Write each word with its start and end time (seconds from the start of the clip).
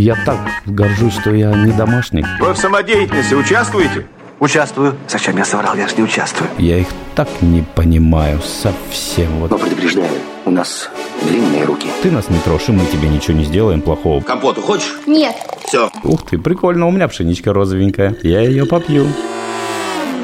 Я 0.00 0.16
так 0.24 0.38
горжусь, 0.64 1.12
что 1.12 1.34
я 1.34 1.52
не 1.52 1.72
домашний. 1.72 2.24
Вы 2.40 2.54
в 2.54 2.56
самодеятельности 2.56 3.34
участвуете? 3.34 4.06
Участвую. 4.38 4.96
Зачем 5.06 5.36
я 5.36 5.44
соврал? 5.44 5.76
Я 5.76 5.88
же 5.88 5.96
не 5.96 6.02
участвую. 6.02 6.48
Я 6.56 6.78
их 6.78 6.86
так 7.14 7.28
не 7.42 7.60
понимаю 7.74 8.40
совсем. 8.40 9.28
Вот. 9.40 9.50
Но 9.50 9.58
предупреждаю, 9.58 10.08
у 10.46 10.50
нас 10.50 10.88
длинные 11.22 11.64
руки. 11.64 11.86
Ты 12.02 12.10
нас 12.10 12.30
не 12.30 12.38
трожь, 12.38 12.70
и 12.70 12.72
мы 12.72 12.86
тебе 12.86 13.10
ничего 13.10 13.36
не 13.36 13.44
сделаем 13.44 13.82
плохого. 13.82 14.22
Компоту 14.22 14.62
хочешь? 14.62 14.98
Нет. 15.06 15.36
Все. 15.66 15.90
Ух 16.02 16.24
ты, 16.24 16.38
прикольно, 16.38 16.86
у 16.86 16.90
меня 16.90 17.06
пшеничка 17.06 17.52
розовенькая. 17.52 18.16
Я 18.22 18.40
ее 18.40 18.64
попью. 18.64 19.06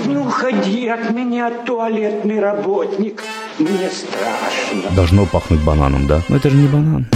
Не 0.06 0.16
уходи 0.16 0.88
от 0.88 1.10
меня, 1.10 1.50
туалетный 1.66 2.40
работник. 2.40 3.22
Мне 3.58 3.90
страшно. 3.90 4.96
Должно 4.96 5.26
пахнуть 5.26 5.60
бананом, 5.60 6.06
да? 6.06 6.22
Но 6.30 6.36
это 6.36 6.48
же 6.48 6.56
не 6.56 6.66
банан. 6.66 7.06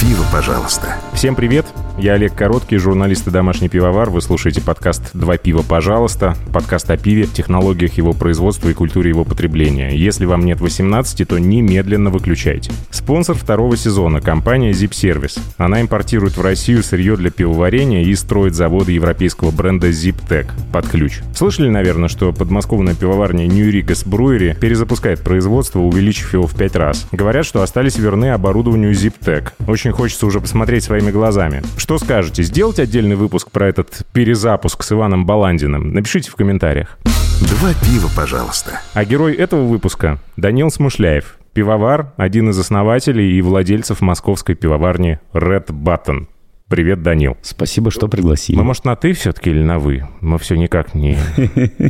Пива, 0.00 0.24
пожалуйста. 0.32 0.96
Всем 1.12 1.34
привет! 1.34 1.66
Я 1.98 2.12
Олег 2.12 2.34
Короткий, 2.34 2.76
журналист 2.76 3.26
и 3.26 3.30
домашний 3.30 3.70
пивовар. 3.70 4.10
Вы 4.10 4.20
слушаете 4.20 4.60
подкаст 4.60 5.12
«Два 5.14 5.38
пива, 5.38 5.64
пожалуйста». 5.66 6.36
Подкаст 6.52 6.90
о 6.90 6.98
пиве, 6.98 7.24
технологиях 7.26 7.94
его 7.94 8.12
производства 8.12 8.68
и 8.68 8.74
культуре 8.74 9.08
его 9.08 9.24
потребления. 9.24 9.96
Если 9.96 10.26
вам 10.26 10.44
нет 10.44 10.60
18, 10.60 11.26
то 11.26 11.38
немедленно 11.38 12.10
выключайте. 12.10 12.70
Спонсор 12.90 13.34
второго 13.34 13.78
сезона– 13.78 14.20
компания 14.22 14.72
Zip 14.72 14.90
Service. 14.90 15.40
Она 15.56 15.80
импортирует 15.80 16.36
в 16.36 16.42
Россию 16.42 16.82
сырье 16.82 17.16
для 17.16 17.30
пивоварения 17.30 18.02
и 18.02 18.14
строит 18.14 18.54
заводы 18.54 18.92
европейского 18.92 19.50
бренда 19.50 19.88
ZipTech 19.88 20.50
под 20.74 20.86
ключ. 20.88 21.20
Слышали, 21.34 21.70
наверное, 21.70 22.10
что 22.10 22.30
подмосковная 22.34 22.94
пивоварня 22.94 23.46
New 23.46 23.72
Rigas 23.72 24.06
Brewery 24.06 24.54
перезапускает 24.60 25.22
производство, 25.22 25.78
увеличив 25.78 26.34
его 26.34 26.46
в 26.46 26.54
пять 26.54 26.76
раз. 26.76 27.08
Говорят, 27.10 27.46
что 27.46 27.62
остались 27.62 27.96
верны 27.96 28.32
оборудованию 28.32 28.92
ZipTech. 28.92 29.52
Очень 29.66 29.92
хочется 29.92 30.26
уже 30.26 30.42
посмотреть 30.42 30.84
своими 30.84 31.10
глазами. 31.10 31.62
Что 31.86 31.98
скажете, 31.98 32.42
сделать 32.42 32.80
отдельный 32.80 33.14
выпуск 33.14 33.52
про 33.52 33.68
этот 33.68 34.04
перезапуск 34.12 34.82
с 34.82 34.90
Иваном 34.90 35.24
Баландиным? 35.24 35.92
Напишите 35.92 36.32
в 36.32 36.34
комментариях. 36.34 36.98
Два 37.42 37.74
пива, 37.74 38.10
пожалуйста. 38.16 38.80
А 38.92 39.04
герой 39.04 39.34
этого 39.34 39.62
выпуска– 39.66 40.18
Данил 40.36 40.72
Смышляев. 40.72 41.38
Пивовар, 41.52 42.12
один 42.16 42.50
из 42.50 42.58
основателей 42.58 43.38
и 43.38 43.40
владельцев 43.40 44.00
московской 44.00 44.56
пивоварни 44.56 45.20
Red 45.32 45.66
Button. 45.68 46.26
Привет, 46.66 47.04
Данил. 47.04 47.36
Спасибо, 47.42 47.92
что 47.92 48.08
пригласили. 48.08 48.56
Мы, 48.56 48.64
может, 48.64 48.84
на 48.84 48.96
«ты» 48.96 49.12
все-таки 49.12 49.50
или 49.50 49.62
на 49.62 49.78
«вы»? 49.78 50.08
Мы 50.20 50.40
все 50.40 50.56
никак 50.56 50.92
не... 50.92 51.16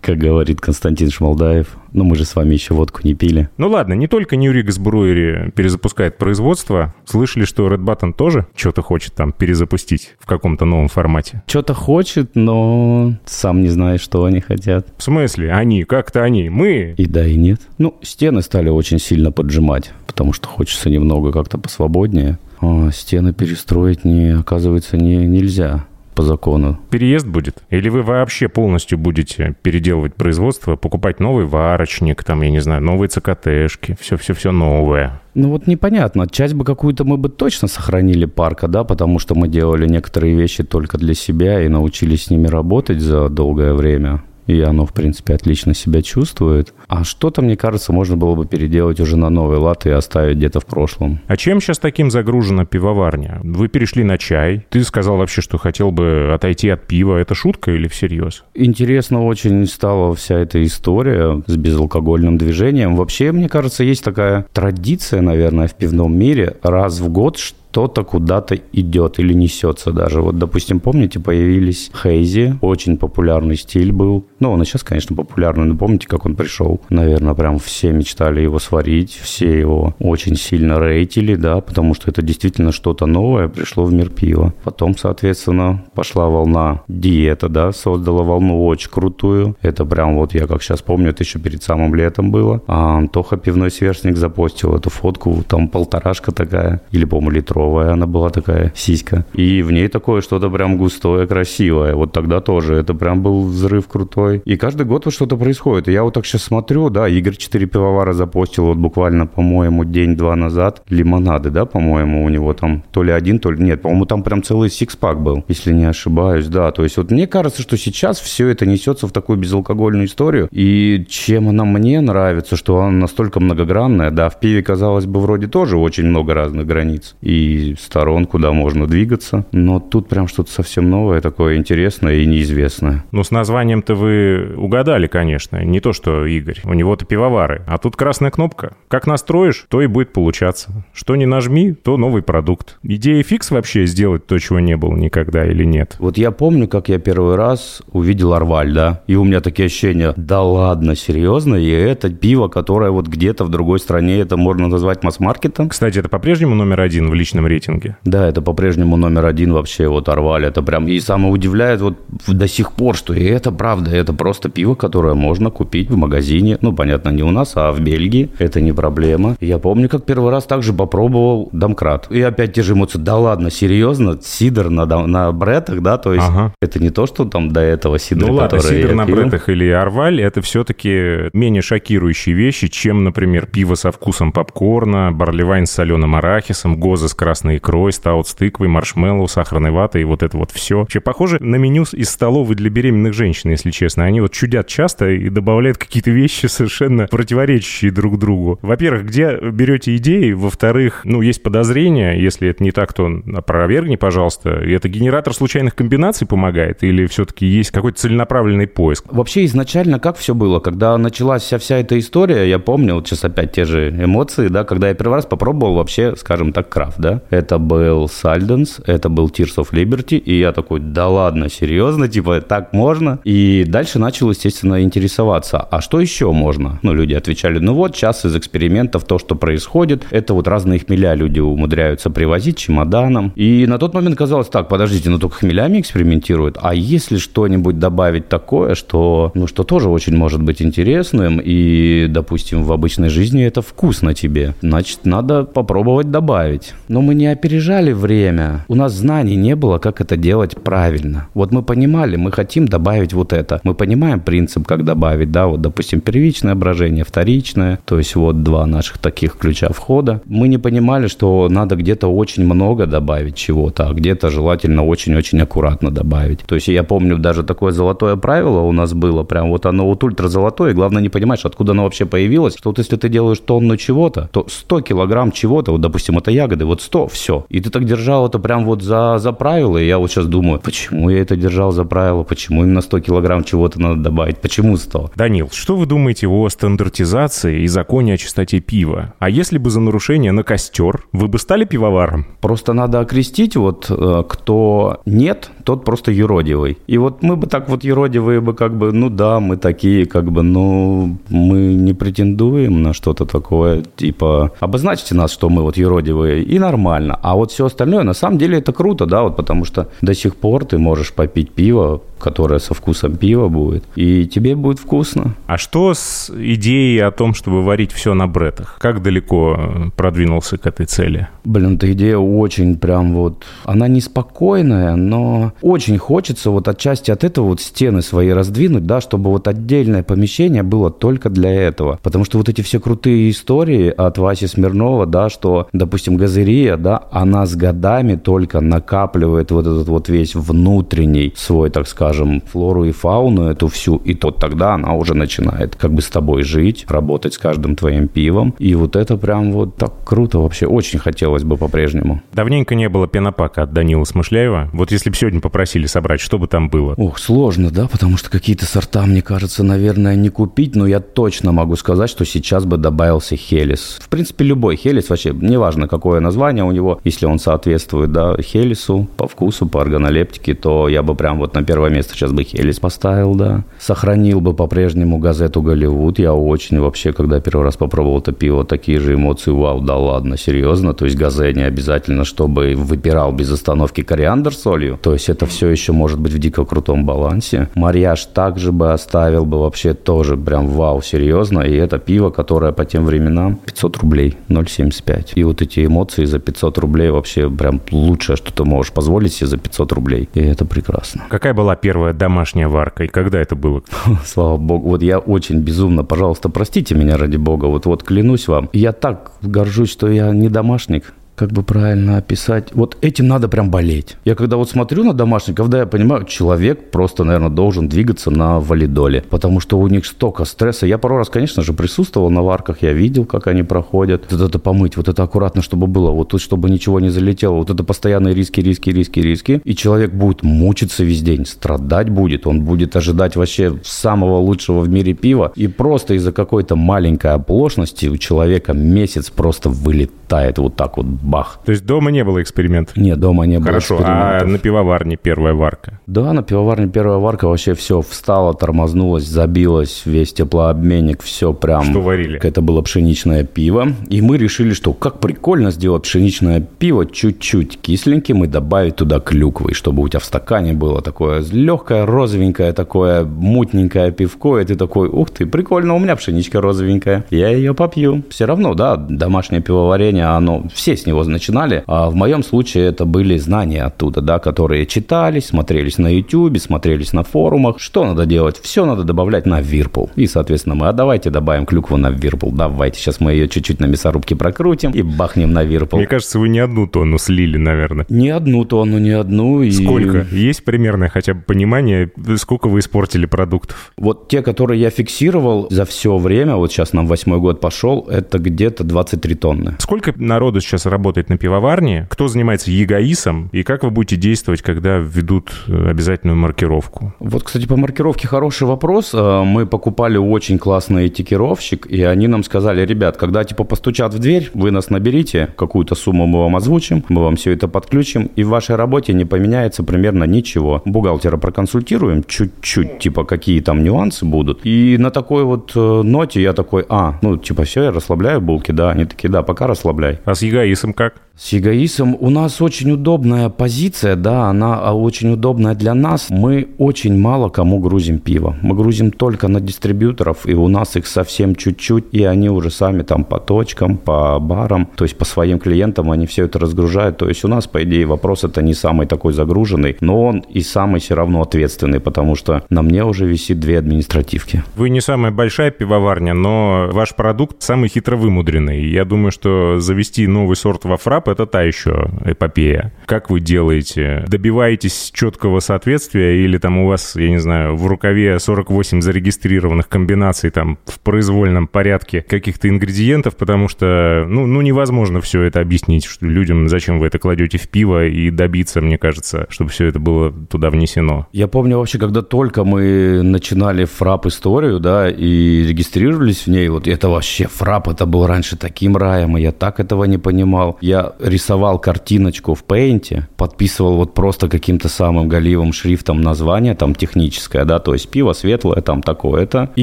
Как 0.00 0.18
говорит 0.18 0.60
Константин 0.60 1.10
Шмалдаев, 1.10 1.76
но 1.92 2.04
мы 2.04 2.16
же 2.16 2.24
с 2.24 2.34
вами 2.36 2.54
еще 2.54 2.74
водку 2.74 3.00
не 3.04 3.14
пили. 3.14 3.48
Ну 3.56 3.68
ладно, 3.68 3.94
не 3.94 4.06
только 4.06 4.36
New 4.36 4.52
Rigas 4.52 4.80
Brewery 4.80 5.50
перезапускает 5.52 6.18
производство. 6.18 6.94
Слышали, 7.04 7.44
что 7.44 7.66
Red 7.68 7.84
Button 7.84 8.12
тоже 8.12 8.46
что-то 8.54 8.82
хочет 8.82 9.14
там 9.14 9.32
перезапустить 9.32 10.16
в 10.18 10.26
каком-то 10.26 10.64
новом 10.64 10.88
формате? 10.88 11.42
Что-то 11.46 11.74
хочет, 11.74 12.30
но 12.34 13.14
сам 13.24 13.62
не 13.62 13.68
знаешь, 13.68 14.00
что 14.00 14.24
они 14.24 14.40
хотят. 14.40 14.86
В 14.96 15.02
смысле? 15.02 15.52
Они? 15.52 15.84
Как-то 15.84 16.22
они? 16.22 16.48
Мы? 16.48 16.94
И 16.96 17.06
да, 17.06 17.26
и 17.26 17.36
нет. 17.36 17.60
Ну, 17.78 17.96
стены 18.02 18.42
стали 18.42 18.68
очень 18.68 18.98
сильно 18.98 19.32
поджимать, 19.32 19.92
потому 20.06 20.32
что 20.32 20.48
хочется 20.48 20.90
немного 20.90 21.32
как-то 21.32 21.58
посвободнее. 21.58 22.38
А 22.60 22.90
стены 22.92 23.32
перестроить 23.32 24.04
не, 24.04 24.36
оказывается, 24.36 24.96
не, 24.96 25.16
нельзя 25.16 25.86
по 26.18 26.22
закону. 26.24 26.80
Переезд 26.90 27.28
будет? 27.28 27.62
Или 27.70 27.88
вы 27.88 28.02
вообще 28.02 28.48
полностью 28.48 28.98
будете 28.98 29.54
переделывать 29.62 30.16
производство, 30.16 30.74
покупать 30.74 31.20
новый 31.20 31.44
варочник, 31.44 32.24
там, 32.24 32.42
я 32.42 32.50
не 32.50 32.58
знаю, 32.58 32.82
новые 32.82 33.08
ЦКТшки, 33.08 33.96
все-все-все 34.00 34.50
новое? 34.50 35.20
Ну 35.34 35.50
вот 35.50 35.68
непонятно. 35.68 36.26
Часть 36.28 36.54
бы 36.54 36.64
какую-то 36.64 37.04
мы 37.04 37.18
бы 37.18 37.28
точно 37.28 37.68
сохранили 37.68 38.24
парка, 38.24 38.66
да, 38.66 38.82
потому 38.82 39.20
что 39.20 39.36
мы 39.36 39.46
делали 39.46 39.86
некоторые 39.86 40.34
вещи 40.34 40.64
только 40.64 40.98
для 40.98 41.14
себя 41.14 41.62
и 41.62 41.68
научились 41.68 42.24
с 42.24 42.30
ними 42.30 42.48
работать 42.48 43.00
за 43.00 43.28
долгое 43.28 43.74
время 43.74 44.24
и 44.48 44.60
оно, 44.62 44.86
в 44.86 44.92
принципе, 44.92 45.34
отлично 45.34 45.74
себя 45.74 46.02
чувствует. 46.02 46.74
А 46.88 47.04
что-то, 47.04 47.42
мне 47.42 47.56
кажется, 47.56 47.92
можно 47.92 48.16
было 48.16 48.34
бы 48.34 48.46
переделать 48.46 48.98
уже 48.98 49.16
на 49.16 49.28
новый 49.28 49.58
лад 49.58 49.86
и 49.86 49.90
оставить 49.90 50.38
где-то 50.38 50.60
в 50.60 50.66
прошлом. 50.66 51.20
А 51.28 51.36
чем 51.36 51.60
сейчас 51.60 51.78
таким 51.78 52.10
загружена 52.10 52.64
пивоварня? 52.64 53.40
Вы 53.44 53.68
перешли 53.68 54.02
на 54.04 54.16
чай. 54.16 54.66
Ты 54.70 54.82
сказал 54.82 55.18
вообще, 55.18 55.42
что 55.42 55.58
хотел 55.58 55.92
бы 55.92 56.32
отойти 56.34 56.70
от 56.70 56.86
пива. 56.86 57.18
Это 57.18 57.34
шутка 57.34 57.72
или 57.72 57.88
всерьез? 57.88 58.44
Интересно 58.54 59.24
очень 59.26 59.66
стала 59.66 60.14
вся 60.14 60.38
эта 60.38 60.64
история 60.64 61.42
с 61.46 61.56
безалкогольным 61.56 62.38
движением. 62.38 62.96
Вообще, 62.96 63.32
мне 63.32 63.50
кажется, 63.50 63.84
есть 63.84 64.02
такая 64.02 64.46
традиция, 64.54 65.20
наверное, 65.20 65.68
в 65.68 65.74
пивном 65.74 66.16
мире 66.16 66.56
раз 66.62 67.00
в 67.00 67.10
год, 67.10 67.36
что 67.36 67.67
что-то 67.70 68.02
куда-то 68.02 68.58
идет 68.72 69.18
или 69.18 69.32
несется 69.32 69.92
даже. 69.92 70.20
Вот, 70.20 70.38
допустим, 70.38 70.80
помните, 70.80 71.20
появились 71.20 71.90
Хейзи, 72.02 72.58
очень 72.60 72.96
популярный 72.96 73.56
стиль 73.56 73.92
был. 73.92 74.24
Ну, 74.40 74.52
он 74.52 74.62
и 74.62 74.64
сейчас, 74.64 74.82
конечно, 74.82 75.14
популярный, 75.14 75.66
но 75.66 75.76
помните, 75.76 76.08
как 76.08 76.26
он 76.26 76.34
пришел? 76.34 76.80
Наверное, 76.88 77.34
прям 77.34 77.58
все 77.58 77.92
мечтали 77.92 78.40
его 78.40 78.58
сварить, 78.58 79.12
все 79.12 79.58
его 79.58 79.94
очень 80.00 80.36
сильно 80.36 80.78
рейтили, 80.78 81.34
да, 81.34 81.60
потому 81.60 81.94
что 81.94 82.10
это 82.10 82.22
действительно 82.22 82.72
что-то 82.72 83.06
новое 83.06 83.48
пришло 83.48 83.84
в 83.84 83.92
мир 83.92 84.10
пива. 84.10 84.54
Потом, 84.64 84.96
соответственно, 84.96 85.84
пошла 85.94 86.28
волна 86.28 86.82
диета, 86.88 87.48
да, 87.48 87.72
создала 87.72 88.22
волну 88.22 88.66
очень 88.66 88.90
крутую. 88.90 89.56
Это 89.62 89.84
прям 89.84 90.16
вот 90.16 90.34
я 90.34 90.46
как 90.46 90.62
сейчас 90.62 90.80
помню, 90.82 91.10
это 91.10 91.22
еще 91.22 91.38
перед 91.38 91.62
самым 91.62 91.94
летом 91.94 92.30
было. 92.30 92.62
А 92.66 92.98
Антоха 92.98 93.36
пивной 93.36 93.70
сверстник 93.70 94.16
запостил 94.16 94.74
эту 94.74 94.90
фотку, 94.90 95.44
там 95.46 95.68
полторашка 95.68 96.32
такая, 96.32 96.80
или, 96.90 97.04
по-моему, 97.04 97.30
литровая 97.30 97.57
здоровая 97.58 97.92
она 97.92 98.06
была 98.06 98.30
такая, 98.30 98.72
сиська. 98.74 99.24
И 99.34 99.62
в 99.62 99.72
ней 99.72 99.88
такое 99.88 100.20
что-то 100.20 100.50
прям 100.50 100.78
густое, 100.78 101.26
красивое. 101.26 101.94
Вот 101.94 102.12
тогда 102.12 102.40
тоже 102.40 102.74
это 102.74 102.94
прям 102.94 103.22
был 103.22 103.44
взрыв 103.44 103.88
крутой. 103.88 104.42
И 104.44 104.56
каждый 104.56 104.86
год 104.86 105.04
вот 105.04 105.14
что-то 105.14 105.36
происходит. 105.36 105.88
И 105.88 105.92
я 105.92 106.02
вот 106.02 106.14
так 106.14 106.26
сейчас 106.26 106.42
смотрю, 106.42 106.90
да, 106.90 107.08
Игорь 107.08 107.36
4 107.36 107.66
пивовара 107.66 108.12
запостил 108.12 108.66
вот 108.66 108.78
буквально, 108.78 109.26
по-моему, 109.26 109.84
день-два 109.84 110.36
назад 110.36 110.82
лимонады, 110.88 111.50
да, 111.50 111.64
по-моему, 111.64 112.24
у 112.24 112.28
него 112.28 112.52
там 112.52 112.82
то 112.92 113.02
ли 113.02 113.12
один, 113.12 113.38
то 113.38 113.50
ли 113.50 113.62
нет. 113.62 113.82
По-моему, 113.82 114.06
там 114.06 114.22
прям 114.22 114.42
целый 114.42 114.70
сикспак 114.70 115.20
был, 115.20 115.44
если 115.48 115.72
не 115.72 115.84
ошибаюсь, 115.84 116.46
да. 116.46 116.70
То 116.70 116.84
есть 116.84 116.96
вот 116.96 117.10
мне 117.10 117.26
кажется, 117.26 117.62
что 117.62 117.76
сейчас 117.76 118.20
все 118.20 118.48
это 118.48 118.66
несется 118.66 119.06
в 119.06 119.12
такую 119.12 119.38
безалкогольную 119.38 120.06
историю. 120.06 120.48
И 120.52 121.04
чем 121.08 121.48
она 121.48 121.64
мне 121.64 122.00
нравится, 122.00 122.56
что 122.56 122.78
она 122.80 122.98
настолько 122.98 123.40
многогранная, 123.40 124.10
да, 124.10 124.28
в 124.28 124.38
пиве, 124.40 124.62
казалось 124.62 125.06
бы, 125.06 125.20
вроде 125.20 125.46
тоже 125.48 125.76
очень 125.76 126.04
много 126.04 126.34
разных 126.34 126.66
границ. 126.66 127.16
И 127.20 127.47
сторон, 127.78 128.26
куда 128.26 128.52
можно 128.52 128.86
двигаться. 128.86 129.46
Но 129.52 129.80
тут 129.80 130.08
прям 130.08 130.28
что-то 130.28 130.50
совсем 130.50 130.90
новое, 130.90 131.20
такое 131.20 131.56
интересное 131.56 132.16
и 132.16 132.26
неизвестное. 132.26 133.04
Ну, 133.12 133.24
с 133.24 133.30
названием-то 133.30 133.94
вы 133.94 134.54
угадали, 134.56 135.06
конечно. 135.06 135.62
Не 135.64 135.80
то, 135.80 135.92
что 135.92 136.26
Игорь. 136.26 136.60
У 136.64 136.74
него-то 136.74 137.04
пивовары. 137.04 137.62
А 137.66 137.78
тут 137.78 137.96
красная 137.96 138.30
кнопка. 138.30 138.72
Как 138.88 139.06
настроишь, 139.06 139.66
то 139.68 139.82
и 139.82 139.86
будет 139.86 140.12
получаться. 140.12 140.84
Что 140.92 141.16
не 141.16 141.26
нажми, 141.26 141.72
то 141.72 141.96
новый 141.96 142.22
продукт. 142.22 142.78
Идея 142.82 143.22
фикс 143.22 143.50
вообще 143.50 143.86
сделать 143.86 144.26
то, 144.26 144.38
чего 144.38 144.60
не 144.60 144.76
было 144.76 144.96
никогда 144.96 145.46
или 145.46 145.64
нет? 145.64 145.96
Вот 145.98 146.18
я 146.18 146.30
помню, 146.30 146.68
как 146.68 146.88
я 146.88 146.98
первый 146.98 147.36
раз 147.36 147.82
увидел 147.92 148.34
Арваль, 148.34 148.72
да, 148.72 149.02
и 149.06 149.14
у 149.16 149.24
меня 149.24 149.40
такие 149.40 149.66
ощущения, 149.66 150.12
да 150.16 150.42
ладно, 150.42 150.94
серьезно, 150.96 151.54
и 151.56 151.68
это 151.68 152.10
пиво, 152.10 152.48
которое 152.48 152.90
вот 152.90 153.06
где-то 153.06 153.44
в 153.44 153.48
другой 153.48 153.78
стране, 153.78 154.18
это 154.18 154.36
можно 154.36 154.68
назвать 154.68 155.02
масс-маркетом. 155.02 155.68
Кстати, 155.68 155.98
это 155.98 156.08
по-прежнему 156.08 156.54
номер 156.54 156.80
один 156.80 157.10
в 157.10 157.14
личном 157.14 157.37
рейтинге. 157.46 157.96
Да, 158.04 158.26
это 158.28 158.42
по-прежнему 158.42 158.96
номер 158.96 159.26
один 159.26 159.52
вообще, 159.52 159.88
вот 159.88 160.08
Орваль, 160.08 160.46
это 160.46 160.62
прям, 160.62 160.88
и 160.88 160.98
самое 161.00 161.32
удивляет 161.32 161.80
вот 161.80 161.98
до 162.26 162.48
сих 162.48 162.72
пор, 162.72 162.96
что 162.96 163.14
и 163.14 163.24
это 163.24 163.52
правда, 163.52 163.94
это 163.94 164.12
просто 164.12 164.48
пиво, 164.48 164.74
которое 164.74 165.14
можно 165.14 165.50
купить 165.50 165.90
в 165.90 165.96
магазине, 165.96 166.58
ну, 166.60 166.72
понятно, 166.72 167.10
не 167.10 167.22
у 167.22 167.30
нас, 167.30 167.52
а 167.56 167.72
в 167.72 167.80
Бельгии, 167.80 168.30
это 168.38 168.60
не 168.60 168.72
проблема. 168.72 169.36
Я 169.40 169.58
помню, 169.58 169.88
как 169.88 170.04
первый 170.04 170.30
раз 170.30 170.44
также 170.44 170.72
попробовал 170.72 171.48
домкрат, 171.52 172.10
и 172.10 172.20
опять 172.22 172.54
те 172.54 172.62
же 172.62 172.74
эмоции, 172.74 172.98
да 172.98 173.16
ладно, 173.16 173.50
серьезно, 173.50 174.18
сидр 174.22 174.68
на, 174.70 174.86
на 174.86 175.32
бретах, 175.32 175.82
да, 175.82 175.98
то 175.98 176.14
есть 176.14 176.26
ага. 176.28 176.54
это 176.60 176.80
не 176.80 176.90
то, 176.90 177.06
что 177.06 177.24
там 177.24 177.50
до 177.50 177.60
этого 177.60 177.98
сидр, 177.98 178.26
Ну 178.26 178.34
ладно, 178.34 178.60
сидр 178.60 178.94
на 178.94 179.06
пил. 179.06 179.16
бретах 179.16 179.48
или 179.48 179.68
Орваль, 179.68 180.20
это 180.20 180.42
все-таки 180.42 181.30
менее 181.32 181.62
шокирующие 181.62 182.34
вещи, 182.34 182.68
чем, 182.68 183.04
например, 183.04 183.46
пиво 183.46 183.74
со 183.74 183.92
вкусом 183.92 184.32
попкорна, 184.32 185.12
барлевайн 185.12 185.66
с 185.66 185.70
соленым 185.70 186.14
арахисом, 186.16 186.78
гоза 186.78 187.08
с 187.08 187.14
красным 187.14 187.27
красной 187.28 187.58
икрой, 187.58 187.92
стаут 187.92 188.26
с 188.26 188.32
тыквой, 188.32 188.68
маршмеллоу, 188.68 189.28
сахарной 189.28 189.70
ватой 189.70 190.00
и 190.00 190.04
вот 190.04 190.22
это 190.22 190.38
вот 190.38 190.50
все. 190.50 190.78
Вообще 190.78 191.00
похоже 191.00 191.36
на 191.40 191.56
меню 191.56 191.84
из 191.92 192.08
столовой 192.08 192.56
для 192.56 192.70
беременных 192.70 193.12
женщин, 193.12 193.50
если 193.50 193.70
честно. 193.70 194.04
Они 194.06 194.22
вот 194.22 194.32
чудят 194.32 194.66
часто 194.66 195.10
и 195.10 195.28
добавляют 195.28 195.76
какие-то 195.76 196.10
вещи 196.10 196.46
совершенно 196.46 197.06
противоречащие 197.06 197.90
друг 197.90 198.18
другу. 198.18 198.58
Во-первых, 198.62 199.04
где 199.04 199.38
берете 199.42 199.94
идеи? 199.96 200.32
Во-вторых, 200.32 201.02
ну, 201.04 201.20
есть 201.20 201.42
подозрения, 201.42 202.12
если 202.12 202.48
это 202.48 202.64
не 202.64 202.70
так, 202.70 202.94
то 202.94 203.10
опровергни, 203.36 203.96
пожалуйста. 203.96 204.64
И 204.64 204.72
это 204.72 204.88
генератор 204.88 205.34
случайных 205.34 205.74
комбинаций 205.74 206.26
помогает 206.26 206.82
или 206.82 207.04
все-таки 207.04 207.44
есть 207.44 207.72
какой-то 207.72 208.00
целенаправленный 208.00 208.68
поиск? 208.68 209.04
Вообще 209.12 209.44
изначально 209.44 210.00
как 210.00 210.16
все 210.16 210.34
было? 210.34 210.60
Когда 210.60 210.96
началась 210.96 211.42
вся, 211.42 211.58
вся 211.58 211.76
эта 211.76 211.98
история, 211.98 212.48
я 212.48 212.58
помню, 212.58 212.94
вот 212.94 213.06
сейчас 213.06 213.24
опять 213.24 213.52
те 213.52 213.66
же 213.66 213.90
эмоции, 213.90 214.48
да, 214.48 214.64
когда 214.64 214.88
я 214.88 214.94
первый 214.94 215.16
раз 215.16 215.26
попробовал 215.26 215.74
вообще, 215.74 216.16
скажем 216.16 216.54
так, 216.54 216.70
крафт, 216.70 216.98
да. 216.98 217.17
Это 217.30 217.58
был 217.58 218.08
Сальденс, 218.08 218.80
это 218.86 219.08
был 219.08 219.28
Tears 219.28 219.56
of 219.56 219.72
Liberty, 219.72 220.18
и 220.18 220.38
я 220.38 220.52
такой, 220.52 220.80
да 220.80 221.08
ладно, 221.08 221.48
серьезно, 221.48 222.08
типа, 222.08 222.40
так 222.40 222.72
можно? 222.72 223.18
И 223.24 223.64
дальше 223.66 223.98
начал, 223.98 224.30
естественно, 224.30 224.82
интересоваться, 224.82 225.58
а 225.58 225.80
что 225.80 226.00
еще 226.00 226.32
можно? 226.32 226.78
Ну, 226.82 226.94
люди 226.94 227.14
отвечали, 227.14 227.58
ну 227.58 227.74
вот, 227.74 227.96
сейчас 227.96 228.24
из 228.24 228.36
экспериментов 228.36 229.04
то, 229.04 229.18
что 229.18 229.34
происходит, 229.34 230.06
это 230.10 230.34
вот 230.34 230.48
разные 230.48 230.80
хмеля 230.80 231.14
люди 231.14 231.40
умудряются 231.40 232.10
привозить 232.10 232.56
чемоданом. 232.56 233.32
И 233.36 233.66
на 233.66 233.78
тот 233.78 233.94
момент 233.94 234.16
казалось, 234.16 234.48
так, 234.48 234.68
подождите, 234.68 235.10
ну 235.10 235.18
только 235.18 235.36
хмелями 235.36 235.80
экспериментируют, 235.80 236.58
а 236.60 236.74
если 236.74 237.18
что-нибудь 237.18 237.78
добавить 237.78 238.28
такое, 238.28 238.74
что, 238.74 239.32
ну, 239.34 239.46
что 239.46 239.64
тоже 239.64 239.88
очень 239.88 240.16
может 240.16 240.42
быть 240.42 240.62
интересным, 240.62 241.40
и, 241.42 242.06
допустим, 242.08 242.62
в 242.62 242.72
обычной 242.72 243.08
жизни 243.08 243.44
это 243.44 243.62
вкусно 243.62 244.14
тебе, 244.14 244.54
значит, 244.60 245.00
надо 245.04 245.44
попробовать 245.44 246.10
добавить. 246.10 246.74
Но 246.88 247.00
мы 247.08 247.14
не 247.14 247.32
опережали 247.32 247.92
время, 247.92 248.66
у 248.68 248.74
нас 248.74 248.92
знаний 248.92 249.36
не 249.36 249.56
было, 249.56 249.78
как 249.78 250.02
это 250.02 250.14
делать 250.18 250.54
правильно. 250.62 251.28
Вот 251.32 251.52
мы 251.52 251.62
понимали, 251.62 252.16
мы 252.16 252.30
хотим 252.30 252.68
добавить 252.68 253.14
вот 253.14 253.32
это. 253.32 253.60
Мы 253.64 253.72
понимаем 253.72 254.20
принцип, 254.20 254.66
как 254.66 254.84
добавить, 254.84 255.32
да, 255.32 255.46
вот, 255.46 255.62
допустим, 255.62 256.02
первичное 256.02 256.54
брожение, 256.54 257.04
вторичное, 257.04 257.78
то 257.86 257.96
есть 257.96 258.14
вот 258.14 258.42
два 258.42 258.66
наших 258.66 258.98
таких 258.98 259.38
ключа 259.38 259.70
входа. 259.70 260.20
Мы 260.26 260.48
не 260.48 260.58
понимали, 260.58 261.06
что 261.06 261.48
надо 261.48 261.76
где-то 261.76 262.08
очень 262.08 262.44
много 262.44 262.84
добавить 262.84 263.36
чего-то, 263.36 263.88
а 263.88 263.94
где-то 263.94 264.28
желательно 264.28 264.84
очень-очень 264.84 265.40
аккуратно 265.40 265.90
добавить. 265.90 266.40
То 266.40 266.56
есть 266.56 266.68
я 266.68 266.82
помню 266.82 267.16
даже 267.16 267.42
такое 267.42 267.72
золотое 267.72 268.16
правило 268.16 268.60
у 268.60 268.72
нас 268.72 268.92
было, 268.92 269.24
прям 269.24 269.48
вот 269.48 269.64
оно 269.64 269.86
вот 269.86 270.04
ультра 270.04 270.28
золотое, 270.28 270.74
главное 270.74 271.00
не 271.00 271.08
понимаешь, 271.08 271.46
откуда 271.46 271.72
оно 271.72 271.84
вообще 271.84 272.04
появилось, 272.04 272.56
что 272.58 272.68
вот 272.68 272.78
если 272.78 272.96
ты 272.96 273.08
делаешь 273.08 273.38
тонну 273.38 273.78
чего-то, 273.78 274.28
то 274.30 274.46
100 274.46 274.82
килограмм 274.82 275.32
чего-то, 275.32 275.72
вот 275.72 275.80
допустим 275.80 276.18
это 276.18 276.30
ягоды, 276.30 276.66
вот 276.66 276.82
100, 276.82 276.97
все. 277.06 277.46
И 277.48 277.60
ты 277.60 277.70
так 277.70 277.84
держал 277.84 278.26
это 278.26 278.38
прям 278.38 278.64
вот 278.64 278.82
за, 278.82 279.18
за 279.18 279.32
правило, 279.32 279.78
и 279.78 279.86
я 279.86 279.98
вот 279.98 280.10
сейчас 280.10 280.26
думаю, 280.26 280.60
почему 280.60 281.10
я 281.10 281.20
это 281.20 281.36
держал 281.36 281.72
за 281.72 281.84
правило, 281.84 282.24
почему 282.24 282.64
именно 282.64 282.80
100 282.80 283.00
килограмм 283.00 283.44
чего-то 283.44 283.80
надо 283.80 284.02
добавить, 284.02 284.38
почему 284.38 284.76
100? 284.76 285.12
Данил, 285.14 285.48
что 285.52 285.76
вы 285.76 285.86
думаете 285.86 286.26
о 286.28 286.48
стандартизации 286.48 287.62
и 287.62 287.66
законе 287.68 288.14
о 288.14 288.16
чистоте 288.16 288.60
пива? 288.60 289.14
А 289.18 289.30
если 289.30 289.58
бы 289.58 289.70
за 289.70 289.80
нарушение 289.80 290.32
на 290.32 290.42
костер, 290.42 291.04
вы 291.12 291.28
бы 291.28 291.38
стали 291.38 291.64
пивоваром? 291.64 292.26
Просто 292.40 292.72
надо 292.72 293.00
окрестить, 293.00 293.56
вот 293.56 293.86
э, 293.90 294.24
кто 294.28 295.00
нет, 295.06 295.50
тот 295.64 295.84
просто 295.84 296.12
юродивый. 296.12 296.78
И 296.86 296.98
вот 296.98 297.22
мы 297.22 297.36
бы 297.36 297.46
так 297.46 297.68
вот 297.68 297.84
юродивые 297.84 298.40
бы 298.40 298.54
как 298.54 298.76
бы, 298.76 298.92
ну 298.92 299.10
да, 299.10 299.40
мы 299.40 299.56
такие 299.56 300.06
как 300.06 300.30
бы, 300.32 300.42
ну, 300.42 301.18
мы 301.28 301.74
не 301.74 301.94
претендуем 301.94 302.82
на 302.82 302.92
что-то 302.92 303.26
такое, 303.26 303.82
типа, 303.96 304.52
обозначьте 304.60 305.14
нас, 305.14 305.32
что 305.32 305.48
мы 305.48 305.62
вот 305.62 305.76
юродивые, 305.76 306.42
и 306.42 306.58
нормально. 306.58 306.87
А 307.22 307.34
вот 307.34 307.52
все 307.52 307.66
остальное, 307.66 308.02
на 308.04 308.14
самом 308.14 308.38
деле 308.38 308.58
это 308.58 308.72
круто, 308.72 309.06
да, 309.06 309.22
вот 309.22 309.36
потому 309.36 309.64
что 309.64 309.88
до 310.00 310.14
сих 310.14 310.36
пор 310.36 310.64
ты 310.64 310.78
можешь 310.78 311.12
попить 311.12 311.52
пиво, 311.52 312.02
которое 312.18 312.58
со 312.58 312.74
вкусом 312.74 313.16
пива 313.16 313.48
будет, 313.48 313.84
и 313.96 314.26
тебе 314.26 314.54
будет 314.54 314.78
вкусно. 314.78 315.34
А 315.46 315.58
что 315.58 315.94
с 315.94 316.30
идеей 316.30 317.00
о 317.00 317.10
том, 317.10 317.34
чтобы 317.34 317.62
варить 317.62 317.92
все 317.92 318.14
на 318.14 318.26
бретах? 318.26 318.76
Как 318.80 319.02
далеко 319.02 319.90
продвинулся 319.96 320.58
к 320.58 320.66
этой 320.66 320.86
цели? 320.86 321.28
Блин, 321.44 321.76
эта 321.76 321.92
идея 321.92 322.18
очень 322.18 322.76
прям 322.76 323.14
вот... 323.14 323.44
Она 323.64 323.88
неспокойная, 323.88 324.96
но 324.96 325.52
очень 325.62 325.98
хочется 325.98 326.50
вот 326.50 326.68
отчасти 326.68 327.10
от 327.10 327.24
этого 327.24 327.46
вот 327.46 327.60
стены 327.60 328.02
свои 328.02 328.30
раздвинуть, 328.30 328.86
да, 328.86 329.00
чтобы 329.00 329.30
вот 329.30 329.48
отдельное 329.48 330.02
помещение 330.02 330.62
было 330.62 330.90
только 330.90 331.30
для 331.30 331.52
этого. 331.52 331.98
Потому 332.02 332.24
что 332.24 332.38
вот 332.38 332.48
эти 332.48 332.62
все 332.62 332.80
крутые 332.80 333.30
истории 333.30 333.88
от 333.88 334.18
Васи 334.18 334.46
Смирнова, 334.46 335.06
да, 335.06 335.28
что, 335.30 335.68
допустим, 335.72 336.16
газырия, 336.16 336.76
да, 336.76 337.02
она 337.10 337.46
с 337.46 337.54
годами 337.54 338.16
только 338.16 338.60
накапливает 338.60 339.50
вот 339.50 339.66
этот 339.66 339.88
вот 339.88 340.08
весь 340.08 340.34
внутренний 340.34 341.32
свой, 341.36 341.70
так 341.70 341.86
скажем, 342.08 342.40
флору 342.40 342.84
и 342.84 342.92
фауну 342.92 343.48
эту 343.48 343.68
всю, 343.68 343.96
и 343.96 344.14
то 344.14 344.30
тогда 344.30 344.74
она 344.74 344.94
уже 344.94 345.14
начинает 345.14 345.76
как 345.76 345.92
бы 345.92 346.00
с 346.00 346.08
тобой 346.08 346.42
жить, 346.42 346.86
работать 346.88 347.34
с 347.34 347.38
каждым 347.38 347.76
твоим 347.76 348.08
пивом. 348.08 348.54
И 348.58 348.74
вот 348.74 348.96
это 348.96 349.18
прям 349.18 349.52
вот 349.52 349.76
так 349.76 349.92
круто 350.04 350.38
вообще. 350.38 350.66
Очень 350.66 350.98
хотелось 350.98 351.44
бы 351.44 351.58
по-прежнему. 351.58 352.22
Давненько 352.32 352.74
не 352.74 352.88
было 352.88 353.06
пенопака 353.06 353.64
от 353.64 353.74
Данила 353.74 354.04
Смышляева. 354.04 354.70
Вот 354.72 354.90
если 354.90 355.10
бы 355.10 355.16
сегодня 355.16 355.40
попросили 355.40 355.86
собрать, 355.86 356.20
что 356.20 356.38
бы 356.38 356.46
там 356.46 356.70
было? 356.70 356.94
Ох, 356.96 357.18
сложно, 357.18 357.70
да, 357.70 357.88
потому 357.88 358.16
что 358.16 358.30
какие-то 358.30 358.64
сорта, 358.64 359.04
мне 359.04 359.20
кажется, 359.20 359.62
наверное, 359.62 360.16
не 360.16 360.30
купить, 360.30 360.74
но 360.74 360.86
я 360.86 361.00
точно 361.00 361.52
могу 361.52 361.76
сказать, 361.76 362.08
что 362.08 362.24
сейчас 362.24 362.64
бы 362.64 362.78
добавился 362.78 363.36
Хелис. 363.36 363.98
В 364.00 364.08
принципе, 364.08 364.46
любой 364.46 364.76
Хелис, 364.76 365.10
вообще, 365.10 365.34
неважно, 365.38 365.88
какое 365.88 366.20
название 366.20 366.64
у 366.64 366.72
него, 366.72 367.00
если 367.04 367.26
он 367.26 367.38
соответствует, 367.38 368.12
да, 368.12 368.34
Хелису 368.40 369.06
по 369.18 369.28
вкусу, 369.28 369.66
по 369.66 369.82
органолептике, 369.82 370.54
то 370.54 370.88
я 370.88 371.02
бы 371.02 371.14
прям 371.14 371.38
вот 371.38 371.54
на 371.54 371.62
первое 371.62 371.90
место 371.90 371.97
сейчас 372.02 372.32
бы 372.32 372.44
Хелис 372.44 372.78
поставил, 372.78 373.34
да. 373.34 373.64
Сохранил 373.78 374.40
бы 374.40 374.54
по-прежнему 374.54 375.18
газету 375.18 375.62
Голливуд. 375.62 376.18
Я 376.18 376.34
очень 376.34 376.80
вообще, 376.80 377.12
когда 377.12 377.40
первый 377.40 377.64
раз 377.64 377.76
попробовал 377.76 378.18
это 378.18 378.32
пиво, 378.32 378.64
такие 378.64 379.00
же 379.00 379.14
эмоции, 379.14 379.50
вау, 379.50 379.80
да 379.80 379.96
ладно, 379.96 380.36
серьезно. 380.36 380.94
То 380.94 381.04
есть 381.04 381.16
газе 381.16 381.52
не 381.52 381.62
обязательно, 381.62 382.24
чтобы 382.24 382.74
выпирал 382.76 383.32
без 383.32 383.50
остановки 383.50 384.02
кориандр 384.02 384.54
солью. 384.54 384.98
То 385.00 385.12
есть 385.12 385.28
это 385.28 385.46
все 385.46 385.68
еще 385.68 385.92
может 385.92 386.18
быть 386.18 386.32
в 386.32 386.38
дико 386.38 386.64
крутом 386.64 387.06
балансе. 387.06 387.68
Марьяж 387.74 388.24
также 388.26 388.72
бы 388.72 388.92
оставил 388.92 389.44
бы 389.44 389.60
вообще 389.60 389.94
тоже 389.94 390.36
прям 390.36 390.68
вау, 390.68 391.02
серьезно. 391.02 391.60
И 391.60 391.74
это 391.74 391.98
пиво, 391.98 392.30
которое 392.30 392.72
по 392.72 392.84
тем 392.84 393.04
временам 393.04 393.56
500 393.56 393.96
рублей, 393.98 394.36
0,75. 394.48 395.32
И 395.34 395.44
вот 395.44 395.62
эти 395.62 395.86
эмоции 395.86 396.24
за 396.24 396.38
500 396.38 396.78
рублей 396.78 397.10
вообще 397.10 397.50
прям 397.50 397.80
лучшее, 397.90 398.36
что 398.36 398.52
ты 398.52 398.64
можешь 398.64 398.92
позволить 398.92 399.32
себе 399.32 399.46
за 399.46 399.56
500 399.56 399.92
рублей. 399.92 400.28
И 400.34 400.40
это 400.40 400.64
прекрасно. 400.64 401.24
Какая 401.28 401.54
была 401.54 401.76
первая 401.76 401.87
домашняя 402.12 402.68
варка 402.68 403.04
и 403.04 403.08
когда 403.08 403.40
это 403.40 403.56
было? 403.56 403.82
Слава 404.24 404.56
богу. 404.56 404.90
Вот 404.90 405.02
я 405.02 405.18
очень 405.18 405.60
безумно, 405.60 406.04
пожалуйста, 406.04 406.48
простите 406.48 406.94
меня 406.94 407.16
ради 407.16 407.36
бога. 407.36 407.66
Вот, 407.66 407.86
вот 407.86 408.02
клянусь 408.02 408.48
вам. 408.48 408.68
Я 408.72 408.92
так 408.92 409.32
горжусь, 409.42 409.90
что 409.90 410.08
я 410.08 410.30
не 410.30 410.48
домашник 410.48 411.14
как 411.38 411.52
бы 411.52 411.62
правильно 411.62 412.18
описать. 412.18 412.68
Вот 412.74 412.96
этим 413.00 413.28
надо 413.28 413.48
прям 413.48 413.70
болеть. 413.70 414.16
Я 414.24 414.34
когда 414.34 414.56
вот 414.56 414.68
смотрю 414.68 415.04
на 415.04 415.14
домашников, 415.14 415.68
да, 415.68 415.78
я 415.78 415.86
понимаю, 415.86 416.24
человек 416.24 416.90
просто, 416.90 417.22
наверное, 417.24 417.48
должен 417.48 417.88
двигаться 417.88 418.30
на 418.30 418.58
валидоле, 418.58 419.22
потому 419.30 419.60
что 419.60 419.78
у 419.78 419.86
них 419.86 420.04
столько 420.04 420.44
стресса. 420.44 420.86
Я 420.86 420.98
пару 420.98 421.16
раз, 421.16 421.28
конечно 421.28 421.62
же, 421.62 421.72
присутствовал 421.72 422.30
на 422.30 422.42
варках, 422.42 422.82
я 422.82 422.92
видел, 422.92 423.24
как 423.24 423.46
они 423.46 423.62
проходят. 423.62 424.26
Вот 424.30 424.40
это 424.40 424.58
помыть, 424.58 424.96
вот 424.96 425.08
это 425.08 425.22
аккуратно, 425.22 425.62
чтобы 425.62 425.86
было, 425.86 426.10
вот 426.10 426.30
тут, 426.30 426.40
чтобы 426.40 426.68
ничего 426.70 426.98
не 426.98 427.10
залетело. 427.10 427.54
Вот 427.54 427.70
это 427.70 427.84
постоянные 427.84 428.34
риски, 428.34 428.60
риски, 428.60 428.90
риски, 428.90 429.20
риски. 429.20 429.60
И 429.64 429.76
человек 429.76 430.12
будет 430.12 430.42
мучиться 430.42 431.04
весь 431.04 431.22
день, 431.22 431.46
страдать 431.46 432.10
будет. 432.10 432.46
Он 432.46 432.62
будет 432.62 432.96
ожидать 432.96 433.36
вообще 433.36 433.78
самого 433.84 434.38
лучшего 434.38 434.80
в 434.80 434.88
мире 434.88 435.14
пива. 435.14 435.52
И 435.54 435.68
просто 435.68 436.14
из-за 436.14 436.32
какой-то 436.32 436.74
маленькой 436.74 437.32
оплошности 437.32 438.06
у 438.06 438.16
человека 438.16 438.72
месяц 438.72 439.30
просто 439.30 439.68
вылетает 439.68 440.58
вот 440.58 440.74
так 440.74 440.96
вот 440.96 441.06
бах. 441.28 441.60
То 441.64 441.72
есть 441.72 441.84
дома 441.84 442.10
не 442.10 442.24
было 442.24 442.42
экспериментов? 442.42 442.96
Нет, 442.96 443.18
дома 443.18 443.44
не 443.44 443.58
было 443.58 443.66
Хорошо, 443.66 444.00
а 444.02 444.44
на 444.44 444.58
пивоварне 444.58 445.16
первая 445.16 445.54
варка? 445.54 446.00
Да, 446.06 446.32
на 446.32 446.42
пивоварне 446.42 446.88
первая 446.88 447.18
варка 447.18 447.48
вообще 447.48 447.74
все 447.74 448.00
встала, 448.00 448.54
тормознулась, 448.54 449.24
забилась, 449.24 450.02
весь 450.06 450.32
теплообменник, 450.32 451.22
все 451.22 451.52
прям. 451.52 451.84
Что 451.84 452.00
варили? 452.00 452.40
Это 452.42 452.62
было 452.62 452.82
пшеничное 452.82 453.44
пиво. 453.44 453.88
И 454.08 454.22
мы 454.22 454.38
решили, 454.38 454.72
что 454.72 454.92
как 454.92 455.20
прикольно 455.20 455.70
сделать 455.70 456.04
пшеничное 456.04 456.60
пиво 456.60 457.06
чуть-чуть 457.06 457.78
кисленьким 457.80 458.44
и 458.44 458.46
добавить 458.46 458.96
туда 458.96 459.20
клюквы, 459.20 459.74
чтобы 459.74 460.02
у 460.02 460.08
тебя 460.08 460.20
в 460.20 460.24
стакане 460.24 460.72
было 460.72 461.02
такое 461.02 461.44
легкое, 461.50 462.06
розовенькое, 462.06 462.72
такое 462.72 463.24
мутненькое 463.24 464.12
пивко, 464.12 464.58
и 464.58 464.64
ты 464.64 464.76
такой, 464.76 465.08
ух 465.08 465.30
ты, 465.30 465.46
прикольно, 465.46 465.94
у 465.94 465.98
меня 465.98 466.16
пшеничка 466.16 466.60
розовенькая, 466.60 467.24
я 467.30 467.48
ее 467.48 467.74
попью. 467.74 468.22
Все 468.30 468.46
равно, 468.46 468.74
да, 468.74 468.96
домашнее 468.96 469.60
пивоварение, 469.60 470.26
оно, 470.26 470.64
все 470.72 470.96
с 470.96 471.06
него 471.06 471.17
чего 471.24 471.32
начинали. 471.32 471.84
А 471.86 472.10
в 472.10 472.14
моем 472.14 472.42
случае 472.42 472.86
это 472.86 473.04
были 473.04 473.36
знания 473.38 473.82
оттуда, 473.82 474.20
да, 474.20 474.38
которые 474.38 474.86
читались, 474.86 475.46
смотрелись 475.46 475.98
на 475.98 476.08
YouTube, 476.08 476.58
смотрелись 476.58 477.12
на 477.12 477.22
форумах. 477.22 477.78
Что 477.78 478.04
надо 478.04 478.26
делать? 478.26 478.60
Все 478.62 478.84
надо 478.84 479.04
добавлять 479.04 479.46
на 479.46 479.60
Вирпул. 479.60 480.10
И, 480.16 480.26
соответственно, 480.26 480.74
мы, 480.74 480.88
а 480.88 480.92
давайте 480.92 481.30
добавим 481.30 481.66
клюкву 481.66 481.96
на 481.96 482.10
Вирпул. 482.10 482.52
Давайте, 482.52 483.00
сейчас 483.00 483.20
мы 483.20 483.32
ее 483.32 483.48
чуть-чуть 483.48 483.80
на 483.80 483.86
мясорубке 483.86 484.36
прокрутим 484.36 484.92
и 484.92 485.02
бахнем 485.02 485.52
на 485.52 485.64
Вирпул. 485.64 485.98
Мне 485.98 486.08
кажется, 486.08 486.38
вы 486.38 486.48
не 486.48 486.60
одну 486.60 486.86
тонну 486.86 487.18
слили, 487.18 487.56
наверное. 487.56 488.06
Не 488.08 488.30
одну 488.30 488.64
тонну, 488.64 488.98
не 488.98 489.10
одну. 489.10 489.62
И... 489.62 489.70
Сколько? 489.70 490.26
Есть 490.32 490.64
примерное 490.64 491.08
хотя 491.08 491.34
бы 491.34 491.42
понимание, 491.42 492.10
сколько 492.36 492.68
вы 492.68 492.80
испортили 492.80 493.26
продуктов? 493.26 493.92
Вот 493.96 494.28
те, 494.28 494.42
которые 494.42 494.80
я 494.80 494.90
фиксировал 494.90 495.68
за 495.70 495.84
все 495.84 496.16
время, 496.16 496.56
вот 496.56 496.72
сейчас 496.72 496.92
нам 496.92 497.06
восьмой 497.06 497.38
год 497.38 497.60
пошел, 497.60 498.06
это 498.08 498.38
где-то 498.38 498.84
23 498.84 499.34
тонны. 499.34 499.76
Сколько 499.78 500.12
народу 500.16 500.60
сейчас 500.60 500.86
работает 500.86 501.07
на 501.16 501.38
пивоварне? 501.38 502.06
Кто 502.10 502.28
занимается 502.28 502.70
ЕГАИСом? 502.70 503.48
И 503.52 503.62
как 503.62 503.82
вы 503.82 503.90
будете 503.90 504.16
действовать, 504.16 504.62
когда 504.62 504.98
введут 504.98 505.50
э, 505.66 505.90
обязательную 505.90 506.36
маркировку? 506.36 507.14
Вот, 507.18 507.42
кстати, 507.42 507.66
по 507.66 507.76
маркировке 507.76 508.28
хороший 508.28 508.66
вопрос. 508.66 509.14
Э, 509.14 509.42
мы 509.42 509.66
покупали 509.66 510.18
очень 510.18 510.58
классный 510.58 511.08
этикировщик, 511.08 511.86
и 511.86 512.02
они 512.02 512.28
нам 512.28 512.44
сказали, 512.44 512.84
ребят, 512.84 513.16
когда 513.16 513.44
типа 513.44 513.64
постучат 513.64 514.14
в 514.14 514.18
дверь, 514.18 514.50
вы 514.54 514.70
нас 514.70 514.90
наберите, 514.90 515.48
какую-то 515.56 515.94
сумму 515.94 516.26
мы 516.26 516.40
вам 516.40 516.56
озвучим, 516.56 517.04
мы 517.08 517.22
вам 517.22 517.36
все 517.36 517.52
это 517.52 517.68
подключим, 517.68 518.30
и 518.36 518.44
в 518.44 518.48
вашей 518.48 518.76
работе 518.76 519.12
не 519.12 519.24
поменяется 519.24 519.82
примерно 519.82 520.24
ничего. 520.24 520.82
Бухгалтера 520.84 521.36
проконсультируем 521.36 522.24
чуть-чуть, 522.24 522.98
типа 522.98 523.24
какие 523.24 523.60
там 523.60 523.82
нюансы 523.82 524.24
будут. 524.24 524.60
И 524.64 524.96
на 524.98 525.10
такой 525.10 525.44
вот 525.44 525.72
э, 525.74 526.02
ноте 526.02 526.42
я 526.42 526.52
такой, 526.52 526.84
а, 526.88 527.18
ну 527.22 527.36
типа 527.36 527.64
все, 527.64 527.84
я 527.84 527.90
расслабляю 527.92 528.40
булки, 528.40 528.72
да, 528.72 528.90
они 528.90 529.04
такие, 529.04 529.28
да, 529.30 529.42
пока 529.42 529.66
расслабляй. 529.66 530.18
А 530.24 530.34
с 530.34 530.42
ЕГАИСом 530.42 530.92
как? 530.98 531.27
С 531.38 531.52
ЕГАИСом 531.52 532.16
у 532.18 532.30
нас 532.30 532.60
очень 532.60 532.90
удобная 532.90 533.48
позиция, 533.48 534.16
да, 534.16 534.46
она 534.46 534.80
а, 534.80 534.92
очень 534.92 535.34
удобная 535.34 535.76
для 535.76 535.94
нас. 535.94 536.26
Мы 536.30 536.66
очень 536.78 537.16
мало 537.16 537.48
кому 537.48 537.78
грузим 537.78 538.18
пиво. 538.18 538.56
Мы 538.60 538.74
грузим 538.74 539.12
только 539.12 539.46
на 539.46 539.60
дистрибьюторов, 539.60 540.48
и 540.48 540.54
у 540.54 540.66
нас 540.66 540.96
их 540.96 541.06
совсем 541.06 541.54
чуть-чуть, 541.54 542.06
и 542.10 542.24
они 542.24 542.50
уже 542.50 542.72
сами 542.72 543.02
там 543.02 543.22
по 543.22 543.38
точкам, 543.38 543.98
по 543.98 544.40
барам, 544.40 544.88
то 544.96 545.04
есть 545.04 545.16
по 545.16 545.24
своим 545.24 545.60
клиентам 545.60 546.10
они 546.10 546.26
все 546.26 546.46
это 546.46 546.58
разгружают. 546.58 547.18
То 547.18 547.28
есть 547.28 547.44
у 547.44 547.48
нас, 547.48 547.68
по 547.68 547.84
идее, 547.84 548.04
вопрос 548.04 548.42
это 548.42 548.60
не 548.60 548.74
самый 548.74 549.06
такой 549.06 549.32
загруженный, 549.32 549.96
но 550.00 550.24
он 550.24 550.38
и 550.40 550.60
самый 550.60 550.98
все 550.98 551.14
равно 551.14 551.42
ответственный, 551.42 552.00
потому 552.00 552.34
что 552.34 552.64
на 552.68 552.82
мне 552.82 553.04
уже 553.04 553.26
висит 553.26 553.60
две 553.60 553.78
административки. 553.78 554.64
Вы 554.74 554.90
не 554.90 555.00
самая 555.00 555.30
большая 555.30 555.70
пивоварня, 555.70 556.34
но 556.34 556.88
ваш 556.90 557.14
продукт 557.14 557.62
самый 557.62 557.88
хитро 557.88 558.16
вымудренный. 558.16 558.88
Я 558.88 559.04
думаю, 559.04 559.30
что 559.30 559.78
завести 559.78 560.26
новый 560.26 560.56
сорт 560.56 560.84
во 560.84 560.96
фрап 560.96 561.27
это 561.28 561.46
та 561.46 561.62
еще 561.62 562.10
эпопея. 562.24 562.92
Как 563.06 563.30
вы 563.30 563.40
делаете? 563.40 564.24
Добиваетесь 564.28 565.10
четкого 565.12 565.60
соответствия 565.60 566.44
или 566.44 566.58
там 566.58 566.78
у 566.78 566.88
вас, 566.88 567.16
я 567.16 567.30
не 567.30 567.38
знаю, 567.38 567.76
в 567.76 567.86
рукаве 567.86 568.38
48 568.38 569.00
зарегистрированных 569.00 569.88
комбинаций 569.88 570.50
там 570.50 570.78
в 570.86 570.98
произвольном 571.00 571.66
порядке 571.66 572.22
каких-то 572.22 572.68
ингредиентов, 572.68 573.36
потому 573.36 573.68
что, 573.68 574.24
ну, 574.28 574.46
ну 574.46 574.60
невозможно 574.60 575.20
все 575.20 575.42
это 575.42 575.60
объяснить 575.60 576.04
что 576.04 576.26
людям, 576.26 576.68
зачем 576.68 576.98
вы 576.98 577.06
это 577.06 577.18
кладете 577.18 577.58
в 577.58 577.68
пиво 577.68 578.06
и 578.06 578.30
добиться, 578.30 578.80
мне 578.80 578.98
кажется, 578.98 579.46
чтобы 579.50 579.70
все 579.70 579.86
это 579.86 579.98
было 579.98 580.32
туда 580.32 580.70
внесено. 580.70 581.26
Я 581.32 581.48
помню 581.48 581.78
вообще, 581.78 581.98
когда 581.98 582.22
только 582.22 582.64
мы 582.64 583.22
начинали 583.22 583.84
ФРАП 583.84 584.26
историю, 584.26 584.80
да, 584.80 585.08
и 585.08 585.62
регистрировались 585.62 586.46
в 586.46 586.48
ней, 586.48 586.68
вот 586.68 586.88
это 586.88 587.08
вообще 587.08 587.46
ФРАП, 587.46 587.88
это 587.88 588.06
был 588.06 588.26
раньше 588.26 588.56
таким 588.56 588.96
раем, 588.96 589.36
и 589.36 589.42
я 589.42 589.52
так 589.52 589.80
этого 589.80 590.04
не 590.04 590.18
понимал. 590.18 590.78
Я 590.80 591.12
рисовал 591.20 591.78
картиночку 591.78 592.54
в 592.54 592.64
Paint, 592.64 593.24
подписывал 593.36 593.96
вот 593.96 594.14
просто 594.14 594.48
каким-то 594.48 594.88
самым 594.88 595.28
голимым 595.28 595.72
шрифтом 595.72 596.20
название, 596.20 596.74
там 596.74 596.94
техническое, 596.94 597.64
да, 597.64 597.78
то 597.78 597.92
есть 597.92 598.08
пиво 598.08 598.32
светлое, 598.32 598.80
там 598.80 599.02
такое-то. 599.02 599.70
И 599.76 599.82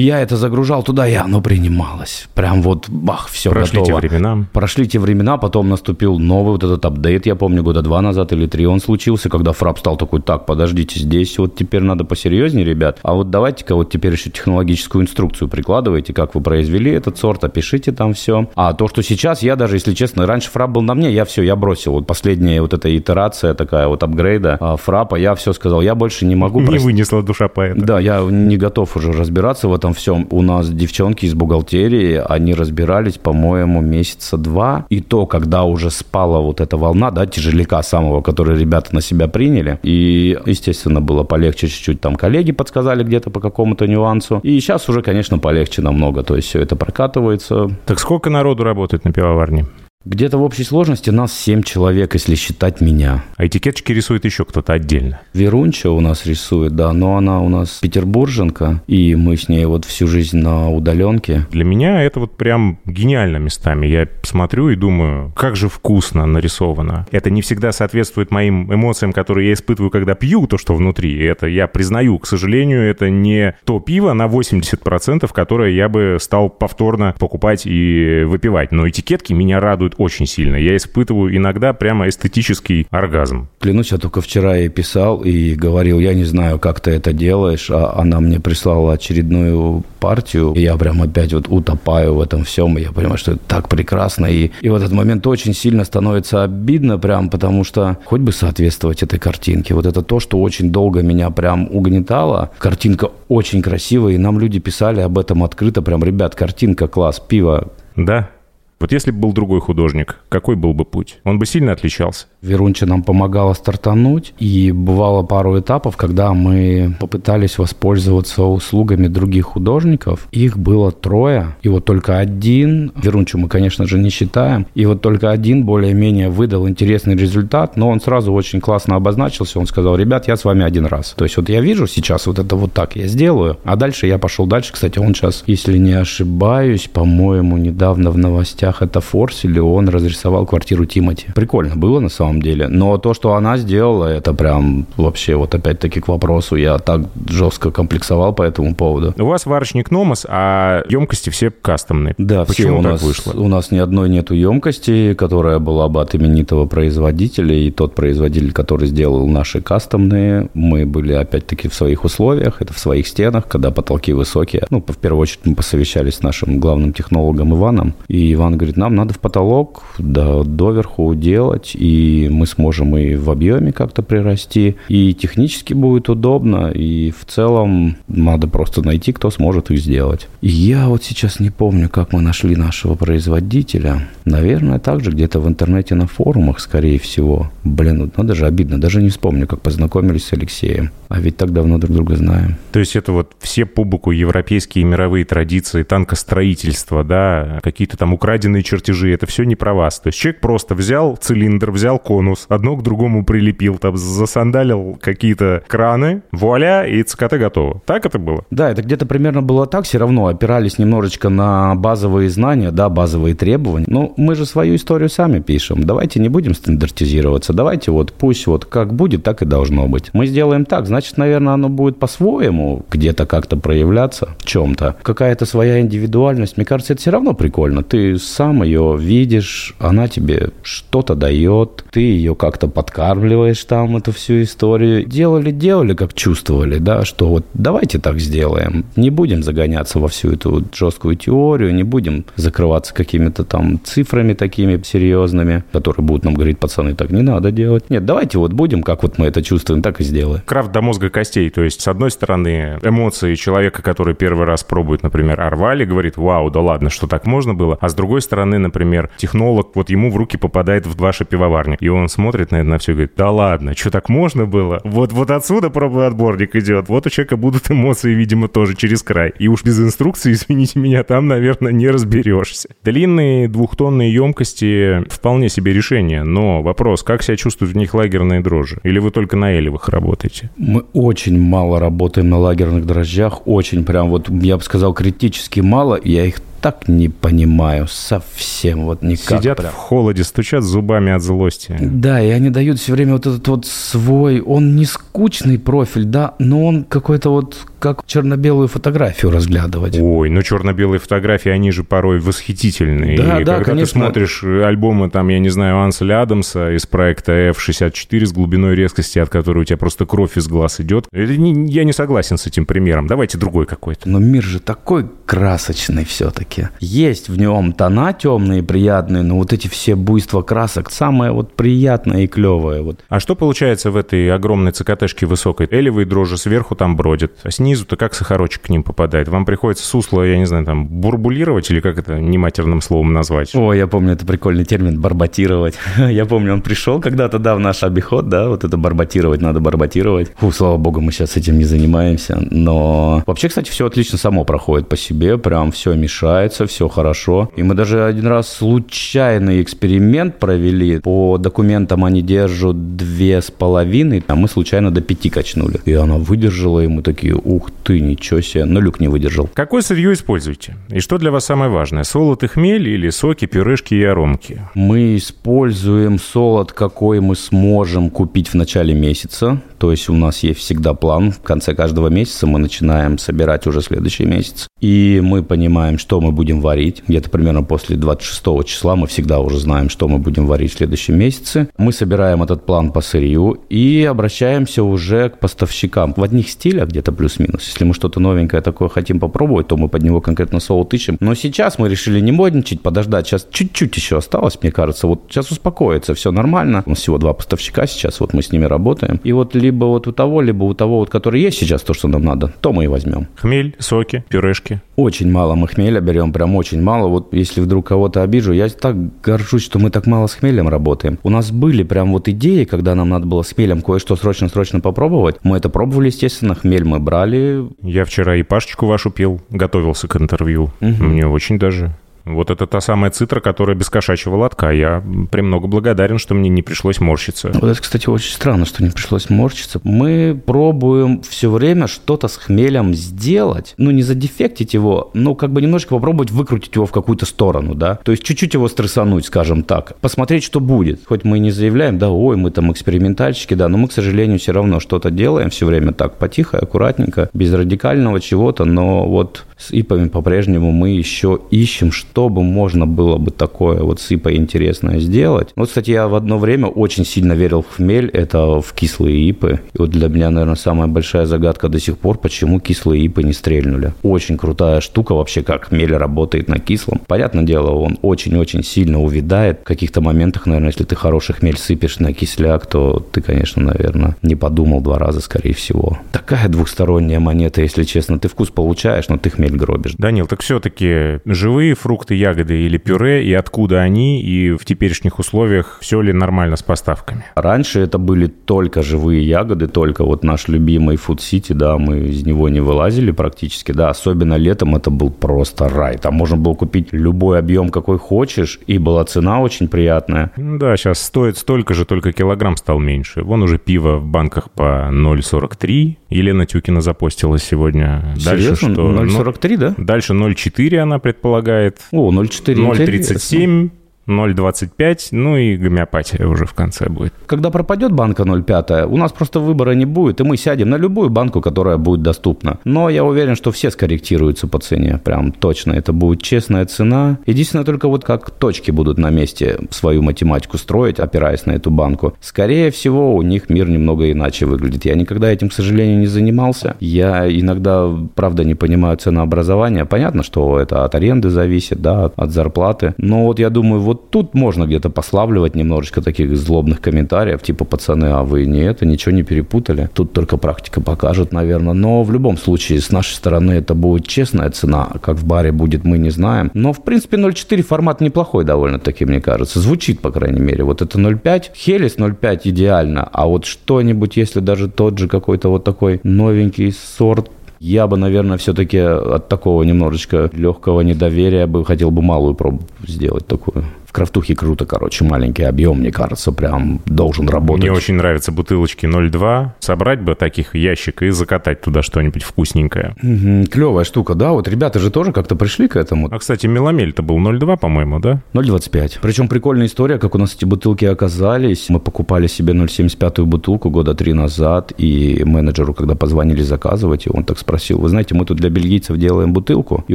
я 0.00 0.20
это 0.20 0.36
загружал 0.36 0.82
туда, 0.82 1.06
и 1.06 1.14
оно 1.14 1.40
принималось. 1.40 2.28
Прям 2.34 2.62
вот, 2.62 2.88
бах, 2.88 3.28
все 3.28 3.50
Прошли 3.50 3.80
готово. 3.80 4.00
те 4.00 4.08
времена. 4.08 4.46
Прошли 4.52 4.88
те 4.88 4.98
времена, 4.98 5.36
потом 5.36 5.68
наступил 5.68 6.18
новый 6.18 6.52
вот 6.52 6.64
этот 6.64 6.84
апдейт, 6.84 7.26
я 7.26 7.36
помню, 7.36 7.62
года 7.62 7.82
два 7.82 8.00
назад 8.00 8.32
или 8.32 8.46
три 8.46 8.66
он 8.66 8.80
случился, 8.80 9.28
когда 9.28 9.52
ФРАП 9.52 9.78
стал 9.78 9.96
такой, 9.96 10.22
так, 10.22 10.46
подождите, 10.46 11.00
здесь 11.00 11.38
вот 11.38 11.56
теперь 11.56 11.82
надо 11.82 12.04
посерьезнее, 12.04 12.64
ребят, 12.64 12.98
а 13.02 13.14
вот 13.14 13.30
давайте-ка 13.30 13.74
вот 13.74 13.90
теперь 13.90 14.12
еще 14.12 14.30
технологическую 14.30 15.02
инструкцию 15.04 15.48
прикладывайте, 15.48 16.12
как 16.12 16.34
вы 16.34 16.40
произвели 16.40 16.92
этот 16.92 17.18
сорт, 17.18 17.44
опишите 17.44 17.92
там 17.92 18.14
все. 18.14 18.48
А 18.54 18.72
то, 18.72 18.88
что 18.88 19.02
сейчас, 19.02 19.42
я 19.42 19.56
даже, 19.56 19.76
если 19.76 19.92
честно, 19.92 20.26
раньше 20.26 20.50
ФРАП 20.50 20.70
был 20.70 20.82
на 20.82 20.94
мне, 20.94 21.12
я 21.12 21.25
все, 21.26 21.42
я 21.42 21.56
бросил. 21.56 21.92
Вот 21.92 22.06
последняя 22.06 22.60
вот 22.60 22.72
эта 22.74 22.96
итерация 22.96 23.54
такая 23.54 23.88
вот 23.88 24.02
апгрейда 24.02 24.56
а, 24.60 24.76
фрапа, 24.76 25.16
я 25.16 25.34
все 25.34 25.52
сказал, 25.52 25.82
я 25.82 25.94
больше 25.94 26.26
не 26.26 26.34
могу. 26.36 26.60
Не 26.60 26.66
прости- 26.66 26.84
вынесла 26.84 27.22
душа 27.22 27.48
поэта. 27.48 27.80
да, 27.80 28.00
я 28.00 28.20
не 28.20 28.56
готов 28.56 28.96
уже 28.96 29.12
разбираться 29.12 29.68
в 29.68 29.74
этом 29.74 29.92
всем. 29.94 30.26
У 30.30 30.42
нас 30.42 30.68
девчонки 30.70 31.26
из 31.26 31.34
бухгалтерии, 31.34 32.22
они 32.28 32.54
разбирались, 32.54 33.18
по-моему, 33.18 33.80
месяца 33.80 34.36
два. 34.36 34.86
И 34.88 35.00
то, 35.00 35.26
когда 35.26 35.64
уже 35.64 35.90
спала 35.90 36.40
вот 36.40 36.60
эта 36.60 36.76
волна, 36.76 37.10
да, 37.10 37.26
тяжеляка 37.26 37.82
самого, 37.82 38.22
который 38.22 38.58
ребята 38.58 38.94
на 38.94 39.00
себя 39.00 39.28
приняли. 39.28 39.78
И, 39.82 40.38
естественно, 40.46 41.00
было 41.00 41.24
полегче 41.24 41.68
чуть-чуть. 41.68 42.00
Там 42.00 42.16
коллеги 42.16 42.52
подсказали 42.52 43.02
где-то 43.04 43.30
по 43.30 43.40
какому-то 43.40 43.86
нюансу. 43.86 44.40
И 44.42 44.58
сейчас 44.60 44.88
уже, 44.88 45.02
конечно, 45.02 45.38
полегче 45.38 45.82
намного. 45.82 46.22
То 46.22 46.36
есть 46.36 46.48
все 46.48 46.60
это 46.60 46.76
прокатывается. 46.76 47.70
Так 47.86 47.98
сколько 47.98 48.30
народу 48.30 48.64
работает 48.64 49.04
на 49.04 49.12
пивоварне? 49.12 49.66
Где-то 50.06 50.38
в 50.38 50.42
общей 50.42 50.62
сложности 50.62 51.10
нас 51.10 51.36
7 51.36 51.64
человек, 51.64 52.14
если 52.14 52.36
считать 52.36 52.80
меня. 52.80 53.24
А 53.36 53.44
этикеточки 53.44 53.90
рисует 53.90 54.24
еще 54.24 54.44
кто-то 54.44 54.72
отдельно. 54.72 55.20
Верунча 55.34 55.90
у 55.90 55.98
нас 55.98 56.26
рисует, 56.26 56.76
да, 56.76 56.92
но 56.92 57.16
она 57.16 57.40
у 57.40 57.48
нас 57.48 57.80
петербурженка, 57.82 58.84
и 58.86 59.16
мы 59.16 59.36
с 59.36 59.48
ней 59.48 59.64
вот 59.64 59.84
всю 59.84 60.06
жизнь 60.06 60.38
на 60.38 60.70
удаленке. 60.70 61.48
Для 61.50 61.64
меня 61.64 62.04
это 62.04 62.20
вот 62.20 62.36
прям 62.36 62.78
гениально 62.86 63.38
местами. 63.38 63.88
Я 63.88 64.06
смотрю 64.22 64.68
и 64.68 64.76
думаю, 64.76 65.32
как 65.34 65.56
же 65.56 65.68
вкусно 65.68 66.24
нарисовано. 66.24 67.08
Это 67.10 67.30
не 67.30 67.42
всегда 67.42 67.72
соответствует 67.72 68.30
моим 68.30 68.72
эмоциям, 68.72 69.12
которые 69.12 69.48
я 69.48 69.54
испытываю, 69.54 69.90
когда 69.90 70.14
пью 70.14 70.46
то, 70.46 70.56
что 70.56 70.76
внутри. 70.76 71.20
Это 71.20 71.48
я 71.48 71.66
признаю, 71.66 72.20
к 72.20 72.28
сожалению, 72.28 72.88
это 72.88 73.10
не 73.10 73.56
то 73.64 73.80
пиво 73.80 74.12
на 74.12 74.26
80%, 74.26 75.28
которое 75.32 75.72
я 75.72 75.88
бы 75.88 76.18
стал 76.20 76.48
повторно 76.48 77.16
покупать 77.18 77.66
и 77.66 78.22
выпивать. 78.24 78.70
Но 78.70 78.88
этикетки 78.88 79.32
меня 79.32 79.58
радуют 79.58 79.95
очень 79.98 80.26
сильно. 80.26 80.56
Я 80.56 80.76
испытываю 80.76 81.36
иногда 81.36 81.72
прямо 81.72 82.08
эстетический 82.08 82.86
оргазм. 82.90 83.48
Клянусь, 83.60 83.92
я 83.92 83.98
только 83.98 84.20
вчера 84.20 84.56
ей 84.56 84.68
писал 84.68 85.22
и 85.22 85.54
говорил, 85.54 85.98
я 86.00 86.14
не 86.14 86.24
знаю, 86.24 86.58
как 86.58 86.80
ты 86.80 86.92
это 86.92 87.12
делаешь, 87.12 87.70
а 87.70 87.94
она 87.98 88.20
мне 88.20 88.40
прислала 88.40 88.94
очередную 88.94 89.84
партию, 90.00 90.52
и 90.54 90.60
я 90.60 90.76
прям 90.76 91.02
опять 91.02 91.32
вот 91.32 91.46
утопаю 91.48 92.14
в 92.14 92.20
этом 92.20 92.44
всем, 92.44 92.78
и 92.78 92.82
я 92.82 92.92
понимаю, 92.92 93.18
что 93.18 93.32
это 93.32 93.40
так 93.46 93.68
прекрасно, 93.68 94.26
и, 94.26 94.50
и 94.60 94.68
в 94.68 94.74
этот 94.74 94.92
момент 94.92 95.26
очень 95.26 95.54
сильно 95.54 95.84
становится 95.84 96.44
обидно 96.44 96.98
прям, 96.98 97.30
потому 97.30 97.64
что 97.64 97.98
хоть 98.04 98.20
бы 98.20 98.32
соответствовать 98.32 99.02
этой 99.02 99.18
картинке. 99.18 99.74
Вот 99.74 99.86
это 99.86 100.02
то, 100.02 100.20
что 100.20 100.40
очень 100.40 100.70
долго 100.70 101.02
меня 101.02 101.30
прям 101.30 101.68
угнетало. 101.70 102.50
Картинка 102.58 103.10
очень 103.28 103.62
красивая, 103.62 104.14
и 104.14 104.18
нам 104.18 104.38
люди 104.38 104.58
писали 104.58 105.00
об 105.00 105.18
этом 105.18 105.42
открыто, 105.42 105.82
прям, 105.82 106.04
ребят, 106.04 106.34
картинка 106.34 106.86
класс, 106.88 107.20
пиво 107.20 107.70
Да? 107.96 108.30
Вот 108.78 108.92
если 108.92 109.10
бы 109.10 109.20
был 109.20 109.32
другой 109.32 109.60
художник, 109.60 110.20
какой 110.28 110.54
был 110.54 110.74
бы 110.74 110.84
путь? 110.84 111.18
Он 111.24 111.38
бы 111.38 111.46
сильно 111.46 111.72
отличался. 111.72 112.26
Верунча 112.42 112.84
нам 112.84 113.02
помогала 113.02 113.54
стартануть, 113.54 114.34
и 114.38 114.70
бывало 114.70 115.22
пару 115.22 115.58
этапов, 115.58 115.96
когда 115.96 116.34
мы 116.34 116.94
попытались 117.00 117.56
воспользоваться 117.56 118.42
услугами 118.42 119.08
других 119.08 119.46
художников. 119.46 120.28
Их 120.30 120.58
было 120.58 120.92
трое, 120.92 121.56
и 121.62 121.68
вот 121.68 121.86
только 121.86 122.18
один, 122.18 122.92
Верунчу 122.96 123.38
мы, 123.38 123.48
конечно 123.48 123.86
же, 123.86 123.98
не 123.98 124.10
считаем, 124.10 124.66
и 124.74 124.84
вот 124.84 125.00
только 125.00 125.30
один 125.30 125.64
более-менее 125.64 126.28
выдал 126.28 126.68
интересный 126.68 127.16
результат, 127.16 127.76
но 127.76 127.88
он 127.88 128.00
сразу 128.00 128.32
очень 128.32 128.60
классно 128.60 128.96
обозначился, 128.96 129.58
он 129.58 129.66
сказал, 129.66 129.96
ребят, 129.96 130.28
я 130.28 130.36
с 130.36 130.44
вами 130.44 130.64
один 130.64 130.84
раз. 130.84 131.14
То 131.16 131.24
есть 131.24 131.38
вот 131.38 131.48
я 131.48 131.62
вижу 131.62 131.86
сейчас 131.86 132.26
вот 132.26 132.38
это 132.38 132.56
вот 132.56 132.74
так 132.74 132.94
я 132.94 133.06
сделаю, 133.06 133.58
а 133.64 133.76
дальше 133.76 134.06
я 134.06 134.18
пошел 134.18 134.46
дальше. 134.46 134.74
Кстати, 134.74 134.98
он 134.98 135.14
сейчас, 135.14 135.44
если 135.46 135.78
не 135.78 135.92
ошибаюсь, 135.92 136.88
по-моему, 136.92 137.56
недавно 137.56 138.10
в 138.10 138.18
новостях 138.18 138.65
это 138.82 139.00
форсили, 139.00 139.58
он 139.58 139.88
разрисовал 139.88 140.46
квартиру 140.46 140.84
Тимати. 140.84 141.26
Прикольно 141.34 141.76
было 141.76 142.00
на 142.00 142.08
самом 142.08 142.40
деле. 142.42 142.68
Но 142.68 142.98
то, 142.98 143.14
что 143.14 143.34
она 143.34 143.56
сделала, 143.56 144.06
это 144.06 144.32
прям 144.34 144.86
вообще 144.96 145.36
вот 145.36 145.54
опять-таки 145.54 146.00
к 146.00 146.08
вопросу. 146.08 146.56
Я 146.56 146.78
так 146.78 147.02
жестко 147.28 147.70
комплексовал 147.70 148.32
по 148.32 148.42
этому 148.42 148.74
поводу. 148.74 149.14
У 149.18 149.26
вас 149.26 149.46
варочник 149.46 149.90
Номос, 149.90 150.26
а 150.28 150.82
емкости 150.88 151.30
все 151.30 151.50
кастомные. 151.50 152.14
Да, 152.18 152.44
Почему 152.44 152.68
все 152.68 152.78
у 152.78 152.82
так 152.82 152.92
нас, 152.92 153.02
вышло? 153.02 153.32
у 153.32 153.48
нас 153.48 153.70
ни 153.70 153.78
одной 153.78 154.08
нету 154.08 154.34
емкости, 154.34 155.14
которая 155.14 155.58
была 155.58 155.88
бы 155.88 156.00
от 156.00 156.14
именитого 156.14 156.66
производителя, 156.66 157.54
и 157.54 157.70
тот 157.70 157.94
производитель, 157.94 158.52
который 158.52 158.88
сделал 158.88 159.26
наши 159.26 159.60
кастомные, 159.60 160.48
мы 160.54 160.86
были 160.86 161.12
опять-таки 161.12 161.68
в 161.68 161.74
своих 161.74 162.04
условиях, 162.04 162.60
это 162.60 162.72
в 162.72 162.78
своих 162.78 163.06
стенах, 163.06 163.46
когда 163.48 163.70
потолки 163.70 164.12
высокие. 164.12 164.64
Ну, 164.70 164.82
в 164.86 164.96
первую 164.96 165.22
очередь 165.22 165.40
мы 165.44 165.54
посовещались 165.54 166.14
с 166.16 166.22
нашим 166.22 166.58
главным 166.58 166.92
технологом 166.92 167.54
Иваном, 167.54 167.94
и 168.08 168.32
Иван 168.32 168.55
Говорит, 168.56 168.76
нам 168.76 168.94
надо 168.94 169.14
в 169.14 169.18
потолок 169.18 169.84
до, 169.98 170.44
доверху 170.44 171.14
делать, 171.14 171.72
и 171.74 172.28
мы 172.30 172.46
сможем 172.46 172.96
и 172.96 173.14
в 173.14 173.30
объеме 173.30 173.72
как-то 173.72 174.02
прирасти, 174.02 174.76
и 174.88 175.14
технически 175.14 175.74
будет 175.74 176.08
удобно, 176.08 176.70
и 176.70 177.10
в 177.10 177.24
целом 177.26 177.96
надо 178.08 178.48
просто 178.48 178.82
найти, 178.82 179.12
кто 179.12 179.30
сможет 179.30 179.70
их 179.70 179.78
сделать. 179.78 180.28
И 180.40 180.48
я 180.48 180.88
вот 180.88 181.04
сейчас 181.04 181.40
не 181.40 181.50
помню, 181.50 181.88
как 181.88 182.12
мы 182.12 182.20
нашли 182.20 182.56
нашего 182.56 182.94
производителя. 182.94 184.08
Наверное, 184.24 184.78
также 184.78 185.10
где-то 185.10 185.40
в 185.40 185.48
интернете 185.48 185.94
на 185.94 186.06
форумах, 186.06 186.60
скорее 186.60 186.98
всего. 186.98 187.50
Блин, 187.64 187.98
ну 187.98 188.10
надо 188.16 188.34
же 188.34 188.46
обидно, 188.46 188.80
даже 188.80 189.02
не 189.02 189.10
вспомню, 189.10 189.46
как 189.46 189.60
познакомились 189.60 190.24
с 190.24 190.32
Алексеем. 190.32 190.90
А 191.08 191.20
ведь 191.20 191.36
так 191.36 191.52
давно 191.52 191.78
друг 191.78 191.94
друга 191.94 192.16
знаем. 192.16 192.56
То 192.72 192.80
есть 192.80 192.96
это 192.96 193.12
вот 193.12 193.32
все 193.40 193.64
по 193.66 193.84
боку 193.84 194.10
европейские 194.10 194.84
мировые 194.84 195.24
традиции 195.24 195.82
танкостроительства, 195.82 197.04
да, 197.04 197.60
какие-то 197.62 197.96
там 197.96 198.12
украденные 198.12 198.45
чертежи, 198.62 199.12
это 199.12 199.26
все 199.26 199.44
не 199.44 199.56
про 199.56 199.74
вас. 199.74 200.00
То 200.00 200.08
есть 200.08 200.18
человек 200.18 200.40
просто 200.40 200.74
взял 200.74 201.16
цилиндр, 201.16 201.70
взял 201.70 201.98
конус, 201.98 202.46
одно 202.48 202.76
к 202.76 202.82
другому 202.82 203.24
прилепил, 203.24 203.78
там 203.78 203.96
засандалил 203.96 204.98
какие-то 205.00 205.62
краны, 205.66 206.22
вуаля, 206.32 206.84
и 206.86 207.02
ЦКТ 207.02 207.34
готово. 207.34 207.80
Так 207.84 208.06
это 208.06 208.18
было? 208.18 208.44
Да, 208.50 208.70
это 208.70 208.82
где-то 208.82 209.06
примерно 209.06 209.42
было 209.42 209.66
так, 209.66 209.84
все 209.84 209.98
равно 209.98 210.26
опирались 210.26 210.78
немножечко 210.78 211.28
на 211.28 211.74
базовые 211.74 212.28
знания, 212.28 212.70
да, 212.70 212.88
базовые 212.88 213.34
требования. 213.34 213.86
Но 213.88 214.12
мы 214.16 214.34
же 214.34 214.46
свою 214.46 214.76
историю 214.76 215.08
сами 215.08 215.40
пишем. 215.40 215.84
Давайте 215.84 216.20
не 216.20 216.28
будем 216.28 216.54
стандартизироваться, 216.54 217.52
давайте 217.52 217.90
вот 217.90 218.12
пусть 218.12 218.46
вот 218.46 218.64
как 218.64 218.94
будет, 218.94 219.22
так 219.22 219.42
и 219.42 219.44
должно 219.44 219.86
быть. 219.88 220.10
Мы 220.12 220.26
сделаем 220.26 220.64
так, 220.64 220.86
значит, 220.86 221.16
наверное, 221.16 221.54
оно 221.54 221.68
будет 221.68 221.98
по-своему 221.98 222.84
где-то 222.90 223.26
как-то 223.26 223.56
проявляться 223.56 224.30
в 224.38 224.44
чем-то. 224.44 224.96
Какая-то 225.02 225.46
своя 225.46 225.80
индивидуальность. 225.80 226.56
Мне 226.56 226.66
кажется, 226.66 226.92
это 226.92 227.02
все 227.02 227.10
равно 227.10 227.34
прикольно. 227.34 227.82
Ты 227.82 228.18
сам 228.36 228.62
ее 228.62 228.98
видишь, 229.00 229.74
она 229.78 230.08
тебе 230.08 230.50
что-то 230.62 231.14
дает, 231.14 231.86
ты 231.90 232.00
ее 232.00 232.34
как-то 232.34 232.68
подкармливаешь 232.68 233.64
там, 233.64 233.96
эту 233.96 234.12
всю 234.12 234.42
историю. 234.42 235.06
Делали, 235.06 235.50
делали, 235.50 235.94
как 235.94 236.12
чувствовали, 236.12 236.76
да, 236.76 237.06
что 237.06 237.28
вот 237.28 237.46
давайте 237.54 237.98
так 237.98 238.20
сделаем. 238.20 238.84
Не 238.94 239.08
будем 239.08 239.42
загоняться 239.42 239.98
во 240.00 240.08
всю 240.08 240.32
эту 240.32 240.62
жесткую 240.74 241.16
теорию, 241.16 241.74
не 241.74 241.82
будем 241.82 242.26
закрываться 242.36 242.92
какими-то 242.92 243.44
там 243.44 243.80
цифрами 243.82 244.34
такими 244.34 244.82
серьезными, 244.82 245.64
которые 245.72 246.04
будут 246.04 246.26
нам 246.26 246.34
говорить, 246.34 246.58
пацаны, 246.58 246.94
так 246.94 247.10
не 247.10 247.22
надо 247.22 247.50
делать. 247.50 247.88
Нет, 247.88 248.04
давайте 248.04 248.36
вот 248.36 248.52
будем, 248.52 248.82
как 248.82 249.02
вот 249.02 249.16
мы 249.16 249.28
это 249.28 249.42
чувствуем, 249.42 249.80
так 249.80 250.02
и 250.02 250.04
сделаем. 250.04 250.42
Крафт 250.44 250.72
до 250.72 250.82
мозга 250.82 251.08
костей. 251.08 251.48
То 251.48 251.62
есть, 251.62 251.80
с 251.80 251.88
одной 251.88 252.10
стороны, 252.10 252.78
эмоции 252.82 253.34
человека, 253.34 253.80
который 253.80 254.14
первый 254.14 254.44
раз 254.44 254.62
пробует, 254.62 255.02
например, 255.02 255.40
Арвали, 255.40 255.86
говорит, 255.86 256.18
вау, 256.18 256.50
да 256.50 256.60
ладно, 256.60 256.90
что 256.90 257.06
так 257.06 257.24
можно 257.24 257.54
было. 257.54 257.78
А 257.80 257.88
с 257.88 257.94
другой 257.94 258.20
стороны, 258.26 258.58
например, 258.58 259.10
технолог, 259.16 259.70
вот 259.74 259.90
ему 259.90 260.10
в 260.10 260.16
руки 260.16 260.36
попадает 260.36 260.86
в 260.86 260.96
ваша 260.96 261.24
пивоварня. 261.24 261.76
И 261.80 261.88
он 261.88 262.08
смотрит 262.08 262.50
на 262.50 262.56
это 262.56 262.68
на 262.68 262.78
все 262.78 262.92
и 262.92 262.94
говорит, 262.94 263.12
да 263.16 263.30
ладно, 263.30 263.74
что 263.74 263.90
так 263.90 264.08
можно 264.08 264.46
было? 264.46 264.80
Вот, 264.84 265.12
вот 265.12 265.30
отсюда 265.30 265.70
пробный 265.70 266.06
отборник 266.06 266.54
идет. 266.56 266.88
Вот 266.88 267.06
у 267.06 267.10
человека 267.10 267.36
будут 267.36 267.70
эмоции, 267.70 268.12
видимо, 268.12 268.48
тоже 268.48 268.74
через 268.74 269.02
край. 269.02 269.32
И 269.38 269.48
уж 269.48 269.64
без 269.64 269.80
инструкции, 269.80 270.32
извините 270.34 270.78
меня, 270.78 271.02
там, 271.02 271.26
наверное, 271.26 271.72
не 271.72 271.88
разберешься. 271.88 272.68
Длинные 272.84 273.48
двухтонные 273.48 274.12
емкости 274.12 275.04
вполне 275.08 275.48
себе 275.48 275.72
решение. 275.72 276.22
Но 276.24 276.62
вопрос, 276.62 277.02
как 277.02 277.22
себя 277.22 277.36
чувствуют 277.36 277.74
в 277.74 277.76
них 277.76 277.94
лагерные 277.94 278.40
дрожжи? 278.40 278.78
Или 278.82 278.98
вы 278.98 279.10
только 279.10 279.36
на 279.36 279.58
элевых 279.58 279.88
работаете? 279.88 280.50
Мы 280.56 280.84
очень 280.92 281.40
мало 281.40 281.80
работаем 281.80 282.28
на 282.28 282.38
лагерных 282.38 282.86
дрожжах, 282.86 283.46
очень 283.46 283.84
прям 283.84 284.10
вот, 284.10 284.28
я 284.28 284.56
бы 284.56 284.62
сказал, 284.62 284.92
критически 284.94 285.60
мало. 285.60 285.98
Я 286.02 286.26
их 286.26 286.40
так 286.66 286.88
не 286.88 287.08
понимаю 287.08 287.86
совсем, 287.86 288.86
вот 288.86 289.00
никак. 289.00 289.38
Сидят 289.38 289.58
прям. 289.58 289.70
в 289.70 289.74
холоде, 289.76 290.24
стучат 290.24 290.64
зубами 290.64 291.12
от 291.12 291.22
злости. 291.22 291.76
Да, 291.80 292.20
и 292.20 292.30
они 292.30 292.50
дают 292.50 292.80
все 292.80 292.90
время 292.90 293.12
вот 293.12 293.24
этот 293.24 293.46
вот 293.46 293.66
свой, 293.66 294.40
он 294.40 294.74
не 294.74 294.84
скучный 294.84 295.60
профиль, 295.60 296.06
да, 296.06 296.34
но 296.40 296.66
он 296.66 296.82
какой-то 296.82 297.30
вот 297.30 297.56
как 297.78 298.04
черно-белую 298.04 298.66
фотографию 298.66 299.30
разглядывать. 299.30 299.96
Ой, 300.00 300.28
ну 300.28 300.42
черно-белые 300.42 300.98
фотографии, 300.98 301.50
они 301.50 301.70
же 301.70 301.84
порой 301.84 302.18
восхитительные. 302.18 303.16
Да, 303.16 303.40
и 303.40 303.44
да, 303.44 303.58
когда 303.58 303.70
конечно. 303.72 304.00
ты 304.00 304.06
смотришь 304.06 304.42
альбомы, 304.42 305.08
там, 305.08 305.28
я 305.28 305.38
не 305.38 305.50
знаю, 305.50 305.78
Анселя 305.82 306.22
Адамса 306.22 306.74
из 306.74 306.84
проекта 306.86 307.50
F64 307.50 308.26
с 308.26 308.32
глубиной 308.32 308.74
резкости, 308.74 309.20
от 309.20 309.28
которой 309.28 309.60
у 309.60 309.64
тебя 309.64 309.76
просто 309.76 310.04
кровь 310.04 310.36
из 310.36 310.48
глаз 310.48 310.80
идет. 310.80 311.06
Это 311.12 311.36
не- 311.36 311.70
я 311.70 311.84
не 311.84 311.92
согласен 311.92 312.38
с 312.38 312.46
этим 312.48 312.66
примером. 312.66 313.06
Давайте 313.06 313.38
другой 313.38 313.66
какой-то. 313.66 314.08
Но 314.08 314.18
мир 314.18 314.42
же 314.42 314.58
такой 314.58 315.08
красочный 315.26 316.04
все-таки. 316.04 316.55
Есть 316.80 317.28
в 317.28 317.38
нем 317.38 317.72
тона 317.72 318.12
темные, 318.12 318.62
приятные, 318.62 319.22
но 319.22 319.36
вот 319.36 319.52
эти 319.52 319.68
все 319.68 319.94
буйства 319.94 320.42
красок, 320.42 320.90
самое 320.90 321.32
вот 321.32 321.54
приятное 321.54 322.22
и 322.22 322.26
клевое. 322.26 322.82
Вот. 322.82 323.00
А 323.08 323.20
что 323.20 323.34
получается 323.34 323.90
в 323.90 323.96
этой 323.96 324.30
огромной 324.30 324.72
ЦКТшке 324.72 325.26
высокой? 325.26 325.68
Элевые 325.70 326.06
дрожжи 326.06 326.36
сверху 326.36 326.74
там 326.74 326.96
бродят, 326.96 327.32
а 327.42 327.50
снизу-то 327.50 327.96
как 327.96 328.14
сахарочек 328.14 328.62
к 328.62 328.68
ним 328.68 328.82
попадает? 328.82 329.28
Вам 329.28 329.44
приходится 329.44 329.86
сусло, 329.86 330.22
я 330.22 330.38
не 330.38 330.46
знаю, 330.46 330.64
там, 330.64 330.86
бурбулировать 330.86 331.70
или 331.70 331.80
как 331.80 331.98
это 331.98 332.18
нематерным 332.18 332.80
словом 332.80 333.12
назвать? 333.12 333.54
О, 333.54 333.72
я 333.72 333.86
помню, 333.86 334.12
это 334.12 334.26
прикольный 334.26 334.64
термин 334.64 335.00
«барботировать». 335.00 335.74
Я 336.16 336.24
помню, 336.24 336.54
он 336.54 336.62
пришел 336.62 337.00
когда-то, 337.00 337.38
да, 337.38 337.54
в 337.54 337.60
наш 337.60 337.82
обиход, 337.82 338.28
да, 338.28 338.48
вот 338.48 338.64
это 338.64 338.76
барботировать, 338.76 339.40
надо 339.40 339.60
барботировать. 339.60 340.32
Фу, 340.36 340.50
слава 340.52 340.76
богу, 340.76 341.00
мы 341.00 341.12
сейчас 341.12 341.36
этим 341.36 341.58
не 341.58 341.64
занимаемся, 341.64 342.38
но... 342.50 343.22
Вообще, 343.26 343.48
кстати, 343.48 343.70
все 343.70 343.86
отлично 343.86 344.18
само 344.18 344.44
проходит 344.44 344.88
по 344.88 344.96
себе, 344.96 345.38
прям 345.38 345.72
все 345.72 345.92
мешается, 346.36 346.66
все 346.66 346.88
хорошо. 346.88 347.50
И 347.56 347.62
мы 347.62 347.74
даже 347.74 348.04
один 348.04 348.26
раз 348.26 348.48
случайный 348.48 349.62
эксперимент 349.62 350.38
провели. 350.38 351.00
По 351.00 351.38
документам 351.38 352.04
они 352.04 352.22
держат 352.22 352.96
две 352.96 353.40
с 353.40 353.50
половиной, 353.50 354.22
а 354.26 354.34
мы 354.34 354.48
случайно 354.48 354.90
до 354.90 355.00
пяти 355.00 355.30
качнули. 355.30 355.80
И 355.86 355.92
она 355.94 356.16
выдержала, 356.16 356.80
и 356.80 356.86
мы 356.86 357.02
такие, 357.02 357.34
ух 357.34 357.70
ты, 357.82 358.00
ничего 358.00 358.40
себе. 358.40 358.64
Но 358.64 358.80
люк 358.80 359.00
не 359.00 359.08
выдержал. 359.08 359.48
Какое 359.54 359.82
сырье 359.82 360.12
используете? 360.12 360.76
И 360.90 361.00
что 361.00 361.18
для 361.18 361.30
вас 361.30 361.46
самое 361.46 361.70
важное? 361.70 362.04
Солод 362.04 362.42
и 362.42 362.46
хмель 362.46 362.88
или 362.88 363.10
соки, 363.10 363.46
пюрешки 363.46 363.94
и 363.94 364.04
аромки? 364.04 364.60
Мы 364.74 365.16
используем 365.16 366.18
солод, 366.18 366.72
какой 366.72 367.20
мы 367.20 367.34
сможем 367.36 368.10
купить 368.10 368.48
в 368.48 368.54
начале 368.54 368.94
месяца. 368.94 369.60
То 369.78 369.90
есть 369.90 370.08
у 370.08 370.14
нас 370.14 370.42
есть 370.42 370.60
всегда 370.60 370.94
план. 370.94 371.32
В 371.32 371.40
конце 371.40 371.74
каждого 371.74 372.08
месяца 372.08 372.46
мы 372.46 372.58
начинаем 372.58 373.18
собирать 373.18 373.66
уже 373.66 373.82
следующий 373.82 374.24
месяц. 374.24 374.68
И 374.80 375.20
мы 375.22 375.42
понимаем, 375.42 375.98
что 375.98 376.20
мы 376.20 376.25
будем 376.32 376.60
варить. 376.60 377.02
Где-то 377.06 377.30
примерно 377.30 377.62
после 377.62 377.96
26 377.96 378.64
числа 378.66 378.96
мы 378.96 379.06
всегда 379.06 379.40
уже 379.40 379.58
знаем, 379.58 379.88
что 379.88 380.08
мы 380.08 380.18
будем 380.18 380.46
варить 380.46 380.74
в 380.74 380.76
следующем 380.78 381.18
месяце. 381.18 381.68
Мы 381.78 381.92
собираем 381.92 382.42
этот 382.42 382.66
план 382.66 382.92
по 382.92 383.00
сырью 383.00 383.60
и 383.68 384.04
обращаемся 384.04 384.82
уже 384.82 385.30
к 385.30 385.38
поставщикам. 385.38 386.14
В 386.16 386.22
одних 386.22 386.48
стилях 386.48 386.88
где-то 386.88 387.12
плюс-минус. 387.12 387.66
Если 387.66 387.84
мы 387.84 387.94
что-то 387.94 388.20
новенькое 388.20 388.62
такое 388.62 388.88
хотим 388.88 389.20
попробовать, 389.20 389.68
то 389.68 389.76
мы 389.76 389.88
под 389.88 390.02
него 390.02 390.20
конкретно 390.20 390.60
солод 390.60 390.92
ищем. 390.94 391.16
Но 391.20 391.34
сейчас 391.34 391.78
мы 391.78 391.88
решили 391.88 392.20
не 392.20 392.32
модничать, 392.32 392.80
подождать. 392.80 393.26
Сейчас 393.26 393.46
чуть-чуть 393.50 393.96
еще 393.96 394.18
осталось, 394.18 394.58
мне 394.62 394.72
кажется. 394.72 395.06
Вот 395.06 395.24
сейчас 395.28 395.50
успокоится, 395.50 396.14
все 396.14 396.30
нормально. 396.30 396.82
У 396.86 396.90
нас 396.90 396.98
всего 396.98 397.18
два 397.18 397.32
поставщика 397.32 397.86
сейчас, 397.86 398.20
вот 398.20 398.32
мы 398.34 398.42
с 398.42 398.52
ними 398.52 398.64
работаем. 398.64 399.20
И 399.24 399.32
вот 399.32 399.54
либо 399.54 399.84
вот 399.84 400.06
у 400.06 400.12
того, 400.12 400.40
либо 400.40 400.64
у 400.64 400.74
того, 400.74 400.98
вот, 400.98 401.10
который 401.10 401.40
есть 401.40 401.58
сейчас, 401.58 401.82
то, 401.82 401.94
что 401.94 402.08
нам 402.08 402.22
надо, 402.22 402.52
то 402.60 402.72
мы 402.72 402.84
и 402.84 402.88
возьмем. 402.88 403.28
Хмель, 403.36 403.74
соки, 403.78 404.24
пюрешки. 404.28 404.80
Очень 404.96 405.30
мало 405.30 405.54
мы 405.54 405.68
хмеля 405.68 406.00
берем, 406.00 406.15
прям 406.32 406.54
очень 406.56 406.82
мало. 406.82 407.08
Вот 407.08 407.32
если 407.32 407.60
вдруг 407.60 407.86
кого-то 407.86 408.22
обижу, 408.22 408.52
я 408.52 408.68
так 408.68 409.20
горжусь, 409.20 409.64
что 409.64 409.78
мы 409.78 409.90
так 409.90 410.06
мало 410.06 410.26
с 410.26 410.34
хмелем 410.34 410.68
работаем. 410.68 411.18
У 411.22 411.30
нас 411.30 411.50
были 411.50 411.82
прям 411.82 412.12
вот 412.12 412.28
идеи, 412.28 412.64
когда 412.64 412.94
нам 412.94 413.08
надо 413.08 413.26
было 413.26 413.42
с 413.42 413.52
хмелем 413.52 413.82
кое-что 413.82 414.16
срочно-срочно 414.16 414.80
попробовать. 414.80 415.36
Мы 415.42 415.56
это 415.56 415.68
пробовали, 415.68 416.06
естественно, 416.06 416.54
хмель 416.54 416.84
мы 416.84 416.98
брали. 416.98 417.66
Я 417.82 418.04
вчера 418.04 418.36
и 418.36 418.42
Пашечку 418.42 418.86
вашу 418.86 419.10
пил, 419.10 419.40
готовился 419.50 420.08
к 420.08 420.16
интервью. 420.16 420.70
Мне 420.80 421.26
очень 421.26 421.58
даже. 421.58 421.94
Вот 422.26 422.50
это 422.50 422.66
та 422.66 422.80
самая 422.80 423.12
цитра, 423.12 423.40
которая 423.40 423.76
без 423.76 423.88
кошачьего 423.88 424.36
лотка. 424.36 424.70
Я 424.70 425.02
премного 425.30 425.68
благодарен, 425.68 426.18
что 426.18 426.34
мне 426.34 426.50
не 426.50 426.62
пришлось 426.62 427.00
морщиться. 427.00 427.52
Вот 427.54 427.70
это, 427.70 427.80
кстати, 427.80 428.08
очень 428.08 428.32
странно, 428.32 428.66
что 428.66 428.82
не 428.82 428.90
пришлось 428.90 429.30
морщиться. 429.30 429.80
Мы 429.84 430.38
пробуем 430.44 431.22
все 431.22 431.50
время 431.50 431.86
что-то 431.86 432.26
с 432.26 432.36
хмелем 432.36 432.94
сделать. 432.94 433.74
Ну, 433.76 433.92
не 433.92 434.02
задефектить 434.02 434.74
его, 434.74 435.10
но 435.14 435.36
как 435.36 435.52
бы 435.52 435.62
немножко 435.62 435.94
попробовать 435.94 436.32
выкрутить 436.32 436.74
его 436.74 436.84
в 436.84 436.92
какую-то 436.92 437.26
сторону, 437.26 437.74
да. 437.74 437.94
То 438.02 438.10
есть 438.10 438.24
чуть-чуть 438.24 438.54
его 438.54 438.68
стрессануть, 438.68 439.26
скажем 439.26 439.62
так. 439.62 439.96
Посмотреть, 440.00 440.42
что 440.42 440.58
будет. 440.58 441.00
Хоть 441.06 441.24
мы 441.24 441.36
и 441.36 441.40
не 441.40 441.52
заявляем, 441.52 441.98
да, 441.98 442.10
ой, 442.10 442.36
мы 442.36 442.50
там 442.50 442.72
экспериментальщики, 442.72 443.54
да, 443.54 443.68
но 443.68 443.78
мы, 443.78 443.86
к 443.86 443.92
сожалению, 443.92 444.40
все 444.40 444.52
равно 444.52 444.80
что-то 444.80 445.12
делаем 445.12 445.50
все 445.50 445.64
время 445.64 445.92
так, 445.92 446.16
потихо, 446.18 446.58
аккуратненько, 446.58 447.30
без 447.32 447.52
радикального 447.52 448.20
чего-то, 448.20 448.64
но 448.64 449.06
вот 449.06 449.44
с 449.56 449.70
ипами 449.70 450.08
по-прежнему 450.08 450.72
мы 450.72 450.90
еще 450.90 451.38
ищем 451.50 451.92
чтобы 452.16 452.42
можно 452.42 452.86
было 452.86 453.18
бы 453.18 453.30
такое 453.30 453.82
вот 453.82 454.00
сыпа 454.00 454.34
интересное 454.34 455.00
сделать. 455.00 455.50
Вот, 455.54 455.68
кстати, 455.68 455.90
я 455.90 456.08
в 456.08 456.14
одно 456.14 456.38
время 456.38 456.64
очень 456.66 457.04
сильно 457.04 457.34
верил 457.34 457.60
в 457.60 457.76
хмель, 457.76 458.08
это 458.08 458.62
в 458.62 458.72
кислые 458.72 459.28
ипы. 459.28 459.60
И 459.74 459.78
вот 459.78 459.90
для 459.90 460.08
меня, 460.08 460.30
наверное, 460.30 460.54
самая 460.54 460.88
большая 460.88 461.26
загадка 461.26 461.68
до 461.68 461.78
сих 461.78 461.98
пор, 461.98 462.16
почему 462.16 462.58
кислые 462.58 463.04
ипы 463.04 463.22
не 463.22 463.34
стрельнули. 463.34 463.92
Очень 464.02 464.38
крутая 464.38 464.80
штука 464.80 465.14
вообще, 465.14 465.42
как 465.42 465.66
хмель 465.66 465.94
работает 465.94 466.48
на 466.48 466.58
кислом. 466.58 467.02
Понятное 467.06 467.44
дело, 467.44 467.72
он 467.72 467.98
очень-очень 468.00 468.64
сильно 468.64 468.98
увядает. 468.98 469.60
В 469.60 469.64
каких-то 469.64 470.00
моментах, 470.00 470.46
наверное, 470.46 470.70
если 470.70 470.84
ты 470.84 470.96
хороший 470.96 471.34
хмель 471.34 471.58
сыпешь 471.58 471.98
на 471.98 472.14
кисляк, 472.14 472.64
то 472.64 473.04
ты, 473.12 473.20
конечно, 473.20 473.62
наверное, 473.62 474.16
не 474.22 474.36
подумал 474.36 474.80
два 474.80 474.98
раза, 474.98 475.20
скорее 475.20 475.52
всего. 475.52 475.98
Такая 476.12 476.48
двухсторонняя 476.48 477.20
монета, 477.20 477.60
если 477.60 477.84
честно. 477.84 478.18
Ты 478.18 478.28
вкус 478.28 478.48
получаешь, 478.48 479.10
но 479.10 479.18
ты 479.18 479.28
хмель 479.28 479.54
гробишь. 479.54 479.92
Данил, 479.98 480.26
так 480.26 480.40
все-таки 480.40 481.20
живые 481.26 481.74
фрукты, 481.74 482.05
ягоды 482.14 482.62
или 482.62 482.78
пюре, 482.78 483.24
и 483.24 483.32
откуда 483.32 483.80
они, 483.80 484.20
и 484.22 484.52
в 484.52 484.64
теперешних 484.64 485.18
условиях 485.18 485.78
все 485.80 486.00
ли 486.00 486.12
нормально 486.12 486.56
с 486.56 486.62
поставками? 486.62 487.24
Раньше 487.34 487.80
это 487.80 487.98
были 487.98 488.26
только 488.26 488.82
живые 488.82 489.26
ягоды, 489.26 489.68
только 489.68 490.04
вот 490.04 490.24
наш 490.24 490.48
любимый 490.48 490.96
Food 490.96 491.18
City, 491.18 491.54
да, 491.54 491.78
мы 491.78 491.98
из 492.00 492.24
него 492.24 492.48
не 492.48 492.60
вылазили 492.60 493.10
практически, 493.10 493.72
да, 493.72 493.90
особенно 493.90 494.34
летом 494.34 494.76
это 494.76 494.90
был 494.90 495.10
просто 495.10 495.68
рай. 495.68 495.98
Там 495.98 496.14
можно 496.14 496.36
было 496.36 496.54
купить 496.54 496.88
любой 496.92 497.38
объем, 497.38 497.70
какой 497.70 497.98
хочешь, 497.98 498.60
и 498.66 498.78
была 498.78 499.04
цена 499.04 499.40
очень 499.40 499.68
приятная. 499.68 500.32
Да, 500.36 500.76
сейчас 500.76 501.02
стоит 501.02 501.36
столько 501.38 501.74
же, 501.74 501.84
только 501.84 502.12
килограмм 502.12 502.56
стал 502.56 502.78
меньше. 502.78 503.22
Вон 503.22 503.42
уже 503.42 503.58
пиво 503.58 503.96
в 503.96 504.06
банках 504.06 504.50
по 504.50 504.88
0,43. 504.92 505.96
Елена 506.10 506.46
Тюкина 506.46 506.80
запостила 506.80 507.38
сегодня. 507.38 508.14
Дальше 508.24 508.56
Серьезно? 508.56 508.72
что? 508.72 509.22
0,43, 509.22 509.56
да? 509.56 509.74
Дальше 509.76 510.12
0,4 510.12 510.76
она 510.78 510.98
предполагает. 510.98 511.78
О, 511.96 512.10
0,4. 512.12 512.54
0,37. 512.54 513.70
0,25, 514.06 515.08
ну 515.12 515.36
и 515.36 515.56
гомеопатия 515.56 516.26
уже 516.26 516.46
в 516.46 516.54
конце 516.54 516.88
будет. 516.88 517.12
Когда 517.26 517.50
пропадет 517.50 517.92
банка 517.92 518.22
0,5, 518.22 518.86
у 518.86 518.96
нас 518.96 519.12
просто 519.12 519.40
выбора 519.40 519.72
не 519.72 519.84
будет, 519.84 520.20
и 520.20 520.24
мы 520.24 520.36
сядем 520.36 520.70
на 520.70 520.76
любую 520.76 521.10
банку, 521.10 521.40
которая 521.40 521.76
будет 521.76 522.02
доступна. 522.02 522.58
Но 522.64 522.88
я 522.88 523.04
уверен, 523.04 523.36
что 523.36 523.50
все 523.50 523.70
скорректируются 523.70 524.46
по 524.46 524.58
цене, 524.58 525.00
прям 525.02 525.32
точно. 525.32 525.72
Это 525.72 525.92
будет 525.92 526.22
честная 526.22 526.66
цена. 526.66 527.18
Единственное, 527.26 527.64
только 527.64 527.88
вот 527.88 528.04
как 528.04 528.30
точки 528.30 528.70
будут 528.70 528.98
на 528.98 529.10
месте 529.10 529.58
свою 529.70 530.02
математику 530.02 530.58
строить, 530.58 531.00
опираясь 531.00 531.46
на 531.46 531.52
эту 531.52 531.70
банку. 531.70 532.14
Скорее 532.20 532.70
всего, 532.70 533.14
у 533.14 533.22
них 533.22 533.50
мир 533.50 533.68
немного 533.68 534.10
иначе 534.10 534.46
выглядит. 534.46 534.84
Я 534.84 534.94
никогда 534.94 535.30
этим, 535.30 535.48
к 535.48 535.52
сожалению, 535.52 535.98
не 535.98 536.06
занимался. 536.06 536.76
Я 536.80 537.28
иногда, 537.28 537.90
правда, 538.14 538.44
не 538.44 538.54
понимаю 538.54 538.96
ценообразования. 538.96 539.84
Понятно, 539.84 540.22
что 540.22 540.58
это 540.60 540.84
от 540.84 540.94
аренды 540.94 541.30
зависит, 541.30 541.80
да, 541.80 542.06
от 542.16 542.30
зарплаты. 542.30 542.94
Но 542.98 543.24
вот 543.24 543.38
я 543.38 543.50
думаю, 543.50 543.80
вот 543.80 543.95
вот 543.96 544.10
тут 544.10 544.34
можно 544.34 544.66
где-то 544.66 544.90
пославливать 544.90 545.54
немножечко 545.54 546.02
таких 546.02 546.36
злобных 546.36 546.82
комментариев, 546.82 547.42
типа, 547.42 547.64
пацаны, 547.64 548.06
а 548.06 548.22
вы 548.24 548.44
не 548.44 548.60
это, 548.60 548.84
ничего 548.84 549.14
не 549.14 549.22
перепутали. 549.22 549.88
Тут 549.94 550.12
только 550.12 550.36
практика 550.36 550.82
покажет, 550.82 551.32
наверное. 551.32 551.72
Но 551.72 552.02
в 552.02 552.12
любом 552.12 552.36
случае, 552.36 552.80
с 552.80 552.90
нашей 552.90 553.14
стороны 553.14 553.52
это 553.52 553.74
будет 553.74 554.06
честная 554.06 554.50
цена. 554.50 554.88
Как 555.00 555.16
в 555.16 555.24
баре 555.24 555.50
будет, 555.50 555.84
мы 555.84 555.96
не 555.96 556.10
знаем. 556.10 556.50
Но, 556.52 556.74
в 556.74 556.84
принципе, 556.84 557.16
0.4 557.16 557.62
формат 557.62 558.02
неплохой 558.02 558.44
довольно-таки, 558.44 559.06
мне 559.06 559.20
кажется. 559.22 559.60
Звучит, 559.60 560.00
по 560.00 560.10
крайней 560.10 560.40
мере. 560.40 560.62
Вот 560.62 560.82
это 560.82 560.98
0.5. 560.98 561.44
Хелис 561.54 561.96
0.5 561.96 562.40
идеально. 562.44 563.08
А 563.10 563.26
вот 563.26 563.46
что-нибудь, 563.46 564.18
если 564.18 564.40
даже 564.40 564.68
тот 564.68 564.98
же 564.98 565.08
какой-то 565.08 565.48
вот 565.48 565.64
такой 565.64 566.00
новенький 566.02 566.72
сорт 566.72 567.30
я 567.58 567.86
бы, 567.86 567.96
наверное, 567.96 568.36
все-таки 568.36 568.78
от 568.78 569.28
такого 569.28 569.62
немножечко 569.62 570.30
легкого 570.34 570.82
недоверия 570.82 571.46
бы 571.46 571.64
хотел 571.64 571.90
бы 571.90 572.02
малую 572.02 572.34
пробу 572.34 572.60
сделать 572.86 573.26
такую 573.26 573.64
крафтухи 573.96 574.34
круто, 574.34 574.66
короче, 574.66 575.04
маленький 575.04 575.44
объем, 575.44 575.78
мне 575.78 575.90
кажется, 575.90 576.30
прям 576.30 576.82
должен 576.84 577.30
работать. 577.30 577.62
Мне 577.62 577.72
очень 577.72 577.94
нравятся 577.94 578.30
бутылочки 578.30 578.84
0,2. 578.84 579.52
Собрать 579.58 580.02
бы 580.02 580.14
таких 580.14 580.54
ящик 580.54 581.02
и 581.02 581.08
закатать 581.08 581.62
туда 581.62 581.80
что-нибудь 581.80 582.22
вкусненькое. 582.22 582.94
Угу, 583.02 583.46
клевая 583.50 583.86
штука, 583.86 584.14
да? 584.14 584.32
Вот 584.32 584.48
ребята 584.48 584.80
же 584.80 584.90
тоже 584.90 585.12
как-то 585.12 585.34
пришли 585.34 585.66
к 585.66 585.76
этому. 585.76 586.08
А, 586.10 586.18
кстати, 586.18 586.46
меломель-то 586.46 587.02
был 587.02 587.16
0,2, 587.16 587.56
по-моему, 587.58 587.98
да? 587.98 588.20
0,25. 588.34 588.98
Причем 589.00 589.28
прикольная 589.28 589.66
история, 589.66 589.98
как 589.98 590.14
у 590.14 590.18
нас 590.18 590.34
эти 590.34 590.44
бутылки 590.44 590.84
оказались. 590.84 591.70
Мы 591.70 591.80
покупали 591.80 592.26
себе 592.26 592.52
0,75 592.52 593.24
бутылку 593.24 593.70
года 593.70 593.94
три 593.94 594.12
назад, 594.12 594.74
и 594.76 595.22
менеджеру, 595.24 595.72
когда 595.72 595.94
позвонили 595.94 596.42
заказывать, 596.42 597.06
и 597.06 597.10
он 597.10 597.24
так 597.24 597.38
спросил, 597.38 597.78
вы 597.78 597.88
знаете, 597.88 598.14
мы 598.14 598.26
тут 598.26 598.36
для 598.36 598.50
бельгийцев 598.50 598.98
делаем 598.98 599.32
бутылку, 599.32 599.86
и 599.88 599.94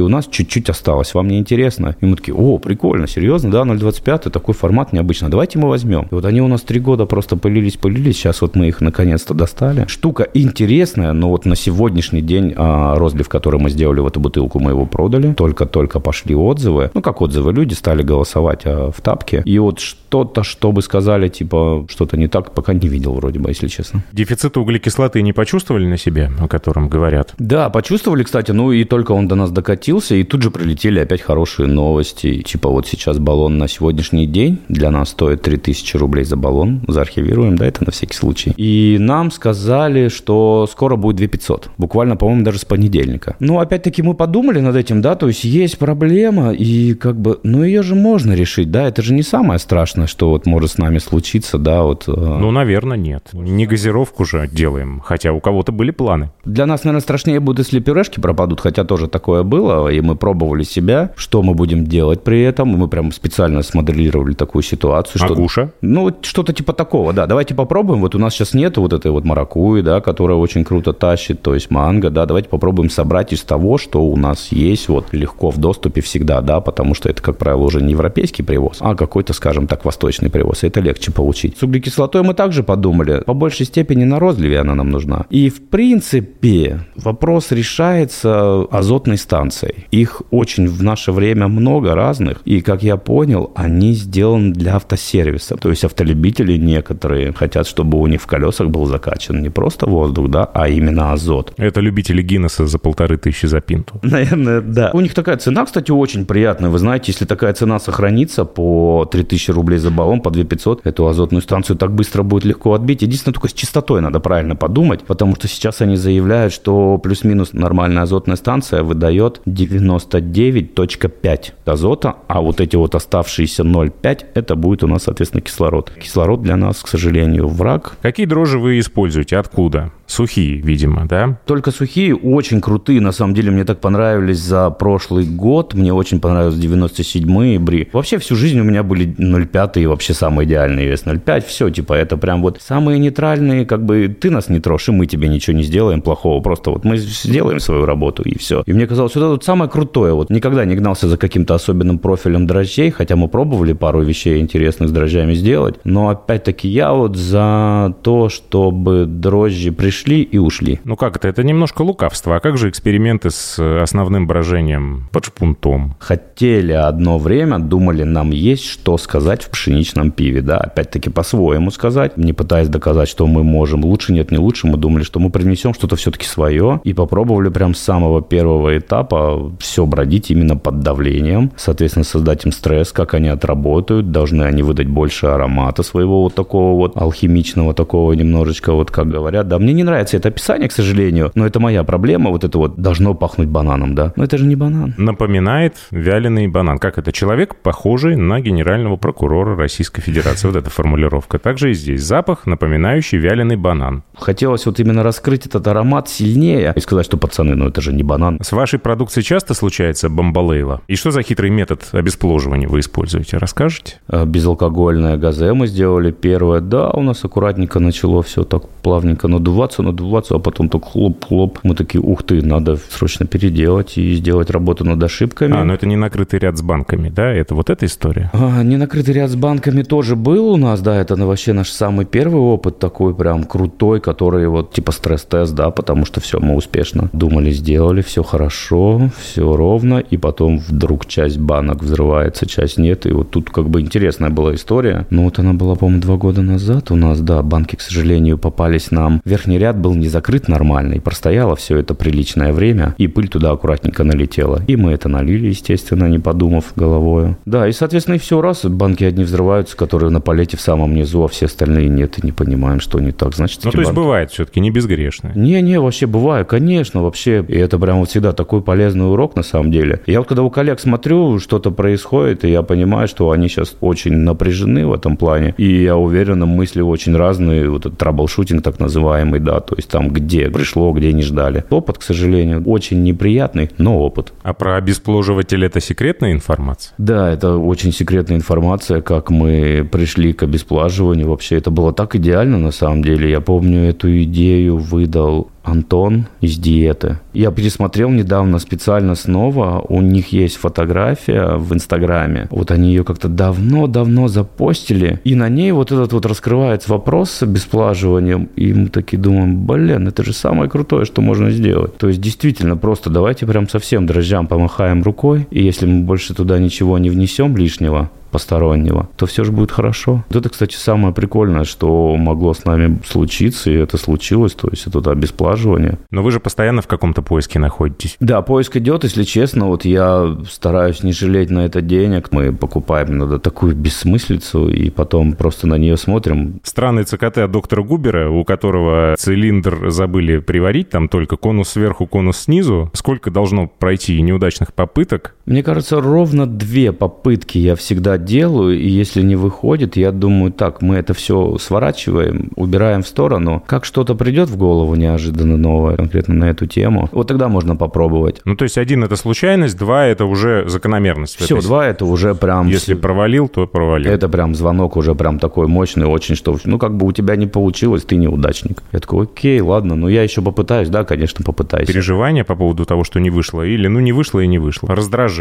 у 0.00 0.08
нас 0.08 0.26
чуть-чуть 0.26 0.70
осталось, 0.70 1.14
вам 1.14 1.28
не 1.28 1.38
интересно? 1.38 1.94
И 2.00 2.06
мы 2.06 2.16
такие, 2.16 2.34
о, 2.34 2.58
прикольно, 2.58 3.06
серьезно, 3.06 3.52
да, 3.52 3.62
0,25 3.62 3.91
25 3.92 4.32
такой 4.32 4.54
формат 4.54 4.92
необычно. 4.92 5.30
Давайте 5.30 5.58
мы 5.58 5.68
возьмем. 5.68 6.06
И 6.10 6.14
вот 6.14 6.24
они 6.24 6.40
у 6.40 6.48
нас 6.48 6.62
три 6.62 6.80
года 6.80 7.04
просто 7.04 7.36
пылились, 7.36 7.76
пылились. 7.76 8.16
Сейчас 8.16 8.40
вот 8.40 8.56
мы 8.56 8.68
их 8.68 8.80
наконец-то 8.80 9.34
достали. 9.34 9.86
Штука 9.86 10.26
интересная, 10.34 11.12
но 11.12 11.28
вот 11.28 11.44
на 11.44 11.56
сегодняшний 11.56 12.22
день 12.22 12.54
а, 12.56 12.94
розлив, 12.96 13.28
который 13.28 13.60
мы 13.60 13.70
сделали 13.70 14.00
в 14.00 14.06
эту 14.06 14.20
бутылку, 14.20 14.58
мы 14.58 14.70
его 14.70 14.86
продали. 14.86 15.34
Только-только 15.34 16.00
пошли 16.00 16.34
отзывы. 16.34 16.90
Ну, 16.94 17.02
как 17.02 17.20
отзывы? 17.20 17.52
Люди 17.52 17.74
стали 17.74 18.02
голосовать 18.02 18.62
а, 18.64 18.90
в 18.90 19.00
тапке. 19.00 19.42
И 19.44 19.58
вот 19.58 19.80
что-то, 19.80 20.42
чтобы 20.42 20.82
сказали, 20.82 21.28
типа, 21.28 21.86
что-то 21.88 22.16
не 22.16 22.28
так, 22.28 22.52
пока 22.54 22.72
не 22.72 22.88
видел 22.88 23.14
вроде 23.14 23.38
бы, 23.38 23.50
если 23.50 23.68
честно. 23.68 24.02
Дефицит 24.12 24.56
углекислоты 24.56 25.20
не 25.22 25.32
почувствовали 25.32 25.86
на 25.86 25.98
себе, 25.98 26.30
о 26.40 26.48
котором 26.48 26.88
говорят? 26.88 27.34
Да, 27.38 27.68
почувствовали, 27.68 28.22
кстати. 28.22 28.52
Ну, 28.52 28.72
и 28.72 28.84
только 28.84 29.12
он 29.12 29.28
до 29.28 29.34
нас 29.34 29.50
докатился, 29.50 30.14
и 30.14 30.24
тут 30.24 30.42
же 30.42 30.50
прилетели 30.50 30.98
опять 31.00 31.20
хорошие 31.20 31.68
новости. 31.68 32.40
Типа, 32.42 32.70
вот 32.70 32.86
сейчас 32.86 33.18
баллон 33.18 33.58
на 33.58 33.68
сегодняшний 33.72 34.26
день 34.26 34.58
для 34.68 34.90
нас 34.90 35.10
стоит 35.10 35.42
3000 35.42 35.96
рублей 35.96 36.24
за 36.24 36.36
баллон. 36.36 36.82
Заархивируем, 36.86 37.56
да, 37.56 37.66
это 37.66 37.84
на 37.84 37.90
всякий 37.90 38.14
случай. 38.14 38.52
И 38.56 38.96
нам 38.98 39.30
сказали, 39.30 40.08
что 40.08 40.68
скоро 40.70 40.96
будет 40.96 41.16
2500. 41.16 41.70
Буквально, 41.78 42.16
по-моему, 42.16 42.44
даже 42.44 42.58
с 42.58 42.64
понедельника. 42.64 43.36
Ну, 43.40 43.58
опять-таки, 43.58 44.02
мы 44.02 44.14
подумали 44.14 44.60
над 44.60 44.76
этим, 44.76 45.00
да, 45.00 45.14
то 45.14 45.28
есть 45.28 45.44
есть 45.44 45.78
проблема, 45.78 46.52
и 46.52 46.94
как 46.94 47.16
бы, 47.16 47.40
ну, 47.42 47.64
ее 47.64 47.82
же 47.82 47.94
можно 47.94 48.32
решить, 48.32 48.70
да, 48.70 48.88
это 48.88 49.02
же 49.02 49.14
не 49.14 49.22
самое 49.22 49.58
страшное, 49.58 50.06
что 50.06 50.30
вот 50.30 50.46
может 50.46 50.72
с 50.72 50.78
нами 50.78 50.98
случиться, 50.98 51.58
да, 51.58 51.82
вот. 51.82 52.04
Э. 52.06 52.12
Ну, 52.12 52.50
наверное, 52.50 52.96
нет. 52.96 53.28
Не 53.32 53.66
газировку 53.66 54.24
же 54.24 54.48
делаем, 54.52 55.00
хотя 55.04 55.32
у 55.32 55.40
кого-то 55.40 55.72
были 55.72 55.90
планы. 55.90 56.30
Для 56.44 56.66
нас, 56.66 56.84
наверное, 56.84 57.02
страшнее 57.02 57.40
будет, 57.40 57.58
если 57.60 57.80
пюрешки 57.80 58.20
пропадут, 58.20 58.60
хотя 58.60 58.84
тоже 58.84 59.08
такое 59.08 59.42
было, 59.42 59.88
и 59.88 60.00
мы 60.00 60.16
пробовали 60.16 60.62
себя, 60.62 61.12
что 61.16 61.42
мы 61.42 61.54
будем 61.54 61.86
делать 61.86 62.22
при 62.22 62.42
этом, 62.42 62.68
мы 62.68 62.88
прям 62.88 63.12
специально 63.12 63.61
смоделировали 63.62 64.34
такую 64.34 64.62
ситуацию. 64.62 65.18
Что, 65.22 65.34
Агуша? 65.34 65.72
Ну, 65.80 66.14
что-то 66.22 66.52
типа 66.52 66.72
такого, 66.72 67.12
да. 67.12 67.26
Давайте 67.26 67.54
попробуем. 67.54 68.00
Вот 68.00 68.14
у 68.14 68.18
нас 68.18 68.34
сейчас 68.34 68.54
нет 68.54 68.76
вот 68.76 68.92
этой 68.92 69.10
вот 69.10 69.24
маракуи, 69.24 69.80
да, 69.82 70.00
которая 70.00 70.36
очень 70.36 70.64
круто 70.64 70.92
тащит, 70.92 71.42
то 71.42 71.54
есть 71.54 71.70
манго, 71.70 72.10
да. 72.10 72.26
Давайте 72.26 72.48
попробуем 72.48 72.90
собрать 72.90 73.32
из 73.32 73.42
того, 73.42 73.78
что 73.78 74.02
у 74.02 74.16
нас 74.16 74.48
есть 74.50 74.88
вот 74.88 75.06
легко 75.12 75.50
в 75.50 75.58
доступе 75.58 76.00
всегда, 76.00 76.40
да, 76.40 76.60
потому 76.60 76.94
что 76.94 77.08
это, 77.08 77.22
как 77.22 77.38
правило, 77.38 77.62
уже 77.62 77.82
не 77.82 77.92
европейский 77.92 78.42
привоз, 78.42 78.78
а 78.80 78.94
какой-то, 78.94 79.32
скажем 79.32 79.66
так, 79.66 79.84
восточный 79.84 80.30
привоз. 80.30 80.62
Это 80.64 80.80
легче 80.80 81.12
получить. 81.12 81.58
С 81.58 81.62
углекислотой 81.62 82.22
мы 82.22 82.34
также 82.34 82.62
подумали. 82.62 83.22
По 83.24 83.34
большей 83.34 83.66
степени 83.66 84.04
на 84.04 84.18
розливе 84.18 84.60
она 84.60 84.74
нам 84.74 84.90
нужна. 84.90 85.26
И, 85.30 85.48
в 85.50 85.68
принципе, 85.68 86.80
вопрос 86.96 87.52
решается 87.52 88.62
азотной 88.70 89.18
станцией. 89.18 89.86
Их 89.90 90.22
очень 90.30 90.68
в 90.68 90.82
наше 90.82 91.12
время 91.12 91.48
много 91.48 91.94
разных. 91.94 92.42
И, 92.44 92.60
как 92.60 92.82
я 92.82 92.96
понял, 92.96 93.51
они 93.54 93.92
сделаны 93.92 94.52
для 94.52 94.76
автосервиса. 94.76 95.56
То 95.56 95.70
есть 95.70 95.84
автолюбители 95.84 96.56
некоторые 96.56 97.32
хотят, 97.32 97.66
чтобы 97.66 97.98
у 97.98 98.06
них 98.06 98.22
в 98.22 98.26
колесах 98.26 98.68
был 98.68 98.86
закачан 98.86 99.42
не 99.42 99.50
просто 99.50 99.86
воздух, 99.86 100.28
да, 100.28 100.44
а 100.44 100.68
именно 100.68 101.12
азот. 101.12 101.52
Это 101.56 101.80
любители 101.80 102.22
Гиннесса 102.22 102.66
за 102.66 102.78
полторы 102.78 103.16
тысячи 103.16 103.46
за 103.46 103.60
пинту. 103.60 103.94
Наверное, 104.02 104.60
да. 104.60 104.90
У 104.92 105.00
них 105.00 105.14
такая 105.14 105.36
цена, 105.36 105.64
кстати, 105.64 105.90
очень 105.90 106.26
приятная. 106.26 106.70
Вы 106.70 106.78
знаете, 106.78 107.12
если 107.12 107.24
такая 107.24 107.52
цена 107.54 107.78
сохранится 107.78 108.44
по 108.44 109.08
3000 109.10 109.50
рублей 109.50 109.78
за 109.78 109.90
баллон, 109.90 110.20
по 110.20 110.30
2500, 110.30 110.86
эту 110.86 111.06
азотную 111.06 111.42
станцию 111.42 111.76
так 111.76 111.94
быстро 111.94 112.22
будет 112.22 112.44
легко 112.44 112.74
отбить. 112.74 113.02
Единственное, 113.02 113.34
только 113.34 113.48
с 113.48 113.52
частотой 113.52 114.00
надо 114.00 114.20
правильно 114.20 114.56
подумать, 114.56 115.02
потому 115.02 115.34
что 115.36 115.48
сейчас 115.48 115.80
они 115.80 115.96
заявляют, 115.96 116.52
что 116.52 116.98
плюс-минус 116.98 117.52
нормальная 117.52 118.02
азотная 118.02 118.36
станция 118.36 118.82
выдает 118.82 119.40
99.5 119.46 121.52
азота, 121.64 122.16
а 122.28 122.40
вот 122.40 122.60
эти 122.60 122.76
вот 122.76 122.94
оставшие 122.94 123.41
оставшиеся 123.42 123.62
0,5 123.62 124.24
это 124.34 124.56
будет 124.56 124.82
у 124.84 124.86
нас, 124.86 125.04
соответственно, 125.04 125.42
кислород. 125.42 125.92
Кислород 126.00 126.42
для 126.42 126.56
нас, 126.56 126.80
к 126.82 126.88
сожалению, 126.88 127.48
враг. 127.48 127.96
Какие 128.02 128.26
дрожжи 128.26 128.58
вы 128.58 128.78
используете? 128.78 129.36
Откуда? 129.36 129.90
Сухие, 130.06 130.56
видимо, 130.56 131.06
да? 131.06 131.38
Только 131.46 131.70
сухие, 131.70 132.14
очень 132.14 132.60
крутые. 132.60 133.00
На 133.00 133.12
самом 133.12 133.34
деле, 133.34 133.50
мне 133.50 133.64
так 133.64 133.80
понравились 133.80 134.40
за 134.40 134.70
прошлый 134.70 135.24
год. 135.24 135.74
Мне 135.74 135.92
очень 135.92 136.20
понравились 136.20 136.58
97-е 136.58 137.58
бри. 137.58 137.88
Вообще, 137.92 138.18
всю 138.18 138.36
жизнь 138.36 138.60
у 138.60 138.64
меня 138.64 138.82
были 138.82 139.06
0,5 139.06 139.88
вообще 139.88 140.12
самый 140.12 140.44
идеальный 140.44 140.86
вес 140.86 141.04
0,5. 141.06 141.44
Все, 141.46 141.70
типа, 141.70 141.94
это 141.94 142.16
прям 142.16 142.42
вот 142.42 142.60
самые 142.60 142.98
нейтральные, 142.98 143.64
как 143.64 143.84
бы, 143.84 144.08
ты 144.08 144.30
нас 144.30 144.50
не 144.50 144.60
трожь, 144.60 144.88
и 144.88 144.92
мы 144.92 145.06
тебе 145.06 145.28
ничего 145.28 145.56
не 145.56 145.62
сделаем 145.62 146.02
плохого. 146.02 146.42
Просто 146.42 146.70
вот 146.70 146.84
мы 146.84 146.98
сделаем 146.98 147.60
свою 147.60 147.86
работу, 147.86 148.22
и 148.22 148.36
все. 148.36 148.62
И 148.66 148.72
мне 148.72 148.86
казалось, 148.86 149.12
что 149.12 149.20
это 149.20 149.28
вот 149.30 149.44
самое 149.44 149.70
крутое. 149.70 150.12
Вот 150.12 150.30
никогда 150.30 150.64
не 150.66 150.74
гнался 150.74 151.08
за 151.08 151.16
каким-то 151.16 151.54
особенным 151.54 151.98
профилем 151.98 152.46
дрожжей, 152.46 152.90
хотя 152.90 153.16
мы 153.16 153.28
пробовали 153.32 153.72
пару 153.72 154.02
вещей 154.02 154.40
интересных 154.40 154.90
с 154.90 154.92
дрожжами 154.92 155.34
сделать. 155.34 155.76
Но, 155.84 156.10
опять-таки, 156.10 156.68
я 156.68 156.92
вот 156.92 157.16
за 157.16 157.94
то, 158.02 158.28
чтобы 158.28 159.06
дрожжи 159.06 159.72
пришли 159.72 160.12
пришли 160.12 160.22
и 160.22 160.38
ушли. 160.38 160.80
Ну 160.84 160.96
как 160.96 161.16
это? 161.16 161.28
Это 161.28 161.42
немножко 161.42 161.82
лукавство. 161.82 162.36
А 162.36 162.40
как 162.40 162.58
же 162.58 162.68
эксперименты 162.68 163.30
с 163.30 163.58
основным 163.82 164.26
брожением 164.26 165.08
под 165.12 165.26
шпунтом? 165.26 165.94
Хотели 165.98 166.72
одно 166.72 167.18
время, 167.18 167.58
думали, 167.58 168.04
нам 168.04 168.30
есть 168.30 168.64
что 168.64 168.98
сказать 168.98 169.42
в 169.42 169.50
пшеничном 169.50 170.10
пиве. 170.10 170.42
Да, 170.42 170.58
опять-таки 170.58 171.10
по-своему 171.10 171.70
сказать, 171.70 172.16
не 172.16 172.32
пытаясь 172.32 172.68
доказать, 172.68 173.08
что 173.08 173.26
мы 173.26 173.44
можем. 173.44 173.84
Лучше 173.84 174.12
нет, 174.12 174.30
не 174.30 174.38
лучше. 174.38 174.66
Мы 174.66 174.76
думали, 174.76 175.02
что 175.02 175.20
мы 175.20 175.30
принесем 175.30 175.74
что-то 175.74 175.96
все-таки 175.96 176.26
свое. 176.26 176.80
И 176.84 176.94
попробовали 176.94 177.48
прям 177.48 177.74
с 177.74 177.80
самого 177.80 178.22
первого 178.22 178.78
этапа 178.78 179.52
все 179.58 179.86
бродить 179.86 180.30
именно 180.30 180.56
под 180.56 180.80
давлением. 180.80 181.52
Соответственно, 181.56 182.04
создать 182.04 182.44
им 182.44 182.52
стресс, 182.52 182.92
как 182.92 183.14
они 183.14 183.21
отработают. 183.28 184.10
Должны 184.10 184.42
они 184.42 184.62
выдать 184.62 184.88
больше 184.88 185.26
аромата 185.26 185.82
своего 185.82 186.22
вот 186.22 186.34
такого 186.34 186.76
вот 186.76 186.96
алхимичного, 186.96 187.74
такого 187.74 188.12
немножечко, 188.12 188.72
вот 188.72 188.90
как 188.90 189.08
говорят. 189.08 189.48
Да, 189.48 189.58
мне 189.58 189.72
не 189.72 189.84
нравится 189.84 190.16
это 190.16 190.28
описание, 190.28 190.68
к 190.68 190.72
сожалению, 190.72 191.30
но 191.34 191.46
это 191.46 191.60
моя 191.60 191.84
проблема, 191.84 192.30
вот 192.30 192.44
это 192.44 192.58
вот 192.58 192.76
должно 192.76 193.14
пахнуть 193.14 193.48
бананом, 193.48 193.94
да? 193.94 194.12
Но 194.16 194.24
это 194.24 194.38
же 194.38 194.46
не 194.46 194.56
банан. 194.56 194.94
Напоминает 194.96 195.76
вяленый 195.90 196.48
банан. 196.48 196.78
Как 196.78 196.98
это? 196.98 197.12
Человек, 197.12 197.56
похожий 197.56 198.16
на 198.16 198.40
генерального 198.40 198.96
прокурора 198.96 199.56
Российской 199.56 200.02
Федерации. 200.02 200.48
Вот 200.48 200.56
эта 200.56 200.70
формулировка. 200.70 201.38
Также 201.38 201.70
и 201.70 201.74
здесь. 201.74 202.02
Запах, 202.02 202.46
напоминающий 202.46 203.18
вяленый 203.18 203.56
банан. 203.56 204.02
Хотелось 204.14 204.66
вот 204.66 204.80
именно 204.80 205.02
раскрыть 205.02 205.46
этот 205.46 205.66
аромат 205.66 206.08
сильнее 206.08 206.72
и 206.74 206.80
сказать, 206.80 207.06
что, 207.06 207.16
пацаны, 207.16 207.54
ну 207.54 207.68
это 207.68 207.80
же 207.80 207.92
не 207.92 208.02
банан. 208.02 208.38
С 208.42 208.52
вашей 208.52 208.78
продукцией 208.78 209.24
часто 209.24 209.54
случается 209.54 210.08
бомбалейла? 210.08 210.80
И 210.88 210.96
что 210.96 211.10
за 211.10 211.22
хитрый 211.22 211.50
метод 211.50 211.88
обезпложивания 211.92 212.68
вы 212.68 212.80
используете? 212.80 213.11
Расскажете? 213.38 213.96
Э, 214.08 214.24
безалкогольное 214.24 215.16
газе 215.16 215.52
мы 215.52 215.66
сделали 215.66 216.10
первое. 216.10 216.60
Да, 216.60 216.90
у 216.90 217.02
нас 217.02 217.24
аккуратненько 217.24 217.78
начало 217.80 218.22
все 218.22 218.44
так 218.44 218.68
плавненько 218.82 219.28
надуваться, 219.28 219.82
надуваться, 219.82 220.36
а 220.36 220.38
потом 220.38 220.68
так 220.68 220.84
хлоп-хлоп. 220.84 221.58
Мы 221.62 221.74
такие, 221.74 222.00
ух 222.00 222.22
ты, 222.22 222.42
надо 222.42 222.76
срочно 222.90 223.26
переделать 223.26 223.98
и 223.98 224.14
сделать 224.14 224.50
работу 224.50 224.84
над 224.84 225.02
ошибками. 225.02 225.56
А, 225.56 225.64
но 225.64 225.74
это 225.74 225.86
не 225.86 225.96
накрытый 225.96 226.38
ряд 226.40 226.56
с 226.58 226.62
банками, 226.62 227.08
да? 227.08 227.30
Это 227.30 227.54
вот 227.54 227.70
эта 227.70 227.86
история? 227.86 228.30
А, 228.32 228.62
не 228.62 228.76
накрытый 228.76 229.14
ряд 229.14 229.30
с 229.30 229.36
банками 229.36 229.82
тоже 229.82 230.16
был 230.16 230.52
у 230.52 230.56
нас, 230.56 230.80
да, 230.80 230.96
это 230.96 231.16
вообще 231.16 231.52
наш 231.52 231.70
самый 231.70 232.06
первый 232.06 232.40
опыт 232.40 232.78
такой 232.78 233.14
прям 233.14 233.44
крутой, 233.44 234.00
который 234.00 234.48
вот 234.48 234.72
типа 234.72 234.92
стресс-тест, 234.92 235.54
да, 235.54 235.70
потому 235.70 236.04
что 236.04 236.20
все, 236.20 236.40
мы 236.40 236.54
успешно 236.54 237.08
думали, 237.12 237.50
сделали, 237.50 238.02
все 238.02 238.22
хорошо, 238.22 239.10
все 239.20 239.54
ровно, 239.54 239.98
и 239.98 240.16
потом 240.16 240.58
вдруг 240.58 241.06
часть 241.06 241.38
банок 241.38 241.82
взрывается, 241.82 242.46
часть 242.46 242.78
нет, 242.78 243.01
и 243.06 243.12
вот 243.12 243.30
тут 243.30 243.50
как 243.50 243.68
бы 243.68 243.80
интересная 243.80 244.30
была 244.30 244.54
история. 244.54 245.06
Ну 245.10 245.24
вот 245.24 245.38
она 245.38 245.52
была, 245.52 245.74
по-моему, 245.74 246.02
два 246.02 246.16
года 246.16 246.42
назад 246.42 246.90
у 246.90 246.96
нас, 246.96 247.20
да, 247.20 247.42
банки, 247.42 247.76
к 247.76 247.80
сожалению, 247.80 248.38
попались 248.38 248.90
нам. 248.90 249.20
Верхний 249.24 249.58
ряд 249.58 249.78
был 249.78 249.94
не 249.94 250.08
закрыт 250.08 250.48
нормально, 250.48 250.94
и 250.94 251.00
простояло 251.00 251.56
все 251.56 251.78
это 251.78 251.94
приличное 251.94 252.52
время, 252.52 252.94
и 252.98 253.08
пыль 253.08 253.28
туда 253.28 253.50
аккуратненько 253.52 254.04
налетела. 254.04 254.62
И 254.66 254.76
мы 254.76 254.92
это 254.92 255.08
налили, 255.08 255.48
естественно, 255.48 256.08
не 256.08 256.18
подумав 256.18 256.72
головою. 256.76 257.36
Да, 257.44 257.68
и, 257.68 257.72
соответственно, 257.72 258.16
и 258.16 258.18
все 258.18 258.40
раз 258.40 258.64
банки 258.64 259.04
одни 259.04 259.24
взрываются, 259.24 259.76
которые 259.76 260.10
на 260.10 260.20
палете 260.20 260.56
в 260.56 260.60
самом 260.60 260.94
низу, 260.94 261.24
а 261.24 261.28
все 261.28 261.46
остальные 261.46 261.88
нет, 261.88 262.18
и 262.18 262.26
не 262.26 262.32
понимаем, 262.32 262.80
что 262.80 263.00
не 263.00 263.12
так. 263.12 263.34
Значит, 263.34 263.60
ну, 263.64 263.70
то 263.70 263.80
есть 263.80 263.92
бывает 263.92 264.30
все-таки 264.30 264.60
не 264.60 264.70
безгрешно. 264.70 265.32
Не-не, 265.34 265.80
вообще 265.80 266.06
бывает, 266.06 266.46
конечно, 266.48 267.02
вообще. 267.02 267.44
И 267.48 267.56
это 267.56 267.78
прям 267.78 268.00
вот 268.00 268.10
всегда 268.10 268.32
такой 268.32 268.62
полезный 268.62 269.10
урок 269.10 269.36
на 269.36 269.42
самом 269.42 269.70
деле. 269.72 270.00
Я 270.06 270.18
вот 270.20 270.28
когда 270.28 270.42
у 270.42 270.50
коллег 270.50 270.80
смотрю, 270.80 271.38
что-то 271.38 271.70
происходит, 271.70 272.44
и 272.44 272.50
я 272.50 272.62
понимаю, 272.62 272.81
что 273.06 273.30
они 273.30 273.48
сейчас 273.48 273.76
очень 273.80 274.12
напряжены 274.12 274.86
в 274.86 274.92
этом 274.92 275.16
плане, 275.16 275.54
и 275.56 275.82
я 275.82 275.96
уверен, 275.96 276.40
мысли 276.40 276.80
очень 276.80 277.16
разные, 277.16 277.68
вот 277.68 277.86
этот 277.86 277.98
troubleshooting 277.98 278.62
так 278.62 278.78
называемый, 278.78 279.40
да, 279.40 279.60
то 279.60 279.74
есть 279.76 279.88
там 279.88 280.10
где 280.10 280.48
пришло, 280.50 280.92
где 280.92 281.12
не 281.12 281.22
ждали. 281.22 281.64
Опыт, 281.70 281.98
к 281.98 282.02
сожалению, 282.02 282.62
очень 282.64 283.02
неприятный, 283.02 283.70
но 283.78 283.98
опыт. 283.98 284.32
А 284.42 284.52
про 284.52 284.76
обеспложиватель 284.76 285.64
это 285.64 285.80
секретная 285.80 286.32
информация? 286.32 286.94
Да, 286.98 287.30
это 287.30 287.56
очень 287.56 287.92
секретная 287.92 288.36
информация, 288.36 289.00
как 289.00 289.30
мы 289.30 289.88
пришли 289.90 290.32
к 290.32 290.42
обесплаживанию. 290.42 291.28
Вообще 291.28 291.56
это 291.56 291.70
было 291.70 291.92
так 291.92 292.14
идеально 292.16 292.58
на 292.58 292.70
самом 292.70 293.02
деле. 293.02 293.30
Я 293.30 293.40
помню, 293.40 293.88
эту 293.88 294.22
идею 294.22 294.78
выдал 294.78 295.50
Антон 295.62 296.26
из 296.40 296.56
диеты. 296.56 297.18
Я 297.32 297.50
пересмотрел 297.50 298.10
недавно 298.10 298.58
специально 298.58 299.14
снова. 299.14 299.84
У 299.88 300.00
них 300.00 300.32
есть 300.32 300.56
фотография 300.56 301.56
в 301.56 301.72
Инстаграме. 301.72 302.48
Вот 302.50 302.70
они 302.70 302.88
ее 302.88 303.04
как-то 303.04 303.28
давно-давно 303.28 304.28
запостили. 304.28 305.20
И 305.24 305.34
на 305.34 305.48
ней 305.48 305.72
вот 305.72 305.92
этот 305.92 306.12
вот 306.12 306.26
раскрывается 306.26 306.90
вопрос 306.90 307.30
с 307.30 307.42
обесплаживанием. 307.42 308.48
И 308.56 308.72
мы 308.74 308.88
такие 308.88 309.18
думаем, 309.18 309.64
блин, 309.64 310.08
это 310.08 310.24
же 310.24 310.32
самое 310.32 310.68
крутое, 310.68 311.04
что 311.04 311.22
можно 311.22 311.50
сделать. 311.50 311.96
То 311.96 312.08
есть 312.08 312.20
действительно 312.20 312.76
просто 312.76 313.10
давайте 313.10 313.46
прям 313.46 313.68
совсем 313.68 314.06
дрожжам 314.06 314.46
помахаем 314.46 315.02
рукой. 315.02 315.46
И 315.50 315.62
если 315.62 315.86
мы 315.86 316.04
больше 316.04 316.34
туда 316.34 316.58
ничего 316.58 316.98
не 316.98 317.10
внесем 317.10 317.56
лишнего, 317.56 318.10
постороннего, 318.32 319.08
то 319.16 319.26
все 319.26 319.44
же 319.44 319.52
будет 319.52 319.70
хорошо. 319.70 320.24
Вот 320.28 320.36
это, 320.36 320.48
кстати, 320.48 320.74
самое 320.74 321.14
прикольное, 321.14 321.64
что 321.64 322.16
могло 322.16 322.54
с 322.54 322.64
нами 322.64 322.98
случиться, 323.06 323.70
и 323.70 323.74
это 323.74 323.98
случилось, 323.98 324.54
то 324.54 324.68
есть 324.70 324.86
это 324.86 325.10
обесплаживание. 325.10 325.98
Но 326.10 326.22
вы 326.22 326.32
же 326.32 326.40
постоянно 326.40 326.82
в 326.82 326.88
каком-то 326.88 327.22
поиске 327.22 327.58
находитесь. 327.58 328.16
Да, 328.18 328.42
поиск 328.42 328.76
идет, 328.76 329.04
если 329.04 329.22
честно, 329.22 329.66
вот 329.66 329.84
я 329.84 330.38
стараюсь 330.50 331.02
не 331.02 331.12
жалеть 331.12 331.50
на 331.50 331.66
это 331.66 331.82
денег. 331.82 332.32
Мы 332.32 332.52
покупаем 332.52 333.12
иногда 333.12 333.38
такую 333.38 333.76
бессмыслицу, 333.76 334.68
и 334.68 334.90
потом 334.90 335.34
просто 335.34 335.66
на 335.66 335.76
нее 335.76 335.96
смотрим. 335.96 336.60
Странный 336.62 337.04
ЦКТ 337.04 337.38
от 337.38 337.50
доктора 337.50 337.82
Губера, 337.82 338.30
у 338.30 338.44
которого 338.44 339.14
цилиндр 339.18 339.90
забыли 339.90 340.38
приварить, 340.38 340.88
там 340.88 341.08
только 341.08 341.36
конус 341.36 341.68
сверху, 341.70 342.06
конус 342.06 342.38
снизу. 342.38 342.90
Сколько 342.94 343.30
должно 343.30 343.66
пройти 343.66 344.20
неудачных 344.20 344.72
попыток? 344.72 345.34
Мне 345.44 345.62
кажется, 345.62 346.00
ровно 346.00 346.46
две 346.46 346.92
попытки 346.92 347.58
я 347.58 347.74
всегда 347.74 348.16
делаю, 348.16 348.78
и 348.78 348.88
если 348.88 349.22
не 349.22 349.34
выходит, 349.34 349.96
я 349.96 350.12
думаю, 350.12 350.52
так, 350.52 350.82
мы 350.82 350.96
это 350.96 351.14
все 351.14 351.58
сворачиваем, 351.58 352.50
убираем 352.54 353.02
в 353.02 353.08
сторону. 353.08 353.62
Как 353.66 353.84
что-то 353.84 354.14
придет 354.14 354.48
в 354.48 354.56
голову 354.56 354.94
неожиданно 354.94 355.56
новое, 355.56 355.96
конкретно 355.96 356.34
на 356.34 356.44
эту 356.44 356.66
тему, 356.66 357.08
вот 357.10 357.26
тогда 357.26 357.48
можно 357.48 357.74
попробовать. 357.74 358.40
Ну, 358.44 358.54
то 358.54 358.62
есть 358.62 358.78
один 358.78 359.02
это 359.02 359.16
случайность, 359.16 359.76
два 359.76 360.06
это 360.06 360.26
уже 360.26 360.64
закономерность. 360.68 361.36
Все, 361.40 361.60
два 361.60 361.88
это 361.88 362.04
уже 362.04 362.36
прям... 362.36 362.68
Если 362.68 362.94
провалил, 362.94 363.48
то 363.48 363.66
провалил. 363.66 364.12
Это 364.12 364.28
прям 364.28 364.54
звонок 364.54 364.96
уже 364.96 365.16
прям 365.16 365.40
такой 365.40 365.66
мощный 365.66 366.06
очень, 366.06 366.36
что, 366.36 366.56
ну, 366.64 366.78
как 366.78 366.96
бы 366.96 367.06
у 367.06 367.12
тебя 367.12 367.34
не 367.34 367.48
получилось, 367.48 368.04
ты 368.04 368.14
неудачник. 368.14 368.82
Я 368.92 369.00
такой, 369.00 369.24
окей, 369.24 369.60
ладно, 369.60 369.96
ну, 369.96 370.06
я 370.06 370.22
еще 370.22 370.40
попытаюсь, 370.40 370.88
да, 370.88 371.02
конечно, 371.02 371.44
попытаюсь. 371.44 371.88
Переживания 371.88 372.44
по 372.44 372.54
поводу 372.54 372.84
того, 372.84 373.02
что 373.02 373.18
не 373.18 373.30
вышло, 373.30 373.62
или, 373.62 373.88
ну, 373.88 373.98
не 373.98 374.12
вышло 374.12 374.38
и 374.38 374.46
не 374.46 374.58
вышло. 374.58 374.88
Раздражение, 374.94 375.31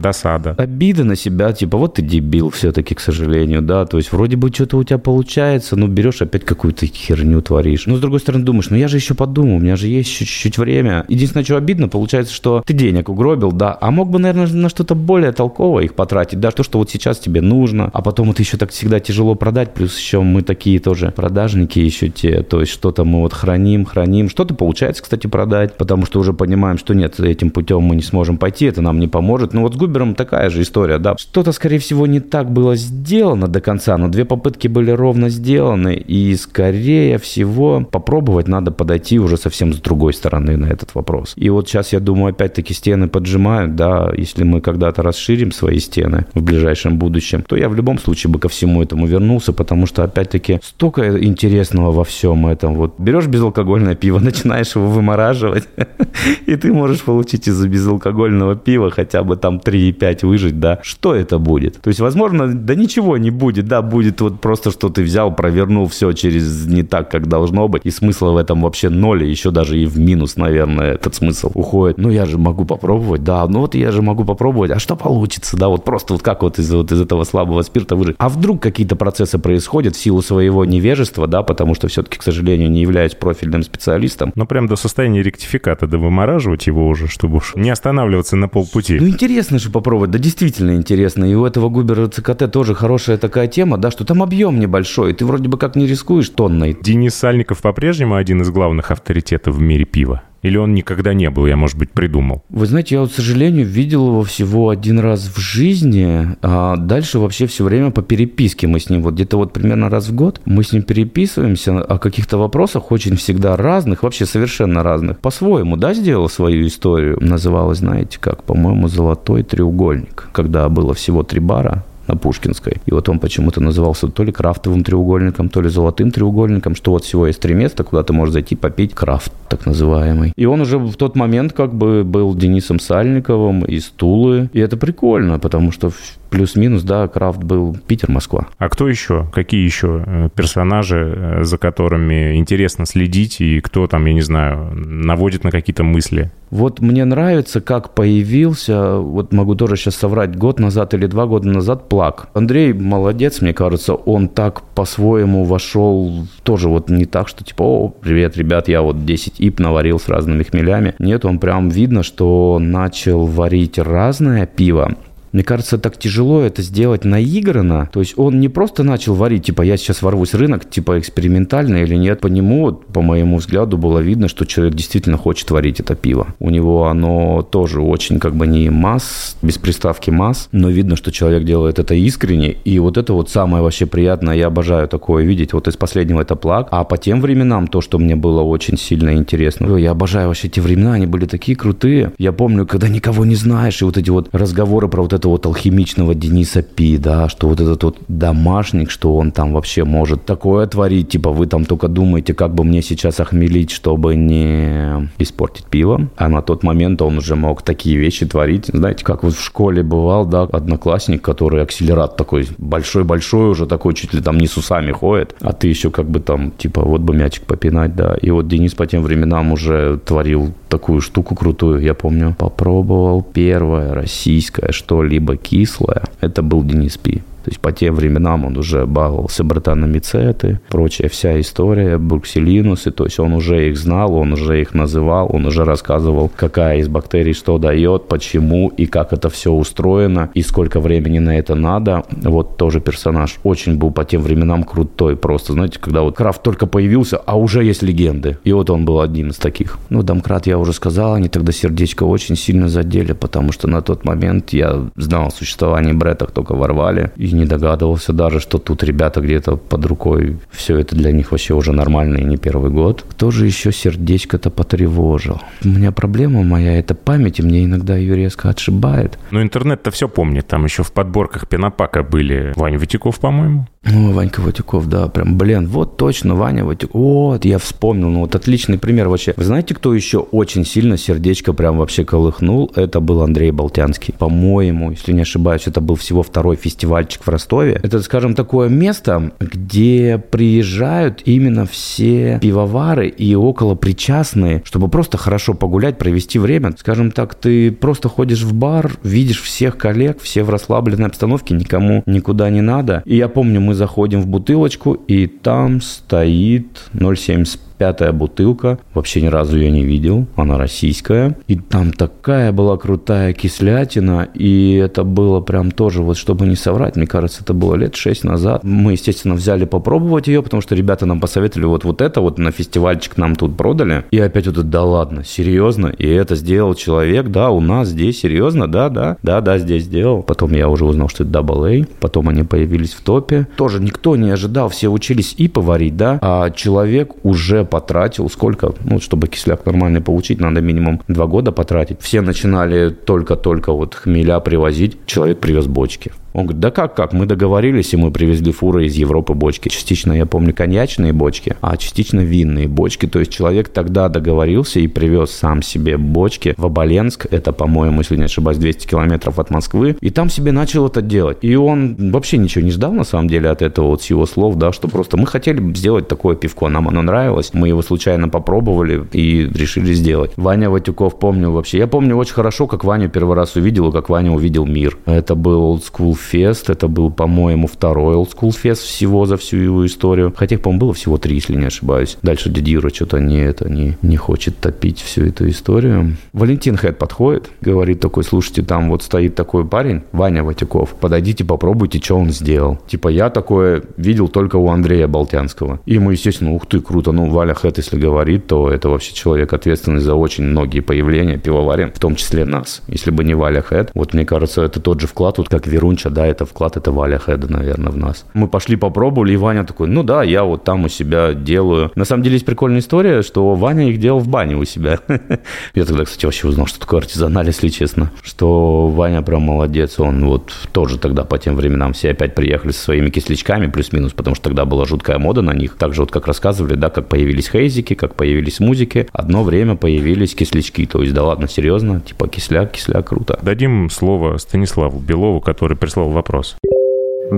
досада. 0.00 0.54
Обида 0.58 1.04
на 1.04 1.16
себя, 1.16 1.52
типа, 1.52 1.78
вот 1.78 1.94
ты 1.94 2.02
дебил 2.02 2.50
все-таки, 2.50 2.94
к 2.94 3.00
сожалению, 3.00 3.62
да, 3.62 3.86
то 3.86 3.96
есть 3.96 4.12
вроде 4.12 4.36
бы 4.36 4.48
что-то 4.52 4.78
у 4.78 4.84
тебя 4.84 4.98
получается, 4.98 5.76
но 5.76 5.86
берешь 5.86 6.22
опять 6.22 6.44
какую-то 6.44 6.86
херню 6.86 7.42
творишь. 7.42 7.86
Но 7.86 7.96
с 7.96 8.00
другой 8.00 8.20
стороны 8.20 8.44
думаешь, 8.44 8.70
ну 8.70 8.76
я 8.76 8.88
же 8.88 8.96
еще 8.96 9.14
подумал, 9.14 9.56
у 9.56 9.60
меня 9.60 9.76
же 9.76 9.88
есть 9.88 10.10
чуть-чуть 10.10 10.58
время. 10.58 11.04
Единственное, 11.08 11.44
что 11.44 11.56
обидно, 11.56 11.88
получается, 11.88 12.32
что 12.32 12.62
ты 12.66 12.72
денег 12.72 13.08
угробил, 13.08 13.52
да, 13.52 13.76
а 13.80 13.90
мог 13.90 14.10
бы, 14.10 14.18
наверное, 14.18 14.46
на 14.46 14.68
что-то 14.68 14.94
более 14.94 15.32
толковое 15.32 15.84
их 15.84 15.94
потратить, 15.94 16.40
да, 16.40 16.50
то, 16.50 16.62
что 16.62 16.78
вот 16.78 16.90
сейчас 16.90 17.18
тебе 17.18 17.40
нужно, 17.40 17.90
а 17.92 18.02
потом 18.02 18.30
это 18.30 18.42
еще 18.42 18.56
так 18.56 18.70
всегда 18.70 19.00
тяжело 19.00 19.34
продать, 19.34 19.74
плюс 19.74 19.98
еще 19.98 20.20
мы 20.20 20.42
такие 20.42 20.78
тоже 20.80 21.12
продажники 21.14 21.78
еще 21.78 22.08
те, 22.08 22.42
то 22.42 22.60
есть 22.60 22.72
что-то 22.72 23.04
мы 23.04 23.20
вот 23.20 23.32
храним, 23.32 23.84
храним, 23.84 24.28
что-то 24.28 24.54
получается, 24.54 25.02
кстати, 25.02 25.26
продать, 25.26 25.76
потому 25.76 26.06
что 26.06 26.20
уже 26.20 26.32
понимаем, 26.32 26.78
что 26.78 26.94
нет, 26.94 27.20
этим 27.20 27.50
путем 27.50 27.82
мы 27.82 27.96
не 27.96 28.02
сможем 28.02 28.38
пойти, 28.38 28.66
это 28.66 28.82
нам 28.82 28.98
не 29.00 29.08
поможет. 29.08 29.33
Ну 29.42 29.62
вот 29.62 29.74
с 29.74 29.76
Губером 29.76 30.14
такая 30.14 30.50
же 30.50 30.62
история, 30.62 30.98
да, 30.98 31.16
что-то, 31.18 31.52
скорее 31.52 31.78
всего, 31.78 32.06
не 32.06 32.20
так 32.20 32.50
было 32.50 32.76
сделано 32.76 33.48
до 33.48 33.60
конца, 33.60 33.96
но 33.98 34.08
две 34.08 34.24
попытки 34.24 34.68
были 34.68 34.90
ровно 34.90 35.28
сделаны, 35.28 35.94
и 35.94 36.34
скорее 36.36 37.18
всего 37.18 37.80
попробовать 37.84 38.48
надо 38.48 38.70
подойти 38.70 39.18
уже 39.18 39.36
совсем 39.36 39.72
с 39.72 39.78
другой 39.78 40.14
стороны 40.14 40.56
на 40.56 40.66
этот 40.66 40.94
вопрос. 40.94 41.34
И 41.36 41.50
вот 41.50 41.68
сейчас 41.68 41.92
я 41.92 42.00
думаю, 42.00 42.30
опять-таки 42.30 42.74
стены 42.74 43.08
поджимают, 43.08 43.76
да, 43.76 44.12
если 44.16 44.44
мы 44.44 44.60
когда-то 44.60 45.02
расширим 45.02 45.52
свои 45.52 45.78
стены 45.78 46.26
в 46.34 46.42
ближайшем 46.42 46.98
будущем, 46.98 47.42
то 47.42 47.56
я 47.56 47.68
в 47.68 47.74
любом 47.74 47.98
случае 47.98 48.30
бы 48.30 48.38
ко 48.38 48.48
всему 48.48 48.82
этому 48.82 49.06
вернулся, 49.06 49.52
потому 49.52 49.86
что 49.86 50.04
опять-таки 50.04 50.60
столько 50.62 51.22
интересного 51.22 51.90
во 51.90 52.04
всем 52.04 52.46
этом. 52.46 52.74
Вот 52.74 52.94
берешь 52.98 53.26
безалкогольное 53.26 53.94
пиво, 53.94 54.18
начинаешь 54.20 54.76
его 54.76 54.88
вымораживать, 54.88 55.68
и 56.46 56.56
ты 56.56 56.72
можешь 56.72 57.02
получить 57.02 57.48
из-за 57.48 57.68
безалкогольного 57.68 58.56
пива 58.56 58.90
хотя 58.90 59.23
бы 59.24 59.36
там 59.36 59.58
3,5 59.58 60.26
выжить, 60.26 60.60
да. 60.60 60.78
Что 60.82 61.14
это 61.14 61.38
будет? 61.38 61.80
То 61.80 61.88
есть, 61.88 62.00
возможно, 62.00 62.52
да 62.54 62.74
ничего 62.74 63.16
не 63.18 63.30
будет, 63.30 63.66
да, 63.66 63.82
будет 63.82 64.20
вот 64.20 64.40
просто, 64.40 64.70
что 64.70 64.88
ты 64.88 65.02
взял, 65.02 65.34
провернул 65.34 65.86
все 65.88 66.12
через 66.12 66.66
не 66.66 66.82
так, 66.82 67.10
как 67.10 67.28
должно 67.28 67.68
быть, 67.68 67.82
и 67.84 67.90
смысла 67.90 68.30
в 68.30 68.36
этом 68.36 68.62
вообще 68.62 68.88
ноль, 68.88 69.24
еще 69.24 69.50
даже 69.50 69.78
и 69.78 69.86
в 69.86 69.98
минус, 69.98 70.36
наверное, 70.36 70.92
этот 70.92 71.14
смысл 71.14 71.50
уходит. 71.54 71.98
Ну, 71.98 72.10
я 72.10 72.26
же 72.26 72.38
могу 72.38 72.64
попробовать, 72.64 73.24
да, 73.24 73.46
ну 73.46 73.60
вот 73.60 73.74
я 73.74 73.90
же 73.90 74.02
могу 74.02 74.24
попробовать, 74.24 74.70
а 74.70 74.78
что 74.78 74.96
получится, 74.96 75.56
да, 75.56 75.68
вот 75.68 75.84
просто 75.84 76.14
вот 76.14 76.22
как 76.22 76.42
вот 76.42 76.58
из, 76.58 76.72
вот 76.72 76.92
из 76.92 77.00
этого 77.00 77.24
слабого 77.24 77.62
спирта 77.62 77.96
выжить. 77.96 78.16
А 78.18 78.28
вдруг 78.28 78.62
какие-то 78.62 78.96
процессы 78.96 79.38
происходят 79.38 79.96
в 79.96 80.00
силу 80.00 80.22
своего 80.22 80.64
невежества, 80.64 81.26
да, 81.26 81.42
потому 81.42 81.74
что 81.74 81.88
все-таки, 81.88 82.18
к 82.18 82.22
сожалению, 82.22 82.70
не 82.70 82.80
являюсь 82.80 83.14
профильным 83.14 83.62
специалистом. 83.62 84.32
Ну, 84.34 84.46
прям 84.46 84.66
до 84.66 84.76
состояния 84.76 85.22
ректификата, 85.22 85.86
да 85.86 85.98
вымораживать 85.98 86.66
его 86.66 86.86
уже, 86.86 87.08
чтобы 87.08 87.36
уж 87.36 87.54
не 87.54 87.70
останавливаться 87.70 88.36
на 88.36 88.48
полпути. 88.48 88.98
Ну, 89.00 89.13
интересно 89.14 89.58
же 89.58 89.70
попробовать, 89.70 90.10
да, 90.10 90.18
действительно 90.18 90.74
интересно. 90.74 91.24
И 91.24 91.34
у 91.34 91.46
этого 91.46 91.68
Губера 91.68 92.08
ЦКТ 92.08 92.50
тоже 92.52 92.74
хорошая 92.74 93.16
такая 93.16 93.46
тема, 93.46 93.78
да, 93.78 93.90
что 93.90 94.04
там 94.04 94.22
объем 94.22 94.58
небольшой, 94.58 95.12
и 95.12 95.14
ты 95.14 95.24
вроде 95.24 95.48
бы 95.48 95.56
как 95.56 95.76
не 95.76 95.86
рискуешь 95.86 96.28
тонной. 96.28 96.76
Денис 96.82 97.14
Сальников 97.14 97.62
по-прежнему 97.62 98.16
один 98.16 98.42
из 98.42 98.50
главных 98.50 98.90
авторитетов 98.90 99.54
в 99.54 99.60
мире 99.60 99.84
пива. 99.84 100.22
Или 100.44 100.58
он 100.58 100.74
никогда 100.74 101.14
не 101.14 101.30
был, 101.30 101.46
я, 101.46 101.56
может 101.56 101.78
быть, 101.78 101.90
придумал? 101.90 102.44
Вы 102.50 102.66
знаете, 102.66 102.96
я, 102.96 103.00
вот, 103.00 103.10
к 103.10 103.14
сожалению, 103.14 103.64
видел 103.64 104.08
его 104.08 104.22
всего 104.24 104.68
один 104.68 104.98
раз 104.98 105.30
в 105.34 105.38
жизни, 105.38 106.36
а 106.42 106.76
дальше 106.76 107.18
вообще 107.18 107.46
все 107.46 107.64
время 107.64 107.90
по 107.90 108.02
переписке 108.02 108.66
мы 108.66 108.78
с 108.78 108.90
ним, 108.90 109.02
вот 109.02 109.14
где-то 109.14 109.38
вот 109.38 109.54
примерно 109.54 109.88
раз 109.88 110.08
в 110.08 110.14
год, 110.14 110.42
мы 110.44 110.62
с 110.62 110.72
ним 110.72 110.82
переписываемся 110.82 111.80
о 111.80 111.98
каких-то 111.98 112.36
вопросах, 112.36 112.92
очень 112.92 113.16
всегда 113.16 113.56
разных, 113.56 114.02
вообще 114.02 114.26
совершенно 114.26 114.82
разных. 114.82 115.18
По-своему, 115.18 115.78
да, 115.78 115.94
сделал 115.94 116.28
свою 116.28 116.66
историю. 116.66 117.16
Называлась, 117.22 117.78
знаете, 117.78 118.18
как, 118.20 118.42
по-моему, 118.42 118.88
«Золотой 118.88 119.44
треугольник», 119.44 120.28
когда 120.32 120.68
было 120.68 120.92
всего 120.92 121.22
три 121.22 121.40
бара, 121.40 121.84
на 122.06 122.16
Пушкинской. 122.16 122.74
И 122.86 122.92
вот 122.92 123.08
он 123.08 123.18
почему-то 123.18 123.60
назывался 123.60 124.08
то 124.08 124.22
ли 124.22 124.32
крафтовым 124.32 124.84
треугольником, 124.84 125.48
то 125.48 125.60
ли 125.60 125.68
золотым 125.68 126.10
треугольником, 126.10 126.74
что 126.74 126.92
вот 126.92 127.04
всего 127.04 127.26
есть 127.26 127.40
три 127.40 127.54
места, 127.54 127.84
куда 127.84 128.02
ты 128.02 128.12
можешь 128.12 128.32
зайти 128.32 128.56
попить 128.56 128.94
крафт, 128.94 129.32
так 129.48 129.66
называемый. 129.66 130.32
И 130.36 130.46
он 130.46 130.60
уже 130.60 130.78
в 130.78 130.94
тот 130.96 131.16
момент 131.16 131.52
как 131.52 131.74
бы 131.74 132.04
был 132.04 132.34
Денисом 132.34 132.78
Сальниковым 132.78 133.64
из 133.64 133.84
Тулы. 133.86 134.50
И 134.52 134.60
это 134.60 134.76
прикольно, 134.76 135.38
потому 135.38 135.72
что 135.72 135.90
плюс-минус, 136.34 136.82
да, 136.82 137.06
Крафт 137.06 137.44
был 137.44 137.76
Питер-Москва. 137.86 138.48
А 138.58 138.68
кто 138.68 138.88
еще? 138.88 139.28
Какие 139.32 139.64
еще 139.64 140.02
э, 140.04 140.28
персонажи, 140.34 141.14
э, 141.16 141.44
за 141.44 141.58
которыми 141.58 142.36
интересно 142.36 142.86
следить, 142.86 143.40
и 143.40 143.60
кто 143.60 143.86
там, 143.86 144.04
я 144.06 144.14
не 144.14 144.20
знаю, 144.20 144.74
наводит 144.74 145.44
на 145.44 145.52
какие-то 145.52 145.84
мысли? 145.84 146.32
Вот 146.54 146.78
мне 146.78 147.04
нравится, 147.04 147.60
как 147.60 147.94
появился, 147.94 148.98
вот 148.98 149.32
могу 149.32 149.56
тоже 149.56 149.74
сейчас 149.74 149.96
соврать, 149.96 150.36
год 150.36 150.60
назад 150.60 150.94
или 150.94 151.06
два 151.06 151.26
года 151.26 151.48
назад 151.48 151.88
Плак. 151.88 152.28
Андрей 152.32 152.72
молодец, 152.72 153.40
мне 153.40 153.52
кажется, 153.52 153.94
он 153.94 154.28
так 154.28 154.62
по-своему 154.76 155.42
вошел, 155.42 156.28
тоже 156.44 156.68
вот 156.68 156.90
не 156.90 157.06
так, 157.06 157.26
что 157.26 157.42
типа, 157.42 157.64
о, 157.64 157.88
привет, 157.88 158.36
ребят, 158.36 158.68
я 158.68 158.82
вот 158.82 159.04
10 159.04 159.40
ип 159.40 159.58
наварил 159.58 159.98
с 159.98 160.08
разными 160.08 160.44
хмелями. 160.44 160.94
Нет, 161.00 161.24
он 161.24 161.40
прям 161.40 161.70
видно, 161.70 162.04
что 162.04 162.60
начал 162.60 163.26
варить 163.26 163.80
разное 163.80 164.46
пиво, 164.46 164.94
мне 165.34 165.42
кажется, 165.42 165.78
так 165.78 165.98
тяжело 165.98 166.42
это 166.42 166.62
сделать 166.62 167.04
наигранно. 167.04 167.90
То 167.92 167.98
есть 167.98 168.14
он 168.16 168.38
не 168.38 168.48
просто 168.48 168.84
начал 168.84 169.14
варить, 169.14 169.46
типа, 169.46 169.62
я 169.62 169.76
сейчас 169.76 170.00
ворвусь 170.00 170.32
рынок, 170.32 170.70
типа, 170.70 171.00
экспериментально 171.00 171.82
или 171.82 171.96
нет. 171.96 172.20
По 172.20 172.28
нему, 172.28 172.72
по 172.72 173.02
моему 173.02 173.38
взгляду, 173.38 173.76
было 173.76 173.98
видно, 173.98 174.28
что 174.28 174.44
человек 174.44 174.74
действительно 174.74 175.16
хочет 175.16 175.50
варить 175.50 175.80
это 175.80 175.96
пиво. 175.96 176.28
У 176.38 176.50
него 176.50 176.86
оно 176.86 177.42
тоже 177.42 177.80
очень 177.80 178.20
как 178.20 178.36
бы 178.36 178.46
не 178.46 178.70
масс, 178.70 179.36
без 179.42 179.58
приставки 179.58 180.10
масс, 180.10 180.48
но 180.52 180.70
видно, 180.70 180.94
что 180.94 181.10
человек 181.10 181.42
делает 181.42 181.80
это 181.80 181.96
искренне. 181.96 182.52
И 182.64 182.78
вот 182.78 182.96
это 182.96 183.12
вот 183.12 183.28
самое 183.28 183.64
вообще 183.64 183.86
приятное, 183.86 184.36
я 184.36 184.46
обожаю 184.46 184.86
такое 184.86 185.24
видеть. 185.24 185.52
Вот 185.52 185.66
из 185.66 185.76
последнего 185.76 186.20
это 186.20 186.36
плак. 186.36 186.68
А 186.70 186.84
по 186.84 186.96
тем 186.96 187.20
временам 187.20 187.66
то, 187.66 187.80
что 187.80 187.98
мне 187.98 188.14
было 188.14 188.42
очень 188.42 188.78
сильно 188.78 189.16
интересно. 189.16 189.76
Я 189.78 189.90
обожаю 189.90 190.28
вообще 190.28 190.48
те 190.48 190.60
времена, 190.60 190.92
они 190.92 191.06
были 191.06 191.26
такие 191.26 191.56
крутые. 191.56 192.12
Я 192.18 192.30
помню, 192.30 192.66
когда 192.66 192.86
никого 192.86 193.24
не 193.24 193.34
знаешь, 193.34 193.82
и 193.82 193.84
вот 193.84 193.96
эти 193.96 194.10
вот 194.10 194.28
разговоры 194.30 194.86
про 194.86 195.02
вот 195.02 195.12
это 195.12 195.23
вот 195.30 195.46
алхимичного 195.46 196.14
Дениса 196.14 196.62
Пи, 196.62 196.96
да, 196.96 197.28
что 197.28 197.48
вот 197.48 197.60
этот 197.60 197.82
вот 197.84 197.98
домашник, 198.08 198.90
что 198.90 199.16
он 199.16 199.32
там 199.32 199.52
вообще 199.52 199.84
может 199.84 200.24
такое 200.24 200.66
творить, 200.66 201.10
типа 201.10 201.30
вы 201.30 201.46
там 201.46 201.64
только 201.64 201.88
думаете, 201.88 202.34
как 202.34 202.54
бы 202.54 202.64
мне 202.64 202.82
сейчас 202.82 203.20
охмелить, 203.20 203.70
чтобы 203.70 204.16
не 204.16 205.08
испортить 205.18 205.66
пиво, 205.66 206.08
а 206.16 206.28
на 206.28 206.42
тот 206.42 206.62
момент 206.62 207.02
он 207.02 207.18
уже 207.18 207.36
мог 207.36 207.62
такие 207.62 207.96
вещи 207.96 208.26
творить, 208.26 208.66
знаете, 208.66 209.04
как 209.04 209.22
вот 209.22 209.34
в 209.34 209.42
школе 209.42 209.82
бывал, 209.82 210.26
да, 210.26 210.42
одноклассник, 210.42 211.22
который 211.22 211.62
акселерат 211.62 212.16
такой 212.16 212.46
большой-большой 212.58 213.50
уже 213.50 213.66
такой, 213.66 213.94
чуть 213.94 214.14
ли 214.14 214.20
там 214.20 214.38
не 214.38 214.46
с 214.46 214.56
усами 214.56 214.92
ходит, 214.92 215.34
а 215.40 215.52
ты 215.52 215.68
еще 215.68 215.90
как 215.90 216.08
бы 216.08 216.20
там, 216.20 216.50
типа, 216.50 216.82
вот 216.82 217.00
бы 217.00 217.14
мячик 217.14 217.44
попинать, 217.44 217.94
да, 217.94 218.16
и 218.20 218.30
вот 218.30 218.48
Денис 218.48 218.74
по 218.74 218.86
тем 218.86 219.02
временам 219.02 219.52
уже 219.52 219.98
творил 220.04 220.52
такую 220.68 221.00
штуку 221.00 221.34
крутую, 221.34 221.80
я 221.80 221.94
помню, 221.94 222.34
попробовал 222.36 223.22
первое 223.22 223.94
российское 223.94 224.72
что-либо 225.14 225.36
кислое, 225.36 226.02
это 226.20 226.42
был 226.42 226.64
Денис 226.64 226.96
Пи. 226.96 227.22
То 227.44 227.50
есть 227.50 227.60
по 227.60 227.72
тем 227.72 227.94
временам 227.94 228.46
он 228.46 228.56
уже 228.56 228.86
баловался 228.86 229.44
братаномицеты, 229.44 230.60
прочая 230.68 231.08
вся 231.08 231.38
история, 231.40 231.98
брукселинусы, 231.98 232.90
то 232.90 233.04
есть 233.04 233.18
он 233.18 233.34
уже 233.34 233.68
их 233.68 233.76
знал, 233.76 234.14
он 234.14 234.32
уже 234.32 234.60
их 234.60 234.72
называл, 234.72 235.28
он 235.30 235.46
уже 235.46 235.64
рассказывал, 235.64 236.30
какая 236.34 236.78
из 236.78 236.88
бактерий 236.88 237.34
что 237.34 237.58
дает, 237.58 238.08
почему 238.08 238.68
и 238.68 238.86
как 238.86 239.12
это 239.12 239.28
все 239.28 239.52
устроено, 239.52 240.30
и 240.34 240.42
сколько 240.42 240.80
времени 240.80 241.18
на 241.18 241.38
это 241.38 241.54
надо. 241.54 242.04
Вот 242.10 242.56
тоже 242.56 242.80
персонаж 242.80 243.38
очень 243.42 243.76
был 243.76 243.90
по 243.90 244.04
тем 244.04 244.22
временам 244.22 244.64
крутой 244.64 245.16
просто, 245.16 245.52
знаете, 245.52 245.78
когда 245.78 246.02
вот 246.02 246.16
Крафт 246.16 246.42
только 246.42 246.66
появился, 246.66 247.16
а 247.16 247.36
уже 247.36 247.64
есть 247.64 247.82
легенды. 247.82 248.38
И 248.44 248.52
вот 248.52 248.70
он 248.70 248.84
был 248.84 249.00
одним 249.00 249.28
из 249.28 249.36
таких. 249.36 249.78
Ну, 249.90 250.02
Домкрат 250.02 250.46
я 250.46 250.58
уже 250.58 250.72
сказал, 250.72 251.14
они 251.14 251.28
тогда 251.28 251.52
сердечко 251.52 252.04
очень 252.04 252.36
сильно 252.36 252.68
задели, 252.68 253.12
потому 253.12 253.52
что 253.52 253.68
на 253.68 253.82
тот 253.82 254.04
момент 254.04 254.50
я 254.54 254.90
знал 254.96 255.26
о 255.26 255.30
существовании 255.30 255.92
Бретах, 255.92 256.30
только 256.30 256.54
ворвали, 256.54 257.12
и 257.16 257.33
не 257.34 257.44
догадывался 257.44 258.12
даже, 258.12 258.40
что 258.40 258.58
тут 258.58 258.82
ребята 258.82 259.20
где-то 259.20 259.56
под 259.56 259.84
рукой. 259.86 260.38
Все 260.50 260.78
это 260.78 260.96
для 260.96 261.12
них 261.12 261.32
вообще 261.32 261.54
уже 261.54 261.72
нормально 261.72 262.18
и 262.18 262.24
не 262.24 262.36
первый 262.36 262.70
год. 262.70 263.04
Кто 263.10 263.30
же 263.30 263.46
еще 263.46 263.72
сердечко-то 263.72 264.50
потревожил? 264.50 265.40
У 265.64 265.68
меня 265.68 265.92
проблема 265.92 266.42
моя, 266.42 266.78
это 266.78 266.94
память, 266.94 267.40
и 267.40 267.42
мне 267.42 267.64
иногда 267.64 267.96
ее 267.96 268.16
резко 268.16 268.48
отшибает. 268.48 269.18
Но 269.30 269.42
интернет-то 269.42 269.90
все 269.90 270.08
помнит. 270.08 270.46
Там 270.46 270.64
еще 270.64 270.82
в 270.82 270.92
подборках 270.92 271.48
Пенопака 271.48 272.02
были 272.02 272.52
Ваня 272.56 272.78
Витяков, 272.78 273.18
по-моему. 273.18 273.66
О, 273.86 274.12
Ванька 274.12 274.40
Ватюков, 274.40 274.88
да, 274.88 275.08
прям, 275.08 275.36
блин, 275.36 275.66
вот 275.66 275.96
точно, 275.96 276.34
Ваня 276.34 276.64
Ватюков. 276.64 276.94
Вот, 276.94 277.44
я 277.44 277.58
вспомнил, 277.58 278.08
ну 278.08 278.20
вот 278.20 278.34
отличный 278.34 278.78
пример 278.78 279.08
вообще. 279.08 279.34
Вы 279.36 279.44
знаете, 279.44 279.74
кто 279.74 279.92
еще 279.92 280.18
очень 280.18 280.64
сильно 280.64 280.96
сердечко 280.96 281.52
прям 281.52 281.78
вообще 281.78 282.04
колыхнул? 282.04 282.72
Это 282.74 283.00
был 283.00 283.22
Андрей 283.22 283.50
Болтянский. 283.50 284.14
По-моему, 284.18 284.92
если 284.92 285.12
не 285.12 285.22
ошибаюсь, 285.22 285.66
это 285.66 285.80
был 285.80 285.96
всего 285.96 286.22
второй 286.22 286.56
фестивальчик 286.56 287.24
в 287.24 287.28
Ростове. 287.28 287.78
Это, 287.82 288.00
скажем, 288.00 288.34
такое 288.34 288.68
место, 288.68 289.32
где 289.38 290.22
приезжают 290.30 291.22
именно 291.24 291.66
все 291.66 292.38
пивовары 292.40 293.08
и 293.08 293.34
около 293.34 293.74
причастные, 293.74 294.62
чтобы 294.64 294.88
просто 294.88 295.18
хорошо 295.18 295.52
погулять, 295.54 295.98
провести 295.98 296.38
время. 296.38 296.74
Скажем 296.78 297.10
так, 297.10 297.34
ты 297.34 297.70
просто 297.70 298.08
ходишь 298.08 298.42
в 298.42 298.54
бар, 298.54 298.92
видишь 299.02 299.42
всех 299.42 299.76
коллег, 299.76 300.20
все 300.22 300.42
в 300.42 300.50
расслабленной 300.50 301.06
обстановке, 301.06 301.54
никому 301.54 302.02
никуда 302.06 302.48
не 302.48 302.62
надо. 302.62 303.02
И 303.04 303.16
я 303.16 303.28
помню, 303.28 303.60
мы 303.60 303.73
заходим 303.74 304.20
в 304.20 304.26
бутылочку, 304.26 304.94
и 304.94 305.26
там 305.26 305.80
стоит 305.80 306.88
0,75 306.94 307.58
пятая 307.78 308.12
бутылка. 308.12 308.78
Вообще 308.94 309.20
ни 309.20 309.26
разу 309.26 309.58
ее 309.58 309.70
не 309.70 309.84
видел. 309.84 310.26
Она 310.36 310.58
российская. 310.58 311.36
И 311.48 311.56
там 311.56 311.92
такая 311.92 312.52
была 312.52 312.76
крутая 312.76 313.32
кислятина. 313.32 314.28
И 314.34 314.74
это 314.74 315.04
было 315.04 315.40
прям 315.40 315.70
тоже, 315.70 316.02
вот 316.02 316.16
чтобы 316.16 316.46
не 316.46 316.56
соврать, 316.56 316.96
мне 316.96 317.06
кажется, 317.06 317.42
это 317.42 317.54
было 317.54 317.74
лет 317.74 317.94
шесть 317.94 318.24
назад. 318.24 318.62
Мы, 318.64 318.92
естественно, 318.92 319.34
взяли 319.34 319.64
попробовать 319.64 320.28
ее, 320.28 320.42
потому 320.42 320.60
что 320.60 320.74
ребята 320.74 321.06
нам 321.06 321.20
посоветовали 321.20 321.66
вот, 321.66 321.84
вот 321.84 322.00
это 322.00 322.20
вот 322.20 322.38
на 322.38 322.50
фестивальчик 322.50 323.16
нам 323.16 323.36
тут 323.36 323.56
продали. 323.56 324.04
И 324.10 324.18
опять 324.18 324.46
вот 324.46 324.58
это, 324.58 324.62
да 324.64 324.82
ладно, 324.84 325.24
серьезно? 325.24 325.88
И 325.88 326.06
это 326.06 326.34
сделал 326.36 326.74
человек, 326.74 327.28
да, 327.28 327.50
у 327.50 327.60
нас 327.60 327.88
здесь, 327.88 328.20
серьезно, 328.20 328.68
да, 328.68 328.88
да, 328.88 329.16
да, 329.22 329.40
да, 329.40 329.58
здесь 329.58 329.84
сделал. 329.84 330.22
Потом 330.22 330.52
я 330.52 330.68
уже 330.68 330.84
узнал, 330.84 331.08
что 331.08 331.24
это 331.24 331.38
Double 331.38 331.82
A. 331.82 331.86
Потом 332.00 332.28
они 332.28 332.42
появились 332.42 332.94
в 332.94 333.02
топе. 333.02 333.46
Тоже 333.56 333.80
никто 333.80 334.16
не 334.16 334.30
ожидал, 334.30 334.68
все 334.68 334.88
учились 334.88 335.34
и 335.36 335.48
поварить, 335.48 335.96
да, 335.96 336.18
а 336.22 336.50
человек 336.50 337.12
уже 337.22 337.64
потратил 337.74 338.30
сколько, 338.30 338.72
ну, 338.84 339.00
чтобы 339.00 339.26
кисляк 339.26 339.66
нормальный 339.66 340.00
получить, 340.00 340.40
надо 340.40 340.60
минимум 340.60 341.00
два 341.08 341.26
года 341.26 341.50
потратить. 341.50 342.00
Все 342.00 342.20
начинали 342.20 342.90
только-только 342.90 343.72
вот 343.72 343.96
хмеля 343.96 344.38
привозить, 344.38 344.96
человек 345.06 345.40
привез 345.40 345.66
бочки. 345.66 346.12
Он 346.34 346.46
говорит, 346.46 346.60
да 346.60 346.70
как, 346.72 346.96
как, 346.96 347.12
мы 347.12 347.26
договорились, 347.26 347.94
и 347.94 347.96
мы 347.96 348.10
привезли 348.10 348.50
фуры 348.50 348.86
из 348.86 348.94
Европы 348.96 349.34
бочки. 349.34 349.68
Частично, 349.68 350.12
я 350.12 350.26
помню, 350.26 350.52
коньячные 350.52 351.12
бочки, 351.12 351.56
а 351.60 351.76
частично 351.76 352.20
винные 352.20 352.66
бочки. 352.66 353.06
То 353.06 353.20
есть 353.20 353.30
человек 353.30 353.68
тогда 353.68 354.08
договорился 354.08 354.80
и 354.80 354.88
привез 354.88 355.30
сам 355.30 355.62
себе 355.62 355.96
бочки 355.96 356.54
в 356.56 356.66
Оболенск. 356.66 357.28
Это, 357.30 357.52
по-моему, 357.52 358.00
если 358.00 358.16
не 358.16 358.24
ошибаюсь, 358.24 358.58
200 358.58 358.88
километров 358.88 359.38
от 359.38 359.50
Москвы. 359.50 359.96
И 360.00 360.10
там 360.10 360.28
себе 360.28 360.50
начал 360.50 360.88
это 360.88 361.02
делать. 361.02 361.38
И 361.42 361.54
он 361.54 362.10
вообще 362.10 362.36
ничего 362.38 362.64
не 362.64 362.72
ждал, 362.72 362.92
на 362.92 363.04
самом 363.04 363.28
деле, 363.28 363.48
от 363.48 363.62
этого 363.62 363.86
вот 363.86 364.02
с 364.02 364.10
его 364.10 364.26
слов, 364.26 364.56
да, 364.56 364.72
что 364.72 364.88
просто 364.88 365.16
мы 365.16 365.28
хотели 365.28 365.72
сделать 365.74 366.08
такое 366.08 366.34
пивко, 366.34 366.68
нам 366.68 366.88
оно 366.88 367.02
нравилось, 367.02 367.50
мы 367.52 367.68
его 367.68 367.82
случайно 367.82 368.28
попробовали 368.28 369.06
и 369.12 369.48
решили 369.54 369.92
сделать. 369.94 370.32
Ваня 370.36 370.68
Ватюков 370.68 371.16
помню 371.20 371.52
вообще. 371.52 371.78
Я 371.78 371.86
помню 371.86 372.16
очень 372.16 372.34
хорошо, 372.34 372.66
как 372.66 372.82
Ваню 372.82 373.08
первый 373.08 373.36
раз 373.36 373.54
увидел, 373.54 373.90
и 373.90 373.92
как 373.92 374.08
Ваня 374.08 374.32
увидел 374.32 374.66
мир. 374.66 374.98
Это 375.06 375.36
был 375.36 375.76
old 375.76 375.82
school 375.82 376.18
Fest. 376.32 376.64
Это 376.68 376.88
был, 376.88 377.10
по-моему, 377.10 377.66
второй 377.66 378.16
Old 378.16 378.34
School 378.34 378.50
Fest 378.50 378.82
всего 378.82 379.26
за 379.26 379.36
всю 379.36 379.56
его 379.56 379.86
историю. 379.86 380.32
Хотя 380.36 380.56
их, 380.56 380.62
по-моему, 380.62 380.80
было 380.80 380.94
всего 380.94 381.18
три, 381.18 381.36
если 381.36 381.54
не 381.54 381.66
ошибаюсь. 381.66 382.16
Дальше 382.22 382.50
Дидира 382.50 382.88
что-то 382.90 383.18
не, 383.18 383.40
это, 383.40 383.68
не, 383.68 383.96
не 384.02 384.16
хочет 384.16 384.58
топить 384.58 385.00
всю 385.00 385.26
эту 385.26 385.48
историю. 385.48 386.16
Валентин 386.32 386.76
Хэт 386.76 386.98
подходит, 386.98 387.50
говорит 387.60 388.00
такой, 388.00 388.24
слушайте, 388.24 388.62
там 388.62 388.90
вот 388.90 389.02
стоит 389.02 389.34
такой 389.34 389.66
парень, 389.66 390.02
Ваня 390.12 390.44
Ватяков, 390.44 390.94
подойдите, 390.94 391.44
попробуйте, 391.44 392.00
что 392.02 392.16
он 392.16 392.30
сделал. 392.30 392.78
Типа 392.86 393.08
я 393.08 393.30
такое 393.30 393.82
видел 393.96 394.28
только 394.28 394.56
у 394.56 394.68
Андрея 394.68 395.08
Болтянского. 395.08 395.80
И 395.86 395.98
мы, 395.98 396.12
естественно, 396.12 396.52
ух 396.52 396.66
ты, 396.66 396.80
круто. 396.80 397.12
Ну, 397.12 397.30
Валя 397.30 397.54
Хэт, 397.54 397.78
если 397.78 397.98
говорит, 397.98 398.46
то 398.46 398.70
это 398.70 398.88
вообще 398.88 399.14
человек 399.14 399.52
ответственный 399.52 400.00
за 400.00 400.14
очень 400.14 400.44
многие 400.44 400.80
появления 400.80 401.38
пивоварен, 401.38 401.92
в 401.92 401.98
том 401.98 402.16
числе 402.16 402.44
нас. 402.44 402.82
Если 402.88 403.10
бы 403.10 403.24
не 403.24 403.34
Валя 403.34 403.62
Хэт, 403.62 403.90
вот 403.94 404.14
мне 404.14 404.24
кажется, 404.24 404.62
это 404.62 404.80
тот 404.80 405.00
же 405.00 405.06
вклад, 405.06 405.38
вот 405.38 405.48
как 405.48 405.66
Верунча, 405.66 406.10
да, 406.14 406.26
это 406.26 406.46
вклад, 406.46 406.76
это 406.76 406.92
Валя 406.92 407.18
Хеда, 407.18 407.52
наверное, 407.52 407.92
в 407.92 407.96
нас. 407.96 408.24
Мы 408.32 408.48
пошли 408.48 408.76
попробовали, 408.76 409.32
и 409.32 409.36
Ваня 409.36 409.64
такой, 409.64 409.88
ну 409.88 410.02
да, 410.02 410.22
я 410.22 410.44
вот 410.44 410.64
там 410.64 410.84
у 410.84 410.88
себя 410.88 411.34
делаю. 411.34 411.90
На 411.94 412.04
самом 412.04 412.22
деле 412.22 412.34
есть 412.34 412.46
прикольная 412.46 412.80
история, 412.80 413.22
что 413.22 413.54
Ваня 413.54 413.90
их 413.90 413.98
делал 413.98 414.20
в 414.20 414.28
бане 414.28 414.56
у 414.56 414.64
себя. 414.64 415.00
Я 415.74 415.84
тогда, 415.84 416.04
кстати, 416.04 416.24
вообще 416.24 416.48
узнал, 416.48 416.66
что 416.66 416.80
такое 416.80 417.00
артизаналь, 417.00 417.46
если 417.46 417.68
честно. 417.68 418.10
Что 418.22 418.88
Ваня 418.88 419.22
прям 419.22 419.42
молодец, 419.42 419.98
он 419.98 420.24
вот 420.24 420.52
тоже 420.72 420.98
тогда 420.98 421.24
по 421.24 421.38
тем 421.38 421.56
временам 421.56 421.92
все 421.92 422.10
опять 422.10 422.34
приехали 422.34 422.72
со 422.72 422.80
своими 422.80 423.10
кислячками, 423.10 423.66
плюс-минус, 423.66 424.12
потому 424.12 424.36
что 424.36 424.44
тогда 424.44 424.64
была 424.64 424.84
жуткая 424.84 425.18
мода 425.18 425.42
на 425.42 425.52
них. 425.52 425.76
Так 425.76 425.94
же 425.94 426.02
вот 426.02 426.12
как 426.12 426.26
рассказывали, 426.26 426.74
да, 426.74 426.90
как 426.90 427.08
появились 427.08 427.50
хейзики, 427.50 427.94
как 427.94 428.14
появились 428.14 428.60
музыки, 428.60 429.08
одно 429.12 429.42
время 429.42 429.74
появились 429.74 430.34
кислячки. 430.34 430.86
То 430.86 431.02
есть, 431.02 431.12
да 431.12 431.24
ладно, 431.24 431.48
серьезно, 431.48 432.00
типа 432.00 432.28
кисляк, 432.28 432.72
кисляк, 432.72 433.08
круто. 433.08 433.38
Дадим 433.42 433.90
слово 433.90 434.38
Станиславу 434.38 435.00
Белову, 435.00 435.40
который 435.40 435.76
прислал 435.76 436.03
вопрос. 436.10 436.56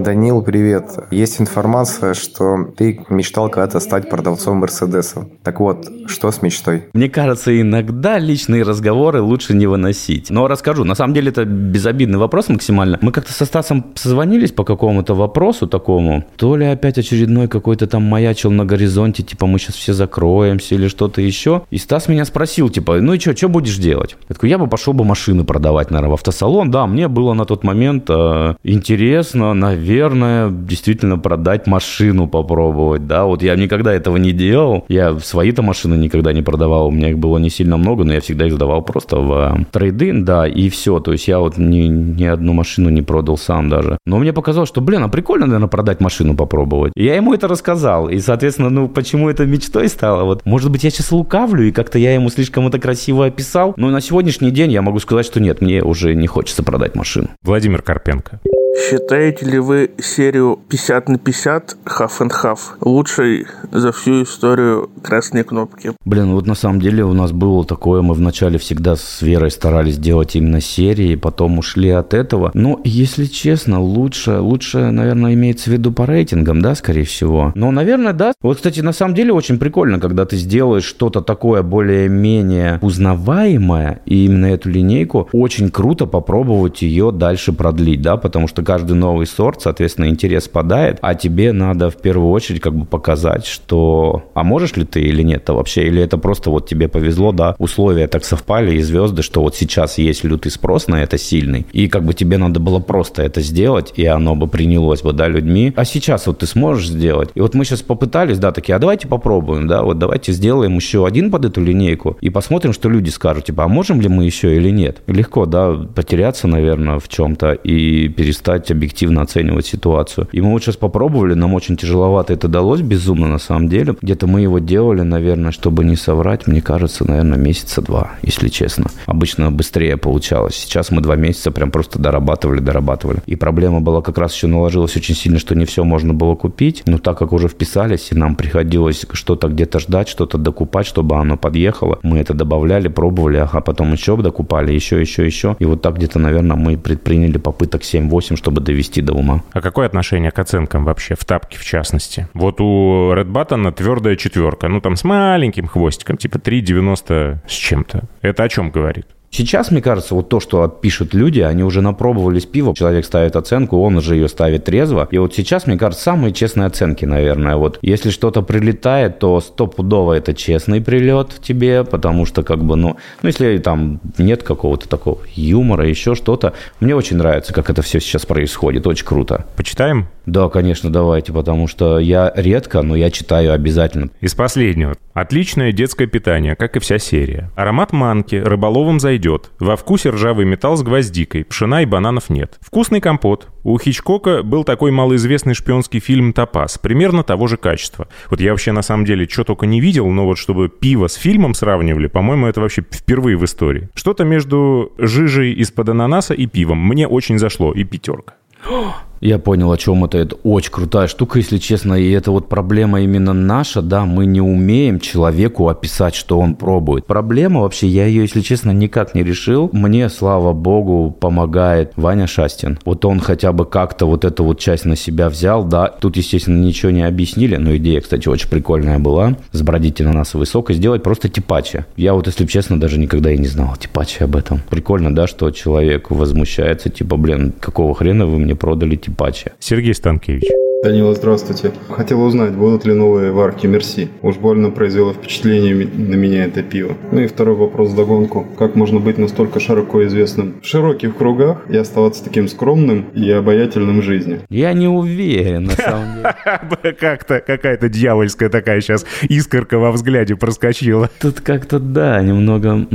Данил, 0.03 0.43
привет. 0.43 0.91
Есть 1.11 1.41
информация, 1.41 2.15
что 2.15 2.73
ты 2.77 3.01
мечтал 3.09 3.49
когда-то 3.49 3.81
стать 3.81 4.11
продавцом 4.11 4.59
Мерседеса. 4.59 5.29
Так 5.43 5.61
вот, 5.61 5.89
что 6.07 6.31
с 6.31 6.43
мечтой? 6.43 6.85
Мне 6.93 7.09
кажется, 7.09 7.59
иногда 7.61 8.19
личные 8.19 8.63
разговоры 8.63 9.21
лучше 9.21 9.55
не 9.55 9.67
выносить. 9.67 10.31
Но 10.31 10.49
расскажу. 10.49 10.85
На 10.85 10.95
самом 10.95 11.15
деле 11.15 11.31
это 11.31 11.45
безобидный 11.45 12.19
вопрос 12.19 12.49
максимально. 12.49 12.99
Мы 13.01 13.13
как-то 13.13 13.33
со 13.33 13.45
Стасом 13.45 13.93
созвонились 13.95 14.53
по 14.53 14.65
какому-то 14.65 15.15
вопросу 15.15 15.67
такому. 15.67 16.25
То 16.37 16.57
ли 16.57 16.67
опять 16.67 16.99
очередной 16.99 17.49
какой-то 17.49 17.87
там 17.87 18.03
маячил 18.03 18.51
на 18.51 18.65
горизонте, 18.65 19.23
типа 19.23 19.47
мы 19.47 19.59
сейчас 19.59 19.77
все 19.77 19.93
закроемся 19.93 20.75
или 20.75 20.89
что-то 20.89 21.21
еще. 21.21 21.63
И 21.71 21.79
Стас 21.79 22.09
меня 22.09 22.25
спросил, 22.25 22.69
типа, 22.69 23.01
ну 23.01 23.15
и 23.15 23.19
что, 23.19 23.37
что 23.37 23.49
будешь 23.49 23.77
делать? 23.77 24.17
Я 24.29 24.35
такой, 24.35 24.51
я 24.51 24.59
бы 24.59 24.67
пошел 24.67 24.93
бы 24.93 25.05
машины 25.05 25.45
продавать, 25.45 25.91
наверное, 25.91 26.11
в 26.11 26.15
автосалон. 26.15 26.71
Да, 26.71 26.87
мне 26.87 27.09
было 27.09 27.33
на 27.35 27.45
тот 27.45 27.65
момент 27.65 28.07
э, 28.09 28.55
интересно, 28.63 29.55
наверное, 29.55 29.86
наверное, 29.87 30.51
действительно 30.51 31.19
продать 31.19 31.67
машину 31.67 32.27
попробовать, 32.27 33.07
да, 33.07 33.25
вот 33.25 33.43
я 33.43 33.55
никогда 33.55 33.93
этого 33.93 34.17
не 34.17 34.33
делал, 34.33 34.85
я 34.89 35.19
свои-то 35.19 35.63
машины 35.63 35.95
никогда 35.95 36.33
не 36.33 36.43
продавал, 36.43 36.89
у 36.89 36.91
меня 36.91 37.11
их 37.11 37.19
было 37.19 37.39
не 37.39 37.51
сильно 37.51 37.77
много, 37.77 38.05
но 38.05 38.13
я 38.13 38.21
всегда 38.21 38.47
их 38.47 38.55
сдавал 38.55 38.83
просто 38.83 39.17
в 39.19 39.67
трейдинг, 39.71 40.25
да, 40.25 40.47
и 40.47 40.69
все, 40.69 40.99
то 40.99 41.13
есть 41.13 41.29
я 41.29 41.39
вот 41.39 41.57
ни, 41.57 41.87
ни 41.87 42.25
одну 42.25 42.53
машину 42.53 42.91
не 42.91 43.03
продал 43.03 43.39
сам 43.39 43.69
даже, 43.69 43.99
но 44.07 44.19
мне 44.19 44.33
показалось, 44.33 44.69
что, 44.69 44.81
блин, 44.81 45.05
а 45.05 45.09
прикольно, 45.09 45.47
наверное, 45.47 45.69
продать 45.69 46.01
машину 46.01 46.35
попробовать, 46.35 46.93
и 46.97 47.05
я 47.05 47.15
ему 47.15 47.33
это 47.33 47.47
рассказал, 47.47 48.09
и, 48.09 48.19
соответственно, 48.19 48.71
ну, 48.71 48.89
почему 48.89 49.31
это 49.31 49.47
мечтой 49.47 49.89
стало, 49.89 50.25
вот, 50.25 50.45
может 50.45 50.71
быть, 50.73 50.83
я 50.83 50.91
сейчас 50.91 51.13
лукавлю, 51.13 51.69
и 51.69 51.73
как-то 51.73 51.99
я 51.99 52.13
ему 52.13 52.29
слишком 52.31 52.67
это 52.67 52.81
красиво 52.81 53.27
описал, 53.27 53.75
но 53.77 53.91
на 53.91 54.01
сегодняшний 54.01 54.51
день 54.51 54.73
я 54.73 54.83
могу 54.83 54.99
сказать, 54.99 55.27
что 55.27 55.41
нет, 55.41 55.61
мне 55.61 55.83
уже 55.83 56.15
не 56.15 56.27
хочется 56.27 56.65
продать 56.65 56.97
машину. 56.97 57.29
Владимир 57.43 57.83
Карпенко. 57.83 58.41
Считаете 58.79 59.47
ли 59.47 59.59
вы 59.59 59.91
серию 59.99 60.59
50 60.69 61.09
на 61.09 61.19
50 61.19 61.77
Half 61.87 62.21
and 62.21 62.31
Half 62.31 62.59
лучшей 62.83 63.47
за 63.73 63.91
всю 63.91 64.23
историю 64.23 64.91
красной 65.03 65.45
кнопки? 65.45 65.93
Блин, 66.05 66.33
вот 66.33 66.47
на 66.47 66.55
самом 66.55 66.81
деле 66.81 67.03
у 67.05 67.15
нас 67.15 67.33
было 67.33 67.65
такое, 67.65 68.03
мы 68.03 68.15
вначале 68.15 68.59
всегда 68.59 68.95
с 68.95 69.23
Верой 69.23 69.51
старались 69.51 69.97
делать 69.97 70.37
именно 70.37 70.61
серии, 70.61 71.15
потом 71.17 71.59
ушли 71.59 71.89
от 71.91 72.13
этого. 72.13 72.51
Но, 72.53 72.81
если 72.85 73.25
честно, 73.25 73.81
лучше, 73.81 74.41
лучше, 74.41 74.91
наверное, 74.91 75.33
имеется 75.35 75.71
в 75.71 75.73
виду 75.73 75.91
по 75.91 76.05
рейтингам, 76.05 76.61
да, 76.61 76.75
скорее 76.75 77.05
всего. 77.05 77.53
Но, 77.55 77.71
наверное, 77.71 78.13
да. 78.13 78.35
Вот, 78.43 78.59
кстати, 78.59 78.81
на 78.81 78.93
самом 78.93 79.15
деле 79.15 79.33
очень 79.33 79.59
прикольно, 79.59 79.99
когда 79.99 80.27
ты 80.27 80.37
сделаешь 80.37 80.85
что-то 80.85 81.23
такое 81.23 81.63
более-менее 81.63 82.79
узнаваемое, 82.83 84.01
и 84.05 84.27
именно 84.27 84.47
эту 84.47 84.69
линейку, 84.69 85.29
очень 85.33 85.71
круто 85.71 86.07
попробовать 86.07 86.83
ее 86.83 87.11
дальше 87.11 87.53
продлить, 87.53 88.03
да, 88.03 88.17
потому 88.17 88.47
что 88.47 88.66
каждый 88.67 88.97
новый 88.97 89.27
сорт, 89.27 89.63
соответственно, 89.63 90.09
интерес 90.09 90.49
падает, 90.49 90.99
а 91.01 91.15
тебе 91.15 91.53
надо 91.53 91.89
в 91.89 91.97
первую 91.97 92.31
очередь 92.31 92.61
как 92.61 92.75
бы 92.75 92.85
показать, 92.85 93.47
что 93.47 94.25
а 94.35 94.43
можешь 94.43 94.77
ли 94.77 94.85
ты 94.85 95.01
или 95.01 95.23
нет-то 95.23 95.55
вообще, 95.55 95.85
или 95.85 96.03
это 96.03 96.19
просто 96.19 96.51
вот 96.51 96.69
тебе 96.69 96.89
повезло, 96.89 97.33
да, 97.33 97.55
условия 97.59 98.09
так 98.09 98.25
совпали 98.25 98.75
и 98.77 98.83
звезды, 98.83 99.23
что 99.23 99.41
вот 99.41 99.55
сейчас 99.55 99.99
есть 99.99 100.25
лютый 100.25 100.51
спрос 100.51 100.89
на 100.89 101.03
это 101.03 101.17
сильный, 101.17 101.65
и 101.73 101.89
как 101.89 102.05
бы 102.05 102.13
тебе 102.13 102.39
надо 102.39 102.59
было 102.59 102.81
просто 102.81 103.23
это 103.23 103.41
сделать, 103.41 103.93
и 103.97 104.05
оно 104.05 104.35
бы 104.35 104.49
принялось 104.49 105.03
бы, 105.03 105.13
да, 105.13 105.29
людьми, 105.29 105.73
а 105.77 105.85
сейчас 105.85 106.27
вот 106.27 106.41
ты 106.41 106.47
сможешь 106.47 106.89
сделать. 106.89 107.31
И 107.35 107.41
вот 107.41 107.55
мы 107.55 107.65
сейчас 107.65 107.83
попытались, 107.83 108.39
да, 108.39 108.51
такие, 108.51 108.75
а 108.75 108.79
давайте 108.81 109.07
попробуем, 109.07 109.69
да, 109.69 109.85
вот 109.85 109.99
давайте 109.99 110.33
сделаем 110.33 110.75
еще 110.75 111.07
один 111.07 111.31
под 111.31 111.45
эту 111.45 111.63
линейку 111.63 112.17
и 112.21 112.31
посмотрим, 112.31 112.73
что 112.73 112.89
люди 112.89 113.11
скажут, 113.11 113.45
типа, 113.45 113.65
а 113.65 113.69
можем 113.69 114.01
ли 114.01 114.09
мы 114.09 114.25
еще 114.25 114.57
или 114.57 114.71
нет. 114.71 115.03
Легко, 115.07 115.47
да, 115.47 115.73
потеряться, 115.73 116.49
наверное, 116.49 116.99
в 116.99 117.09
чем-то 117.09 117.53
и 117.53 118.09
перестать 118.09 118.56
перестать 118.57 118.71
объективно 118.71 119.23
оценивать 119.23 119.67
ситуацию. 119.67 120.29
И 120.33 120.41
мы 120.41 120.53
вот 120.53 120.63
сейчас 120.63 120.77
попробовали, 120.77 121.35
нам 121.35 121.55
очень 121.55 121.77
тяжеловато 121.77 122.33
это 122.33 122.49
далось, 122.49 122.81
безумно 122.81 123.29
на 123.29 123.39
самом 123.39 123.69
деле. 123.69 123.95
Где-то 124.03 124.27
мы 124.27 124.43
его 124.43 124.59
делали, 124.59 125.03
наверное, 125.03 125.53
чтобы 125.53 125.85
не 125.85 125.97
соврать, 125.97 126.47
мне 126.47 126.61
кажется, 126.61 127.05
наверное, 127.05 127.39
месяца 127.39 127.83
два, 127.83 128.13
если 128.23 128.49
честно. 128.49 128.87
Обычно 129.07 129.51
быстрее 129.51 129.97
получалось. 129.97 130.55
Сейчас 130.57 130.91
мы 130.91 131.03
два 131.03 131.17
месяца 131.17 131.51
прям 131.51 131.71
просто 131.71 131.99
дорабатывали, 131.99 132.61
дорабатывали. 132.61 133.19
И 133.27 133.37
проблема 133.37 133.81
была 133.81 134.03
как 134.03 134.19
раз 134.19 134.35
еще 134.35 134.47
наложилась 134.47 134.97
очень 134.97 135.15
сильно, 135.15 135.39
что 135.39 135.55
не 135.55 135.65
все 135.65 135.85
можно 135.85 136.15
было 136.15 136.35
купить. 136.35 136.83
Но 136.87 136.99
так 136.99 137.19
как 137.19 137.33
уже 137.33 137.49
вписались, 137.49 138.13
и 138.13 138.15
нам 138.15 138.37
приходилось 138.37 139.07
что-то 139.13 139.49
где-то 139.49 139.79
ждать, 139.79 140.09
что-то 140.09 140.39
докупать, 140.39 140.87
чтобы 140.87 141.17
оно 141.17 141.37
подъехало, 141.37 141.99
мы 142.03 142.19
это 142.19 142.35
добавляли, 142.35 142.89
пробовали, 142.89 143.37
ага, 143.39 143.61
потом 143.61 143.93
еще 143.93 144.17
докупали, 144.17 144.73
еще, 144.73 145.01
еще, 145.01 145.27
еще. 145.27 145.57
И 145.59 145.65
вот 145.65 145.83
так 145.83 145.97
где-то, 145.97 146.19
наверное, 146.19 146.57
мы 146.57 146.77
предприняли 146.77 147.39
попыток 147.39 147.83
7-8, 147.83 148.36
чтобы 148.37 148.61
довести 148.61 149.03
до 149.03 149.15
ума. 149.15 149.43
А 149.53 149.61
какое 149.61 149.87
отношение 149.87 150.31
к 150.31 150.39
оценкам 150.39 150.85
вообще, 150.85 151.15
в 151.15 151.25
тапке 151.25 151.59
в 151.59 151.65
частности? 151.65 152.29
Вот 152.35 152.61
у 152.61 153.13
Red 153.13 153.27
Button 153.27 153.73
твердая 153.73 154.17
четверка, 154.17 154.69
ну 154.69 154.81
там 154.81 154.97
с 154.97 155.05
маленьким 155.05 155.67
хвостиком, 155.67 156.17
типа 156.17 156.37
3,90 156.37 157.39
с 157.47 157.53
чем-то. 157.53 158.05
Это 158.23 158.43
о 158.43 158.49
чем 158.49 158.71
говорит? 158.71 159.07
Сейчас, 159.31 159.71
мне 159.71 159.83
кажется, 159.83 160.15
вот 160.15 160.29
то, 160.29 160.41
что 160.41 160.67
пишут 160.69 161.13
люди, 161.15 161.41
они 161.41 161.63
уже 161.63 161.83
напробовались 161.83 162.47
пиво, 162.47 162.75
человек 162.75 163.05
ставит 163.05 163.37
оценку, 163.37 163.81
он 163.81 163.97
уже 163.97 164.15
ее 164.15 164.29
ставит 164.29 164.65
трезво. 164.65 165.09
И 165.11 165.19
вот 165.19 165.35
сейчас, 165.35 165.67
мне 165.67 165.77
кажется, 165.77 166.05
самые 166.05 166.33
честные 166.33 166.67
оценки, 166.67 167.05
наверное. 167.05 167.57
Вот 167.57 167.79
если 167.83 168.11
что-то 168.11 168.43
прилетает, 168.43 169.19
то 169.19 169.41
стопудово 169.41 170.15
это 170.15 170.33
честный 170.33 170.81
прилет 170.81 171.41
тебе, 171.43 171.85
потому 171.85 172.25
что 172.25 172.43
как 172.43 172.65
бы, 172.65 172.77
ну, 172.77 172.97
ну 173.23 173.27
если 173.27 173.59
там 173.59 174.01
нет 174.19 174.43
какого-то 174.43 174.89
такого 174.89 175.19
юмора, 175.35 175.87
еще 175.87 176.15
что-то. 176.15 176.55
Мне 176.81 176.95
очень 176.95 177.17
нравится, 177.17 177.53
как 177.53 177.69
это 177.69 177.83
все 177.83 178.01
сейчас 178.01 178.25
происходит, 178.25 178.87
очень 178.87 179.05
круто. 179.05 179.47
Почитаем? 179.57 180.09
Да, 180.27 180.49
конечно, 180.49 180.91
давайте, 180.91 181.33
потому 181.33 181.69
что 181.69 181.99
я 181.99 182.33
редко, 182.35 182.83
но 182.83 182.97
я 182.97 183.11
читаю 183.11 183.53
обязательно. 183.53 184.11
Из 184.21 184.35
последнего. 184.35 184.95
Отличное 185.15 185.73
детское 185.73 186.07
питание, 186.07 186.57
как 186.57 186.77
и 186.77 186.81
вся 186.81 186.99
серия. 186.99 187.51
Аромат 187.55 187.93
манки, 187.93 188.35
рыболовом 188.35 189.01
зайдет. 189.17 189.51
Во 189.59 189.77
вкусе 189.77 190.11
ржавый 190.11 190.45
металл 190.45 190.77
с 190.77 190.83
гвоздикой, 190.83 191.45
пшена 191.45 191.83
и 191.83 191.87
бананов 191.87 192.29
нет. 192.29 192.59
Вкусный 192.61 193.01
компот. 193.01 193.49
У 193.65 193.79
Хичкока 193.79 194.43
был 194.43 194.63
такой 194.63 194.91
малоизвестный 194.91 195.55
шпионский 195.55 196.01
фильм 196.01 196.33
«Топаз», 196.33 196.79
примерно 196.79 197.23
того 197.23 197.47
же 197.47 197.57
качества. 197.57 198.09
Вот 198.31 198.41
я 198.41 198.51
вообще 198.51 198.73
на 198.73 198.83
самом 198.83 199.05
деле 199.05 199.27
что 199.29 199.45
только 199.45 199.67
не 199.67 199.81
видел, 199.81 200.09
но 200.11 200.27
вот 200.27 200.39
чтобы 200.39 200.69
пиво 200.69 201.09
с 201.09 201.15
фильмом 201.15 201.55
сравнивали, 201.55 202.07
по-моему, 202.07 202.47
это 202.47 202.61
вообще 202.61 202.83
впервые 202.83 203.37
в 203.37 203.45
истории. 203.45 203.89
Что-то 203.95 204.25
между 204.25 204.93
жижей 204.99 205.53
из-под 205.55 205.89
ананаса 205.89 206.35
и 206.35 206.47
пивом. 206.47 206.79
Мне 206.79 207.09
очень 207.09 207.39
зашло, 207.39 207.73
и 207.73 207.85
пятерка. 207.85 208.35
Я 209.21 209.39
понял, 209.39 209.71
о 209.73 209.77
чем 209.77 210.05
это. 210.05 210.19
Это 210.19 210.37
очень 210.43 210.71
крутая 210.71 211.07
штука, 211.07 211.39
если 211.39 211.59
честно. 211.59 211.95
И 211.95 212.11
это 212.11 212.31
вот 212.31 212.49
проблема 212.49 213.01
именно 213.01 213.33
наша, 213.33 213.83
да, 213.83 214.05
мы 214.05 214.27
не 214.27 214.41
умеем 214.41 215.01
человеку 215.01 215.69
описать, 215.69 216.15
что 216.15 216.39
он 216.39 216.55
пробует. 216.55 217.07
Проблема 217.07 217.63
вообще, 217.63 217.87
я 217.87 218.07
ее, 218.07 218.23
если 218.23 218.41
честно, 218.41 218.71
никак 218.73 219.15
не 219.15 219.23
решил. 219.23 219.71
Мне, 219.73 220.09
слава 220.09 220.53
богу, 220.53 221.15
помогает 221.19 221.93
Ваня 221.97 222.27
Шастин. 222.27 222.79
Вот 222.85 223.05
он 223.05 223.21
хотя 223.21 223.53
бы 223.53 223.65
как-то 223.65 224.07
вот 224.07 224.25
эту 224.25 224.45
вот 224.45 224.59
часть 224.59 224.85
на 224.85 224.97
себя 224.97 225.29
взял, 225.29 225.65
да. 225.65 225.89
Тут, 225.89 226.17
естественно, 226.17 226.63
ничего 226.63 226.93
не 226.93 227.03
объяснили, 227.03 227.57
но 227.57 227.77
идея, 227.77 228.01
кстати, 228.01 228.29
очень 228.29 228.49
прикольная 228.49 228.99
была. 228.99 229.37
Сбродить 229.53 230.01
ананасовый 230.01 230.47
сок 230.47 230.71
и 230.71 230.75
сделать 230.75 231.03
просто 231.03 231.29
типачи. 231.29 231.85
Я 231.97 232.15
вот, 232.15 232.27
если 232.27 232.47
честно, 232.47 232.79
даже 232.79 232.99
никогда 232.99 233.31
и 233.31 233.39
не 233.39 233.47
знал 233.47 233.77
типачи 233.77 234.23
об 234.23 234.37
этом. 234.37 234.61
Прикольно, 234.69 235.15
да, 235.15 235.27
что 235.27 235.51
человек 235.51 236.11
возмущается, 236.11 236.91
типа, 236.91 237.17
блин, 237.17 237.53
какого 237.59 237.95
хрена 237.95 238.27
вы 238.27 238.39
мне 238.39 238.55
продали 238.55 238.97
типачи? 239.07 239.53
Сергей 239.61 239.95
Станкевич. 239.95 240.43
Данила, 240.87 241.17
здравствуйте. 241.17 241.73
Хотел 241.91 242.23
узнать, 242.23 242.53
будут 242.53 242.85
ли 242.85 242.95
новые 242.95 243.33
варки 243.33 243.67
Мерси. 243.67 244.09
Уж 244.23 244.37
больно 244.37 244.71
произвело 244.71 245.13
впечатление 245.13 245.75
на 245.75 246.15
меня 246.15 246.45
это 246.45 246.63
пиво. 246.63 246.97
Ну 247.11 247.23
и 247.23 247.27
второй 247.27 247.57
вопрос 247.57 247.91
догонку. 247.91 248.47
Как 248.57 248.77
можно 248.77 249.01
быть 249.01 249.19
настолько 249.19 249.59
широко 249.59 250.07
известным 250.07 250.61
в 250.63 250.65
широких 250.65 251.17
кругах 251.17 251.69
и 251.69 251.77
оставаться 251.77 252.23
таким 252.23 252.47
скромным 252.47 253.07
и 253.15 253.29
обаятельным 253.33 253.99
в 253.99 254.05
жизни? 254.05 254.43
Я 254.49 254.75
не 254.75 254.87
уверен, 254.87 255.65
на 255.65 255.73
самом 255.73 256.15
деле. 256.15 256.95
Как-то 257.01 257.41
какая-то 257.41 257.89
дьявольская 257.89 258.49
такая 258.49 258.81
сейчас 258.81 259.05
искорка 259.23 259.79
во 259.79 259.91
взгляде 259.91 260.37
проскочила. 260.37 261.11
Тут 261.21 261.41
как-то, 261.41 261.81
да, 261.81 262.23
немного... 262.23 262.87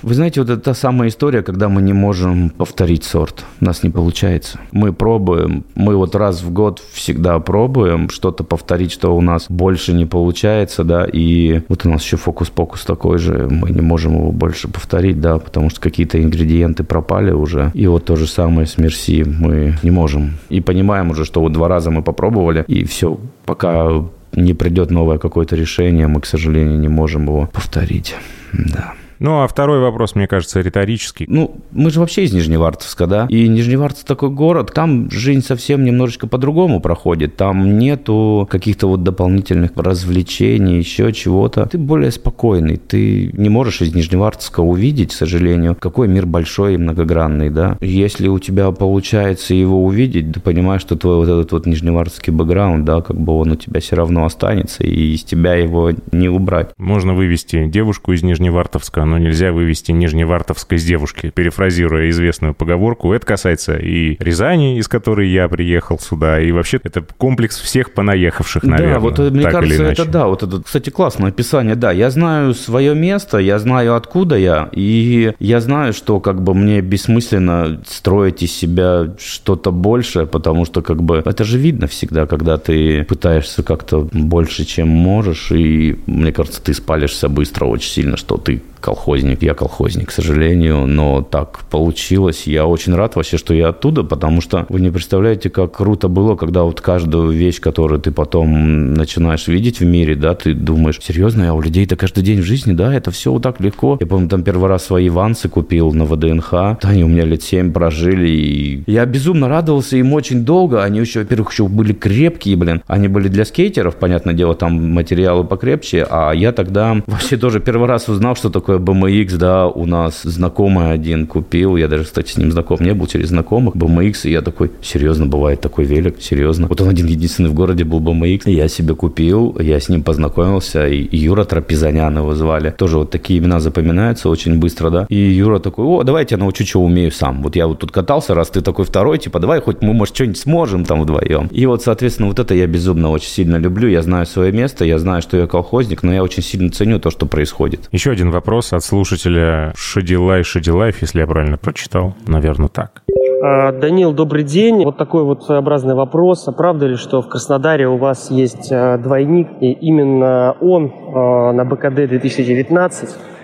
Вы 0.00 0.14
знаете, 0.14 0.40
вот 0.40 0.48
это 0.48 0.62
та 0.62 0.72
самая 0.72 1.10
история, 1.10 1.42
когда 1.42 1.68
мы 1.68 1.82
не 1.82 1.92
можем 1.92 2.48
повторить 2.48 3.04
сорт. 3.04 3.44
У 3.60 3.66
нас 3.66 3.82
не 3.82 3.90
получается. 3.90 4.58
Мы 4.72 4.94
пробуем, 4.94 5.66
мы 5.74 5.96
вот 5.96 6.14
раз 6.14 6.40
в 6.40 6.50
год 6.50 6.82
всегда 6.94 7.25
всегда 7.26 7.40
пробуем 7.40 8.08
что-то 8.08 8.44
повторить, 8.44 8.92
что 8.92 9.16
у 9.16 9.20
нас 9.20 9.46
больше 9.48 9.92
не 9.92 10.06
получается, 10.06 10.84
да, 10.84 11.06
и 11.12 11.60
вот 11.68 11.84
у 11.84 11.90
нас 11.90 12.04
еще 12.04 12.16
фокус-покус 12.16 12.84
такой 12.84 13.18
же, 13.18 13.48
мы 13.50 13.70
не 13.70 13.80
можем 13.80 14.14
его 14.14 14.32
больше 14.32 14.68
повторить, 14.68 15.20
да, 15.20 15.38
потому 15.38 15.70
что 15.70 15.80
какие-то 15.80 16.22
ингредиенты 16.22 16.84
пропали 16.84 17.32
уже, 17.32 17.70
и 17.74 17.86
вот 17.88 18.04
то 18.04 18.16
же 18.16 18.26
самое 18.26 18.66
с 18.66 18.78
Мерси 18.78 19.24
мы 19.24 19.74
не 19.82 19.90
можем. 19.90 20.38
И 20.50 20.60
понимаем 20.60 21.10
уже, 21.10 21.24
что 21.24 21.40
вот 21.40 21.52
два 21.52 21.68
раза 21.68 21.90
мы 21.90 22.02
попробовали, 22.02 22.64
и 22.68 22.84
все, 22.84 23.18
пока 23.44 24.04
не 24.32 24.54
придет 24.54 24.90
новое 24.90 25.18
какое-то 25.18 25.56
решение, 25.56 26.06
мы, 26.06 26.20
к 26.20 26.26
сожалению, 26.26 26.78
не 26.78 26.88
можем 26.88 27.26
его 27.26 27.48
повторить, 27.52 28.14
да. 28.52 28.94
Ну, 29.18 29.42
а 29.42 29.48
второй 29.48 29.80
вопрос, 29.80 30.14
мне 30.14 30.26
кажется, 30.26 30.60
риторический. 30.60 31.26
Ну, 31.28 31.56
мы 31.72 31.90
же 31.90 32.00
вообще 32.00 32.24
из 32.24 32.32
Нижневартовска, 32.32 33.06
да? 33.06 33.26
И 33.28 33.48
Нижневартовск 33.48 34.06
такой 34.06 34.30
город, 34.30 34.72
там 34.74 35.10
жизнь 35.10 35.42
совсем 35.42 35.84
немножечко 35.84 36.26
по-другому 36.26 36.80
проходит. 36.80 37.36
Там 37.36 37.78
нету 37.78 38.46
каких-то 38.50 38.88
вот 38.88 39.02
дополнительных 39.02 39.72
развлечений, 39.76 40.78
еще 40.78 41.12
чего-то. 41.12 41.66
Ты 41.66 41.78
более 41.78 42.10
спокойный. 42.10 42.76
Ты 42.76 43.30
не 43.32 43.48
можешь 43.48 43.82
из 43.82 43.94
Нижневартовска 43.94 44.60
увидеть, 44.60 45.10
к 45.10 45.14
сожалению, 45.14 45.76
какой 45.78 46.08
мир 46.08 46.26
большой 46.26 46.74
и 46.74 46.78
многогранный, 46.78 47.50
да? 47.50 47.78
Если 47.80 48.28
у 48.28 48.38
тебя 48.38 48.70
получается 48.70 49.54
его 49.54 49.84
увидеть, 49.84 50.32
ты 50.32 50.40
понимаешь, 50.40 50.82
что 50.82 50.96
твой 50.96 51.16
вот 51.16 51.28
этот 51.28 51.52
вот 51.52 51.66
нижневартовский 51.66 52.32
бэкграунд, 52.32 52.84
да, 52.84 53.00
как 53.00 53.18
бы 53.18 53.34
он 53.34 53.52
у 53.52 53.56
тебя 53.56 53.80
все 53.80 53.96
равно 53.96 54.24
останется, 54.24 54.84
и 54.84 55.14
из 55.14 55.24
тебя 55.24 55.54
его 55.54 55.92
не 56.12 56.28
убрать. 56.28 56.70
Можно 56.76 57.14
вывести 57.14 57.66
девушку 57.66 58.12
из 58.12 58.22
Нижневартовска, 58.22 59.05
но 59.06 59.18
нельзя 59.18 59.52
вывести 59.52 59.92
Нижневартовск 59.92 60.72
из 60.72 60.84
девушки, 60.84 61.32
перефразируя 61.34 62.10
известную 62.10 62.54
поговорку. 62.54 63.12
Это 63.12 63.26
касается 63.26 63.76
и 63.76 64.16
Рязани, 64.22 64.78
из 64.78 64.88
которой 64.88 65.28
я 65.28 65.48
приехал 65.48 65.98
сюда, 65.98 66.40
и 66.40 66.52
вообще 66.52 66.80
это 66.82 67.04
комплекс 67.16 67.58
всех 67.58 67.92
понаехавших, 67.92 68.62
наверное. 68.64 68.94
Да, 68.94 69.00
вот 69.00 69.18
мне 69.18 69.50
кажется, 69.50 69.84
это 69.84 70.04
да, 70.04 70.26
вот 70.26 70.42
это, 70.42 70.62
кстати, 70.62 70.90
классное 70.90 71.28
описание, 71.28 71.74
да. 71.74 71.92
Я 71.92 72.10
знаю 72.10 72.54
свое 72.54 72.94
место, 72.94 73.38
я 73.38 73.58
знаю, 73.58 73.94
откуда 73.94 74.36
я, 74.36 74.68
и 74.72 75.32
я 75.38 75.60
знаю, 75.60 75.92
что 75.92 76.20
как 76.20 76.42
бы 76.42 76.54
мне 76.54 76.80
бессмысленно 76.80 77.82
строить 77.88 78.42
из 78.42 78.52
себя 78.52 79.14
что-то 79.18 79.70
большее, 79.70 80.26
потому 80.26 80.64
что 80.64 80.82
как 80.82 81.02
бы 81.02 81.22
это 81.24 81.44
же 81.44 81.58
видно 81.58 81.86
всегда, 81.86 82.26
когда 82.26 82.56
ты 82.58 83.04
пытаешься 83.04 83.62
как-то 83.62 84.08
больше, 84.12 84.64
чем 84.64 84.88
можешь, 84.88 85.50
и 85.52 85.98
мне 86.06 86.32
кажется, 86.32 86.62
ты 86.62 86.74
спалишься 86.74 87.28
быстро 87.28 87.66
очень 87.66 87.90
сильно, 87.90 88.16
что 88.16 88.36
ты 88.36 88.62
колхозник. 88.96 89.42
Я 89.42 89.54
колхозник, 89.54 90.08
к 90.08 90.10
сожалению, 90.10 90.86
но 90.86 91.22
так 91.22 91.60
получилось. 91.70 92.46
Я 92.46 92.66
очень 92.66 92.94
рад 92.94 93.16
вообще, 93.16 93.36
что 93.36 93.54
я 93.54 93.68
оттуда, 93.68 94.02
потому 94.02 94.40
что 94.40 94.66
вы 94.68 94.80
не 94.80 94.90
представляете, 94.90 95.50
как 95.50 95.76
круто 95.76 96.08
было, 96.08 96.34
когда 96.34 96.62
вот 96.62 96.80
каждую 96.80 97.30
вещь, 97.30 97.60
которую 97.60 98.00
ты 98.00 98.10
потом 98.10 98.94
начинаешь 98.94 99.48
видеть 99.48 99.80
в 99.80 99.84
мире, 99.84 100.14
да, 100.14 100.34
ты 100.34 100.54
думаешь, 100.54 100.98
серьезно, 101.02 101.44
я 101.44 101.54
у 101.54 101.60
людей 101.60 101.84
это 101.84 101.96
каждый 101.96 102.24
день 102.24 102.40
в 102.40 102.44
жизни, 102.44 102.72
да, 102.72 102.94
это 102.94 103.10
все 103.10 103.30
вот 103.30 103.42
так 103.42 103.60
легко. 103.60 103.98
Я 104.00 104.06
помню, 104.06 104.28
там 104.28 104.42
первый 104.42 104.68
раз 104.68 104.86
свои 104.86 105.10
вансы 105.10 105.48
купил 105.48 105.92
на 105.92 106.04
ВДНХ, 106.04 106.78
они 106.82 107.04
у 107.04 107.08
меня 107.08 107.24
лет 107.24 107.42
7 107.42 107.72
прожили, 107.72 108.28
и 108.28 108.84
я 108.86 109.04
безумно 109.04 109.48
радовался 109.48 109.96
им 109.96 110.12
очень 110.14 110.44
долго. 110.44 110.82
Они 110.82 111.00
еще, 111.00 111.20
во-первых, 111.20 111.52
еще 111.52 111.68
были 111.68 111.92
крепкие, 111.92 112.56
блин. 112.56 112.82
Они 112.86 113.08
были 113.08 113.28
для 113.28 113.44
скейтеров, 113.44 113.96
понятное 113.96 114.34
дело, 114.34 114.54
там 114.54 114.92
материалы 114.94 115.44
покрепче, 115.44 116.06
а 116.08 116.32
я 116.32 116.52
тогда 116.52 117.02
вообще 117.06 117.36
тоже 117.36 117.60
первый 117.60 117.88
раз 117.88 118.08
узнал, 118.08 118.36
что 118.36 118.50
такое 118.50 118.78
BMX, 118.86 119.36
да, 119.36 119.66
у 119.66 119.84
нас 119.86 120.22
знакомый 120.22 120.92
один 120.92 121.26
купил, 121.26 121.76
я 121.76 121.88
даже, 121.88 122.04
кстати, 122.04 122.30
с 122.30 122.36
ним 122.36 122.52
знаком 122.52 122.78
не 122.80 122.94
был, 122.94 123.06
через 123.06 123.28
знакомых, 123.28 123.74
BMX, 123.74 124.20
и 124.24 124.30
я 124.30 124.42
такой, 124.42 124.70
серьезно, 124.80 125.26
бывает 125.26 125.60
такой 125.60 125.84
велик, 125.84 126.16
серьезно. 126.20 126.68
Вот 126.68 126.80
он 126.80 126.88
один 126.88 127.06
единственный 127.06 127.50
в 127.50 127.54
городе 127.54 127.84
был 127.84 128.00
BMX, 128.00 128.50
я 128.50 128.68
себе 128.68 128.94
купил, 128.94 129.56
я 129.58 129.80
с 129.80 129.88
ним 129.88 130.02
познакомился, 130.02 130.86
и 130.86 131.16
Юра 131.16 131.44
Трапезанян 131.44 132.16
его 132.16 132.34
звали. 132.34 132.74
Тоже 132.76 132.98
вот 132.98 133.10
такие 133.10 133.40
имена 133.40 133.60
запоминаются 133.60 134.28
очень 134.28 134.58
быстро, 134.58 134.90
да. 134.90 135.06
И 135.08 135.16
Юра 135.16 135.58
такой, 135.58 135.84
о, 135.84 136.02
давай 136.04 136.22
я 136.22 136.26
тебя 136.26 136.38
научу, 136.38 136.64
что 136.64 136.82
умею 136.82 137.10
сам. 137.10 137.42
Вот 137.42 137.56
я 137.56 137.66
вот 137.66 137.80
тут 137.80 137.90
катался, 137.90 138.34
раз 138.34 138.50
ты 138.50 138.60
такой 138.60 138.84
второй, 138.84 139.18
типа, 139.18 139.40
давай 139.40 139.60
хоть 139.60 139.82
мы, 139.82 139.92
может, 139.92 140.14
что-нибудь 140.14 140.38
сможем 140.38 140.84
там 140.84 141.02
вдвоем. 141.02 141.48
И 141.48 141.66
вот, 141.66 141.82
соответственно, 141.82 142.28
вот 142.28 142.38
это 142.38 142.54
я 142.54 142.66
безумно 142.66 143.10
очень 143.10 143.30
сильно 143.30 143.56
люблю, 143.56 143.88
я 143.88 144.02
знаю 144.02 144.26
свое 144.26 144.52
место, 144.52 144.84
я 144.84 144.98
знаю, 144.98 145.22
что 145.22 145.36
я 145.36 145.46
колхозник, 145.46 146.02
но 146.02 146.12
я 146.12 146.22
очень 146.22 146.42
сильно 146.42 146.70
ценю 146.70 147.00
то, 147.00 147.10
что 147.10 147.26
происходит. 147.26 147.88
Еще 147.92 148.10
один 148.10 148.30
вопрос 148.30 148.72
от 148.76 148.84
слушателя 148.84 149.72
Шадилай 149.76 150.42
Шадилаев, 150.42 151.00
если 151.02 151.20
я 151.20 151.26
правильно 151.26 151.58
прочитал. 151.58 152.14
Наверное, 152.26 152.68
так. 152.68 153.02
А, 153.42 153.72
Данил, 153.72 154.12
добрый 154.12 154.44
день. 154.44 154.84
Вот 154.84 154.96
такой 154.96 155.24
вот 155.24 155.44
своеобразный 155.44 155.94
вопрос. 155.94 156.46
А 156.48 156.52
правда 156.52 156.86
ли, 156.86 156.96
что 156.96 157.22
в 157.22 157.28
Краснодаре 157.28 157.88
у 157.88 157.96
вас 157.96 158.30
есть 158.30 158.70
а, 158.70 158.98
двойник, 158.98 159.48
и 159.60 159.72
именно 159.72 160.56
он 160.60 160.92
а, 161.14 161.52
на 161.52 161.64
БКД 161.64 162.08
2019 162.08 163.08
Э, 163.08 163.35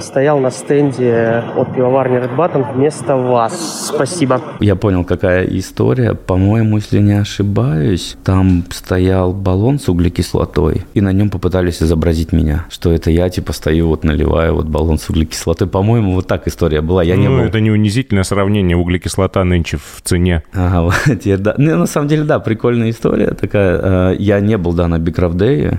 стоял 0.00 0.38
на 0.40 0.50
стенде 0.50 1.42
от 1.56 1.74
пивоварни 1.74 2.18
Red 2.18 2.36
Button 2.36 2.74
вместо 2.74 3.16
вас. 3.16 3.90
Спасибо. 3.94 4.40
Я 4.60 4.76
понял, 4.76 5.04
какая 5.04 5.44
история. 5.46 6.14
По-моему, 6.14 6.76
если 6.76 6.98
не 6.98 7.14
ошибаюсь, 7.14 8.16
там 8.24 8.64
стоял 8.70 9.32
баллон 9.32 9.78
с 9.78 9.88
углекислотой, 9.88 10.84
и 10.92 11.00
на 11.00 11.12
нем 11.12 11.30
попытались 11.30 11.82
изобразить 11.82 12.32
меня, 12.32 12.66
что 12.68 12.92
это 12.92 13.10
я, 13.10 13.28
типа, 13.30 13.52
стою, 13.52 13.88
вот 13.88 14.04
наливаю 14.04 14.54
вот 14.54 14.66
баллон 14.66 14.98
с 14.98 15.08
углекислотой. 15.08 15.66
По-моему, 15.66 16.14
вот 16.14 16.26
так 16.26 16.46
история 16.46 16.82
была. 16.82 17.02
Я 17.02 17.16
ну, 17.16 17.22
не 17.22 17.28
был... 17.28 17.38
это 17.38 17.60
не 17.60 17.70
унизительное 17.70 18.24
сравнение. 18.24 18.76
Углекислота 18.76 19.44
нынче 19.44 19.78
в 19.78 20.02
цене. 20.02 20.42
Ага, 20.52 20.82
вот, 21.08 21.42
да. 21.42 21.54
Ну, 21.56 21.76
на 21.76 21.86
самом 21.86 22.08
деле, 22.08 22.24
да, 22.24 22.38
прикольная 22.38 22.90
история 22.90 23.28
такая. 23.28 24.12
Э, 24.12 24.16
я 24.18 24.40
не 24.40 24.58
был, 24.58 24.72
да, 24.72 24.88
на 24.88 24.98
Биг 24.98 25.20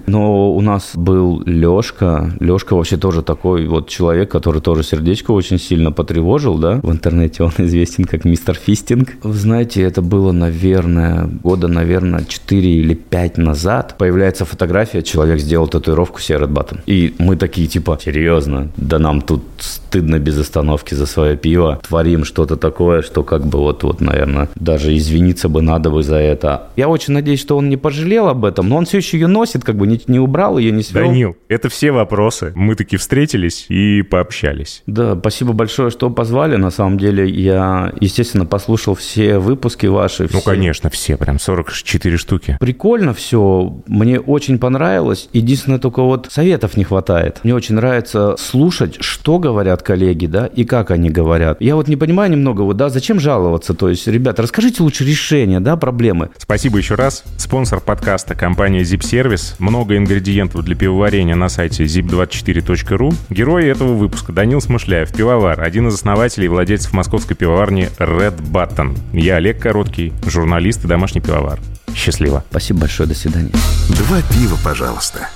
но 0.08 0.54
у 0.54 0.62
нас 0.62 0.92
был 0.96 1.42
Лешка. 1.46 2.32
Лешка 2.40 2.76
вообще 2.76 2.98
тоже 2.98 3.22
такой 3.22 3.68
вот 3.68 3.91
человек, 3.92 4.32
который 4.32 4.62
тоже 4.62 4.84
сердечко 4.84 5.32
очень 5.32 5.60
сильно 5.60 5.92
потревожил, 5.92 6.58
да, 6.58 6.80
в 6.82 6.92
интернете 6.92 7.44
он 7.44 7.52
известен 7.58 8.06
как 8.06 8.26
мистер 8.26 8.56
Фистинг. 8.56 9.10
Вы 9.24 9.34
знаете, 9.34 9.82
это 9.84 10.02
было, 10.02 10.32
наверное, 10.32 11.30
года, 11.44 11.68
наверное, 11.68 12.26
4 12.28 12.70
или 12.70 12.94
5 12.94 13.38
назад. 13.38 13.96
Появляется 13.98 14.46
фотография, 14.46 15.02
человек 15.02 15.40
сделал 15.40 15.68
татуировку 15.68 16.20
Red 16.20 16.52
Button. 16.52 16.80
И 16.86 17.14
мы 17.20 17.36
такие, 17.36 17.68
типа, 17.68 18.00
серьезно, 18.04 18.70
да 18.78 19.00
нам 19.00 19.22
тут 19.22 19.44
стыдно 19.92 20.20
без 20.20 20.40
остановки 20.40 20.94
за 20.94 21.06
свое 21.06 21.36
пиво. 21.36 21.82
Творим 21.86 22.24
что-то 22.24 22.56
такое, 22.56 23.02
что 23.02 23.24
как 23.24 23.46
бы 23.46 23.60
вот, 23.60 23.84
вот, 23.84 24.00
наверное, 24.00 24.48
даже 24.56 24.96
извиниться 24.96 25.50
бы 25.50 25.62
надо 25.62 25.90
бы 25.90 26.02
за 26.02 26.16
это. 26.16 26.70
Я 26.78 26.88
очень 26.88 27.14
надеюсь, 27.14 27.42
что 27.42 27.58
он 27.58 27.68
не 27.68 27.76
пожалел 27.76 28.30
об 28.30 28.46
этом, 28.46 28.70
но 28.70 28.78
он 28.78 28.86
все 28.86 29.00
еще 29.00 29.18
ее 29.20 29.28
носит, 29.28 29.66
как 29.66 29.76
бы 29.76 29.86
не, 29.86 30.00
не 30.08 30.18
убрал 30.18 30.58
ее, 30.58 30.72
не 30.72 30.82
свел. 30.82 31.08
Данил, 31.08 31.38
это 31.50 31.68
все 31.68 31.92
вопросы. 31.92 32.54
Мы 32.56 32.76
таки 32.76 32.96
встретились 32.96 33.66
и 33.68 34.02
пообщались. 34.02 34.82
Да, 34.88 35.18
спасибо 35.20 35.52
большое, 35.52 35.90
что 35.90 36.10
позвали. 36.10 36.56
На 36.56 36.72
самом 36.72 36.98
деле 36.98 37.30
я, 37.30 37.92
естественно, 38.00 38.46
послушал 38.46 38.96
все 38.96 39.40
выпуски 39.40 39.88
ваши. 39.88 40.24
Ну, 40.24 40.40
все. 40.40 40.42
конечно, 40.42 40.90
все, 40.90 41.18
прям 41.18 41.38
44 41.38 42.16
штуки. 42.16 42.58
Прикольно 42.62 43.14
все, 43.14 43.76
мне 43.88 44.22
очень 44.22 44.58
понравилось. 44.58 45.28
Единственное, 45.34 45.80
только 45.80 46.02
вот 46.02 46.28
советов 46.32 46.78
не 46.78 46.86
хватает. 46.86 47.42
Мне 47.44 47.54
очень 47.54 47.76
нравится 47.76 48.38
слушать, 48.38 48.96
что 49.02 49.38
говорят 49.38 49.81
коллеги, 49.82 50.26
да, 50.26 50.46
и 50.48 50.64
как 50.64 50.92
они 50.92 51.10
говорят. 51.10 51.62
Я 51.62 51.76
вот 51.76 51.88
не 51.88 51.96
понимаю 51.96 52.32
немного, 52.32 52.62
вот, 52.62 52.78
да, 52.78 52.90
зачем 52.90 53.20
жаловаться? 53.20 53.74
То 53.74 53.90
есть, 53.90 54.08
ребята, 54.08 54.42
расскажите 54.42 54.84
лучше 54.84 55.06
решение, 55.06 55.60
да, 55.60 55.76
проблемы. 55.76 56.30
Спасибо 56.38 56.78
еще 56.78 56.96
раз. 56.96 57.24
Спонсор 57.38 57.80
подкаста– 57.80 58.36
компания 58.36 58.82
Zip 58.82 59.02
Service. 59.02 59.56
Много 59.60 59.98
ингредиентов 59.98 60.64
для 60.64 60.76
пивоварения 60.76 61.36
на 61.36 61.50
сайте 61.50 61.84
zip24.ru. 61.84 63.14
Герои 63.30 63.68
этого 63.68 63.94
выпуска– 63.94 64.32
Данил 64.34 64.62
Смышляев, 64.62 65.12
пивовар, 65.12 65.62
один 65.62 65.88
из 65.88 65.96
основателей 65.96 66.46
и 66.46 66.50
владельцев 66.50 66.94
московской 66.94 67.36
пивоварни 67.36 67.90
Red 68.00 68.42
Button. 68.42 68.98
Я 69.14 69.38
Олег 69.38 69.60
Короткий, 69.60 70.14
журналист 70.26 70.86
и 70.86 70.88
домашний 70.88 71.22
пивовар. 71.22 71.60
Счастливо. 71.96 72.44
Спасибо 72.50 72.82
большое, 72.82 73.10
до 73.10 73.16
свидания. 73.16 73.52
Два 73.90 74.22
пива, 74.22 74.58
пожалуйста. 74.64 75.30